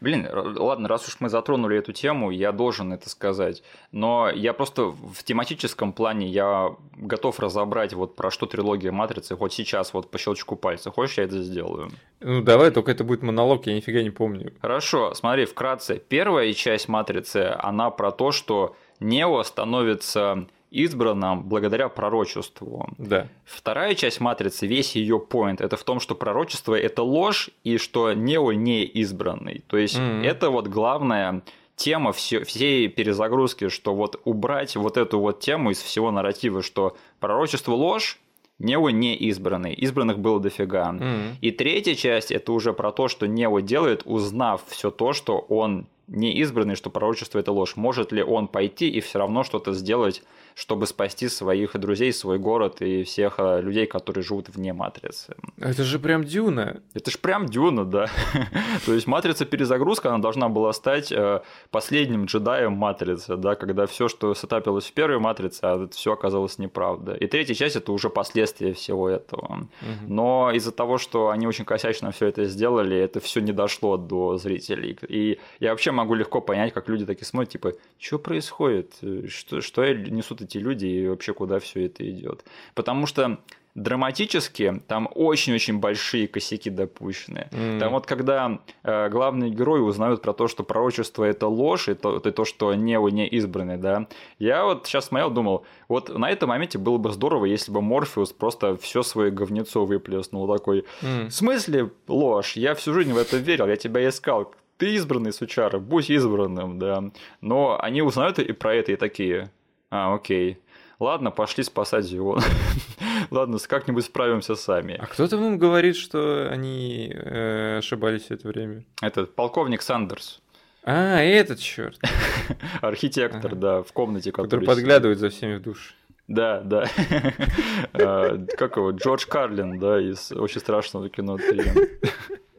[0.00, 3.62] Блин, ладно, раз уж мы затронули эту тему, я должен это сказать.
[3.90, 9.52] Но я просто в тематическом плане я готов разобрать вот про что трилогия Матрицы хоть
[9.52, 10.90] сейчас вот по щелчку пальца.
[10.90, 11.90] Хочешь, я это сделаю?
[12.20, 14.52] Ну давай, только это будет монолог, я нифига не помню.
[14.60, 15.96] Хорошо, смотри, вкратце.
[16.08, 22.88] Первая часть Матрицы, она про то, что Нео становится избранном благодаря пророчеству.
[22.98, 23.28] Да.
[23.44, 28.12] Вторая часть матрицы, весь ее поинт, это в том, что пророчество это ложь и что
[28.12, 29.62] Нео не избранный.
[29.66, 30.24] То есть mm-hmm.
[30.24, 31.42] это вот главная
[31.76, 36.96] тема все, всей перезагрузки, что вот убрать вот эту вот тему из всего нарратива, что
[37.20, 38.18] пророчество ложь,
[38.58, 39.74] Нео не избранный.
[39.74, 40.92] Избранных было дофига.
[40.92, 41.34] Mm-hmm.
[41.40, 45.86] И третья часть это уже про то, что Нео делает, узнав все то, что он
[46.06, 47.76] не избранный, что пророчество это ложь.
[47.76, 50.22] Может ли он пойти и все равно что-то сделать
[50.54, 55.34] чтобы спасти своих друзей, свой город и всех э, людей, которые живут вне матрицы.
[55.58, 56.82] Это же прям Дюна.
[56.94, 58.10] Это же прям Дюна, да.
[58.86, 64.08] То есть матрица перезагрузка, она должна была стать э, последним джедаем матрицы, да, когда все,
[64.08, 67.14] что сетапилось в первой матрице, а это все оказалось неправда.
[67.14, 69.68] И третья часть это уже последствия всего этого.
[70.06, 74.36] Но из-за того, что они очень косячно все это сделали, это все не дошло до
[74.36, 74.98] зрителей.
[75.08, 78.94] И я вообще могу легко понять, как люди такие смотрят, типа, что происходит,
[79.28, 79.94] что, что я
[80.42, 82.44] эти люди и вообще куда все это идет.
[82.74, 83.38] Потому что
[83.74, 87.48] драматически там очень-очень большие косяки допущены.
[87.52, 87.78] Mm.
[87.78, 92.18] Там вот когда э, главные герои узнают про то, что пророчество это ложь, и то,
[92.18, 94.08] и то что Нео не избранный, да,
[94.38, 98.32] я вот сейчас смотрел, думал, вот на этом моменте было бы здорово, если бы Морфеус
[98.32, 101.28] просто все свое говнецо выплеснул такой, mm.
[101.28, 102.56] в смысле ложь?
[102.56, 107.04] Я всю жизнь в это верил, я тебя искал, ты избранный, сучара, будь избранным, да.
[107.40, 109.50] Но они узнают и про это и такие,
[109.92, 110.58] а, окей.
[110.98, 112.40] Ладно, пошли спасать его.
[113.30, 114.96] Ладно, как-нибудь справимся сами.
[114.98, 118.84] А кто-то нам говорит, что они э, ошибались это время.
[119.02, 120.40] Этот полковник Сандерс.
[120.82, 122.00] А, этот черт.
[122.80, 125.94] Архитектор, да, в комнате, который подглядывает за всеми в душ.
[126.26, 126.86] Да, да.
[127.92, 128.92] А, как его?
[128.92, 131.36] Джордж Карлин, да, из очень страшного кино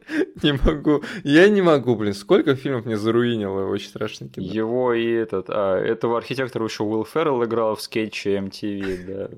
[0.42, 1.02] Не могу.
[1.22, 2.14] Я не могу, блин.
[2.14, 4.46] Сколько фильмов мне заруинило очень страшно кино.
[4.46, 5.46] Его и этот...
[5.48, 9.30] А, этого архитектора еще Уилл Феррелл играл в скетче MTV, да.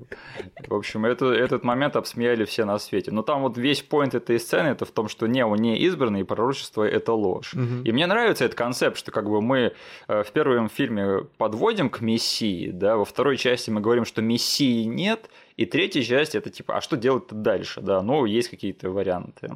[0.67, 3.11] В общем, это, этот момент обсмеяли все на свете.
[3.11, 6.23] Но там вот весь поинт этой сцены это в том, что Нео не избранный, и
[6.23, 7.53] пророчество– это ложь.
[7.53, 7.83] Угу.
[7.85, 9.73] И мне нравится этот концепт, что как бы мы
[10.07, 14.83] э, в первом фильме подводим к Мессии, да, во второй части мы говорим, что Мессии
[14.83, 19.49] нет, и третья часть это типа, а что делать дальше, да, ну, есть какие-то варианты.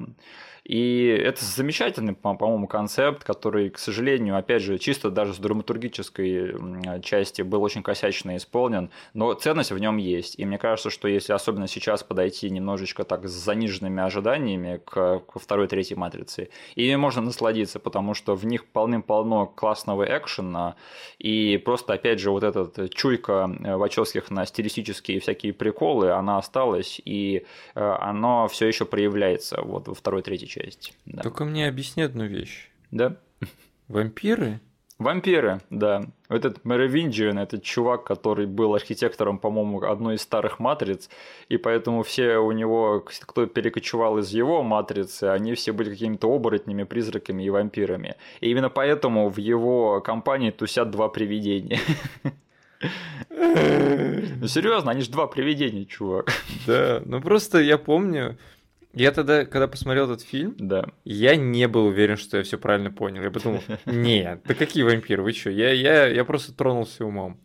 [0.72, 7.42] И это замечательный, по-моему, концепт, который, к сожалению, опять же, чисто даже с драматургической части
[7.42, 10.40] был очень косячно исполнен, но ценность в нем есть.
[10.40, 15.68] И мне кажется, что если особенно сейчас подойти немножечко так с заниженными ожиданиями к, второй,
[15.68, 20.78] третьей матрице, ими можно насладиться, потому что в них полным-полно классного экшена,
[21.20, 27.46] и просто, опять же, вот этот чуйка Вачовских на стилистические всякие приколы, она осталась, и
[27.76, 30.61] э, оно все еще проявляется вот во второй, третьей части.
[31.06, 31.24] Да.
[31.24, 32.70] Только мне объясни одну вещь.
[32.92, 33.18] Да?
[33.88, 34.60] Вампиры
[35.02, 36.04] Вампиры, да.
[36.30, 41.10] Этот Меровинджиан, этот чувак, который был архитектором, по-моему, одной из старых матриц,
[41.50, 46.84] и поэтому все у него, кто перекочевал из его матрицы, они все были какими-то оборотнями,
[46.84, 48.16] призраками и вампирами.
[48.42, 51.80] И именно поэтому в его компании тусят два привидения.
[53.30, 56.32] Ну серьезно, они же два привидения, чувак.
[56.66, 58.38] Да, ну просто я помню,
[58.94, 60.86] я тогда, когда посмотрел этот фильм, да.
[61.04, 63.24] я не был уверен, что я все правильно понял.
[63.24, 65.50] Я подумал, нет, да какие вампиры, вы что?
[65.50, 67.40] Я, я, я просто тронулся умом.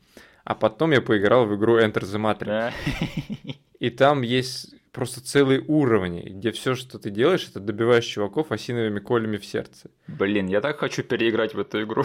[0.45, 2.45] А потом я поиграл в игру Enter the Matrix.
[2.47, 2.73] Да.
[3.81, 8.99] И там есть просто целые уровни, где все, что ты делаешь, это добиваешь чуваков осиновыми
[8.99, 9.91] колями в сердце.
[10.07, 12.05] Блин, я так хочу переиграть в эту игру.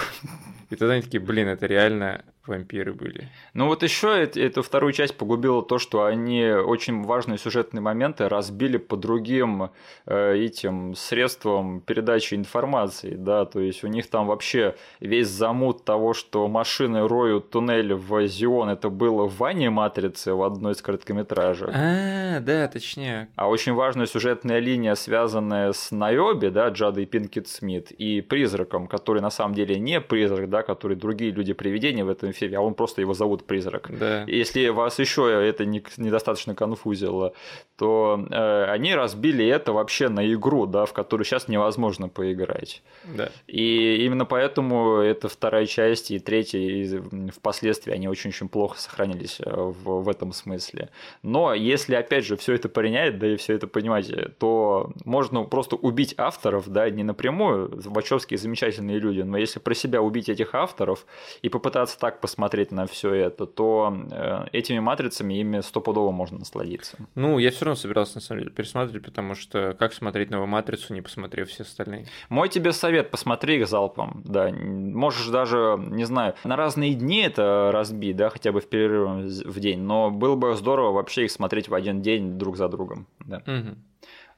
[0.69, 3.29] И тогда они такие, блин, это реально вампиры были.
[3.53, 8.77] Ну вот еще эту вторую часть погубило то, что они очень важные сюжетные моменты разбили
[8.77, 9.69] по другим
[10.05, 16.13] э, этим средствам передачи информации, да, то есть у них там вообще весь замут того,
[16.13, 21.69] что машины роют туннель в Зион, это было в Ване Матрице в одной из короткометражек.
[21.73, 23.29] А, да, точнее.
[23.35, 29.21] А очень важная сюжетная линия, связанная с Найоби, да, Джадой Пинкет Смит, и призраком, который
[29.21, 32.73] на самом деле не призрак, да, который другие люди-привидения в этом этом фильме, а он
[32.73, 33.89] просто его зовут Призрак.
[33.97, 34.23] Да.
[34.23, 37.33] Если вас еще это не, недостаточно конфузило,
[37.77, 42.81] то э, они разбили это вообще на игру, да, в которую сейчас невозможно поиграть.
[43.05, 43.29] Да.
[43.47, 49.49] И именно поэтому эта вторая часть и третья и впоследствии они очень-очень плохо сохранились э,
[49.49, 50.89] в, в этом смысле.
[51.23, 55.75] Но если опять же все это принять, да и все это понимать, то можно просто
[55.75, 61.05] убить авторов, да, не напрямую, Вачовские замечательные люди, но если про себя убить этих авторов
[61.41, 66.97] и попытаться так посмотреть на все это, то э, этими матрицами ими стопудово можно насладиться.
[67.15, 70.93] Ну, я все равно собирался на самом деле пересматривать, потому что как смотреть новую матрицу,
[70.93, 72.07] не посмотрев все остальные?
[72.29, 74.51] Мой тебе совет, посмотри их залпом, да.
[74.51, 79.01] Можешь даже, не знаю, на разные дни это разбить, да, хотя бы в перерыв
[79.45, 83.07] в день, но было бы здорово вообще их смотреть в один день друг за другом.
[83.19, 83.37] Да.
[83.37, 83.77] Угу.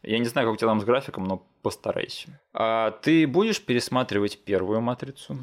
[0.04, 2.40] Я не знаю, как у тебя там с графиком, но постарайся.
[2.54, 5.38] А ты будешь пересматривать первую матрицу?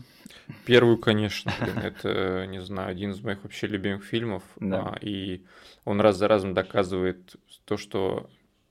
[0.64, 1.52] Первую, конечно.
[1.82, 4.42] Это, не знаю, один из моих вообще любимых фильмов.
[4.56, 4.94] Да.
[4.94, 5.44] А, и
[5.84, 8.30] он раз за разом доказывает то, что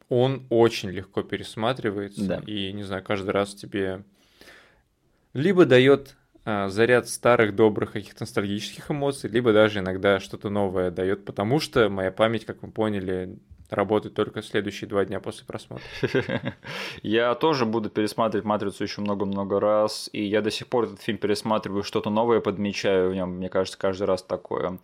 [0.10, 2.26] он очень легко пересматривается.
[2.26, 2.44] Да.
[2.46, 4.04] И, не знаю, каждый раз тебе
[5.34, 6.16] либо дает
[6.46, 11.90] а, заряд старых добрых каких-то ностальгических эмоций, либо даже иногда что-то новое дает, потому что
[11.90, 13.38] моя память, как вы поняли,
[13.70, 15.86] работать только следующие два дня после просмотра.
[17.04, 21.18] Я тоже буду пересматривать «Матрицу» еще много-много раз, и я до сих пор этот фильм
[21.18, 24.80] пересматриваю, что-то новое подмечаю в нем, мне кажется, каждый раз такое.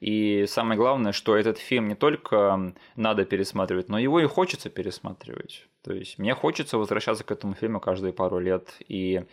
[0.00, 5.66] И самое главное, что этот фильм не только надо пересматривать, но его и хочется пересматривать.
[5.82, 9.24] То есть мне хочется возвращаться к этому фильму каждые пару лет, и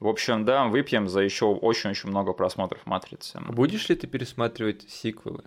[0.00, 3.40] в общем, да, выпьем за еще очень-очень много просмотров «Матрицы».
[3.48, 5.44] Будешь ли ты пересматривать сиквелы?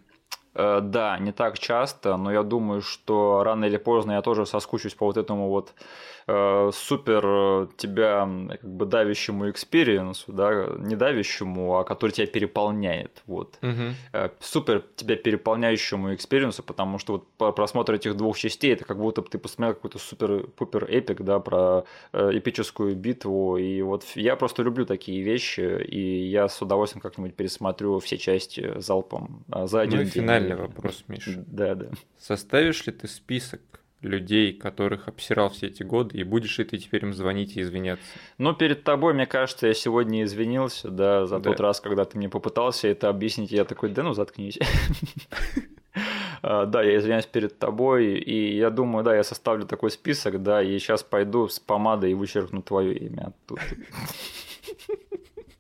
[0.58, 4.96] Э, да, не так часто, но я думаю, что рано или поздно я тоже соскучусь
[4.96, 5.74] по вот этому вот
[6.28, 12.26] э, супер э, тебя как бы давящему experience у, да, не давящему, а который тебя
[12.26, 13.60] переполняет, вот.
[13.62, 13.94] Угу.
[14.14, 18.98] Э, супер тебя переполняющему experience у, потому что вот просмотр этих двух частей, это как
[18.98, 24.64] будто ты посмотрел какой-то супер-пупер epic, да, про э, эпическую битву, и вот я просто
[24.64, 30.06] люблю такие вещи, и я с удовольствием как-нибудь пересмотрю все части залпом за один ну,
[30.06, 30.14] день.
[30.48, 31.44] Финальный вопрос, Миша.
[31.48, 31.88] Да, да.
[32.20, 33.62] Составишь ли ты список
[34.02, 38.06] людей, которых обсирал все эти годы, и будешь ли ты теперь им звонить и извиняться?
[38.38, 41.50] Ну, перед тобой, мне кажется, я сегодня извинился, да, за да.
[41.50, 44.60] тот раз, когда ты мне попытался это объяснить, я такой, да ну, заткнись.
[46.44, 50.62] А, да, я извиняюсь перед тобой, и я думаю, да, я составлю такой список, да,
[50.62, 53.64] и сейчас пойду с помадой и вычеркну твое имя оттуда.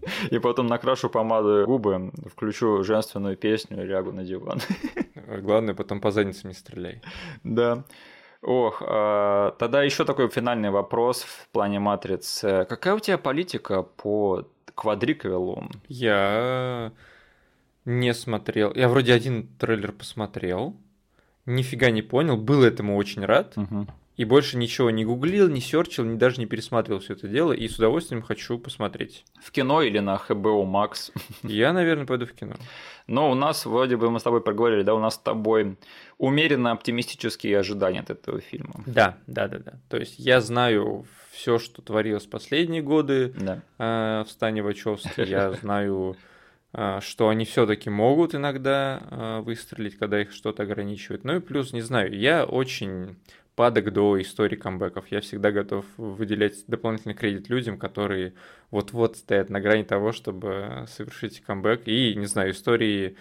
[0.31, 4.59] И потом накрашу помадой губы, включу женственную песню и лягу на диван.
[5.41, 7.01] Главное, потом по заднице не стреляй.
[7.43, 7.83] Да.
[8.41, 12.41] Ох, а, тогда еще такой финальный вопрос в плане матриц.
[12.41, 15.69] Какая у тебя политика по квадриквелу?
[15.87, 16.91] Я
[17.85, 18.73] не смотрел.
[18.75, 20.75] Я вроде один трейлер посмотрел.
[21.45, 22.37] Нифига не понял.
[22.37, 23.57] Был этому очень рад.
[23.57, 23.87] Угу.
[24.17, 27.53] И больше ничего не гуглил, не серчил, ни даже не пересматривал все это дело.
[27.53, 29.23] И с удовольствием хочу посмотреть.
[29.39, 31.11] В кино или на HBO Max?
[31.43, 32.55] Я, наверное, пойду в кино.
[33.05, 35.77] Но у нас, вроде бы мы с тобой проговорили, да, у нас с тобой
[36.17, 38.83] умеренно оптимистические ожидания от этого фильма.
[38.87, 39.73] Да, да, да, да.
[39.87, 43.61] То есть я знаю все, что творилось последние годы да.
[43.77, 45.21] э, в стане Вачовски.
[45.21, 46.17] Я знаю
[46.73, 51.23] а, что они все-таки могут иногда а, выстрелить, когда их что-то ограничивает.
[51.23, 53.15] Ну и плюс, не знаю, я очень
[53.57, 55.07] падок до истории камбэков.
[55.09, 58.35] Я всегда готов выделять дополнительный кредит людям, которые
[58.69, 61.87] вот-вот стоят на грани того, чтобы совершить камбэк.
[61.87, 63.17] И, не знаю, истории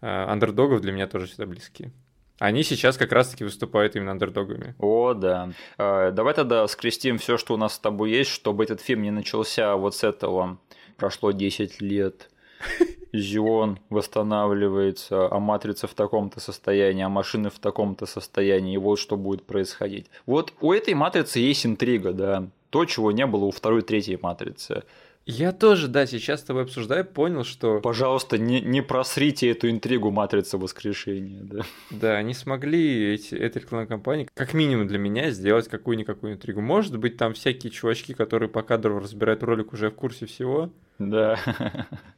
[0.00, 1.90] андердогов для меня тоже всегда близкие.
[2.38, 4.76] Они сейчас как раз-таки выступают именно андердогами.
[4.78, 5.50] О, да.
[5.76, 9.74] Давай тогда скрестим все, что у нас с тобой есть, чтобы этот фильм не начался
[9.74, 10.58] вот с этого.
[10.98, 12.30] Прошло 10 лет
[13.12, 19.16] Зион восстанавливается, а матрица в таком-то состоянии, а машины в таком-то состоянии, и вот что
[19.16, 20.06] будет происходить.
[20.26, 24.84] Вот у этой матрицы есть интрига, да, то, чего не было у второй, третьей матрицы.
[25.26, 27.80] Я тоже, да, сейчас с тобой обсуждаю, понял, что...
[27.80, 31.62] Пожалуйста, не, не просрите эту интригу Матрицы Воскрешения, да.
[31.90, 36.60] Да, они смогли, эти, эта рекламная компания, как минимум для меня, сделать какую-никакую интригу.
[36.60, 40.70] Может быть, там всякие чувачки, которые по кадру разбирают ролик, уже в курсе всего.
[40.98, 41.38] Да.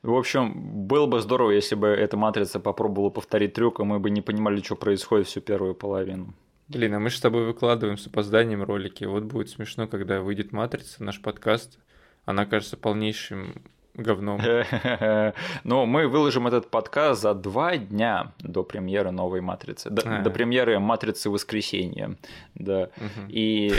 [0.02, 4.10] В общем, было бы здорово, если бы эта матрица попробовала повторить трюк, и мы бы
[4.10, 6.34] не понимали, что происходит всю первую половину.
[6.68, 9.04] Блин, а мы же с тобой выкладываем с опозданием ролики.
[9.04, 11.78] Вот будет смешно, когда выйдет матрица, наш подкаст
[12.24, 13.62] она кажется полнейшим
[13.94, 14.40] говном.
[15.64, 19.90] Но мы выложим этот подкаст за два дня до премьеры новой матрицы.
[19.90, 20.22] До, а.
[20.22, 22.16] до премьеры матрицы воскресенья.
[22.54, 22.88] Да.
[23.28, 23.72] И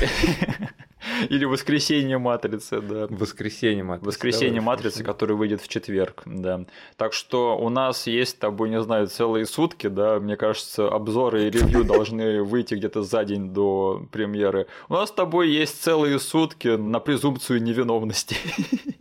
[1.29, 3.07] Или воскресенье матрицы, да.
[3.09, 4.07] Воскресенье матрицы.
[4.07, 6.65] Воскресенье да, матрицы, который выйдет в четверг, да.
[6.97, 11.47] Так что у нас есть с тобой, не знаю, целые сутки, да, мне кажется, обзоры
[11.47, 14.67] и ревью должны выйти где-то за день до премьеры.
[14.89, 18.35] У нас с тобой есть целые сутки на презумпцию невиновности.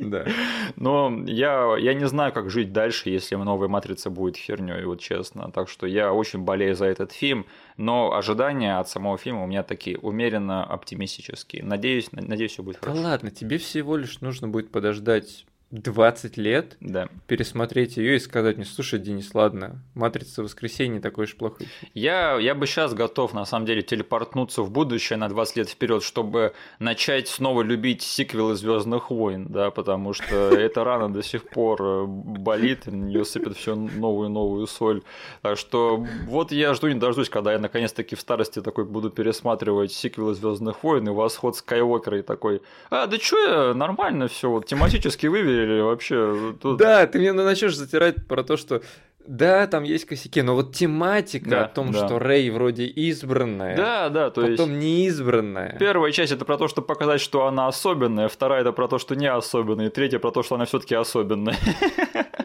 [0.03, 0.27] Да.
[0.75, 5.51] Но я, я не знаю, как жить дальше, если новая матрица будет херней, вот честно.
[5.55, 7.47] Так что я очень болею за этот фильм.
[7.77, 11.65] Но ожидания от самого фильма у меня такие умеренно оптимистические.
[11.65, 13.03] Надеюсь, надеюсь, все будет хорошо.
[13.03, 17.09] Да ладно, тебе всего лишь нужно будет подождать 20 лет, да.
[17.27, 21.67] пересмотреть ее и сказать мне, слушай, Денис, ладно, «Матрица воскресенья» такой уж плохой.
[21.95, 26.03] Я, я бы сейчас готов, на самом деле, телепортнуться в будущее на 20 лет вперед,
[26.03, 31.83] чтобы начать снова любить сиквелы Звездных войн, да, потому что эта рана до сих пор
[31.83, 35.03] э, болит, на нее сыпет все новую и новую соль.
[35.41, 39.93] Так что вот я жду не дождусь, когда я наконец-таки в старости такой буду пересматривать
[39.93, 44.67] сиквелы Звездных войн и восход Скайуокера и такой, а, да что я, нормально все, вот
[44.67, 46.55] тематически вывели или вообще...
[46.61, 46.79] Тут...
[46.79, 48.83] Да, ты мне начнешь затирать про то, что
[49.27, 52.07] да, там есть косяки, но вот тематика да, о том, да.
[52.07, 55.77] что Рэй вроде избранная, да, да, то потом есть неизбранная.
[55.79, 59.15] Первая часть это про то, чтобы показать, что она особенная, вторая это про то, что
[59.15, 61.57] не особенная, и третья про то, что она все-таки особенная.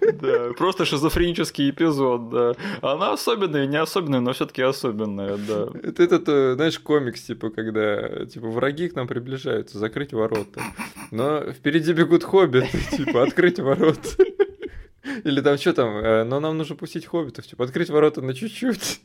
[0.00, 2.52] Да, просто шизофренический эпизод, да.
[2.82, 5.68] Она особенная, не особенная, но все-таки особенная, да.
[5.82, 10.62] Это этот, э, знаешь, комикс, типа, когда типа враги к нам приближаются, закрыть ворота.
[11.10, 14.08] Но впереди бегут хоббиты, типа, открыть ворота.
[15.24, 19.00] Или там что там, э, но нам нужно пустить хоббитов, типа, открыть ворота на чуть-чуть.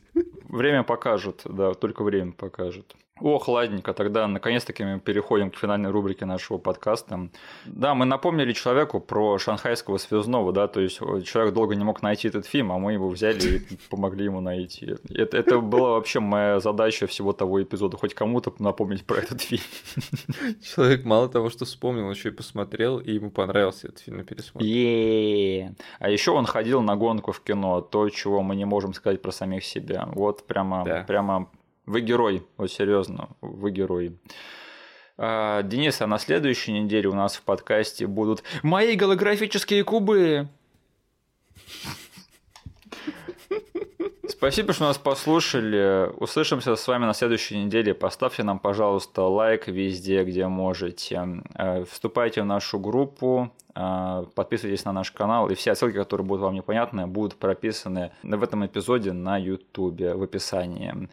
[0.56, 2.96] Время покажет, да, только время покажет.
[3.18, 7.30] Ох, ладненько, тогда наконец-таки мы переходим к финальной рубрике нашего подкаста.
[7.64, 12.28] Да, мы напомнили человеку про шанхайского связного, да, то есть человек долго не мог найти
[12.28, 14.96] этот фильм, а мы его взяли и помогли ему найти.
[15.08, 19.62] Это, это была вообще моя задача всего того эпизода, хоть кому-то напомнить про этот фильм.
[20.62, 25.74] Человек мало того, что вспомнил, еще и посмотрел, и ему понравился этот фильм на пересмотре.
[26.00, 29.32] А еще он ходил на гонку в кино, то, чего мы не можем сказать про
[29.32, 30.06] самих себя.
[30.12, 31.04] Вот прямо, да.
[31.04, 31.50] прямо
[31.86, 34.18] вы герой, вот серьезно, вы герой.
[35.18, 40.48] А, Денис, а на следующей неделе у нас в подкасте будут мои голографические кубы.
[44.28, 46.10] Спасибо, что нас послушали.
[46.16, 47.94] Услышимся с вами на следующей неделе.
[47.94, 51.42] Поставьте нам, пожалуйста, лайк везде, где можете.
[51.54, 56.42] А, вступайте в нашу группу, а, подписывайтесь на наш канал, и все ссылки, которые будут
[56.42, 61.08] вам непонятны, будут прописаны в этом эпизоде на YouTube в описании.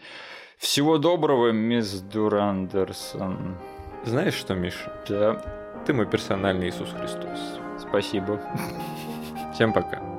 [0.58, 3.58] Всего доброго, мисс Дурандерсон.
[4.06, 4.92] Знаешь что, Миша?
[5.08, 5.42] Да.
[5.86, 7.60] Ты мой персональный Иисус Христос.
[7.80, 8.40] Спасибо.
[9.54, 10.13] Всем пока.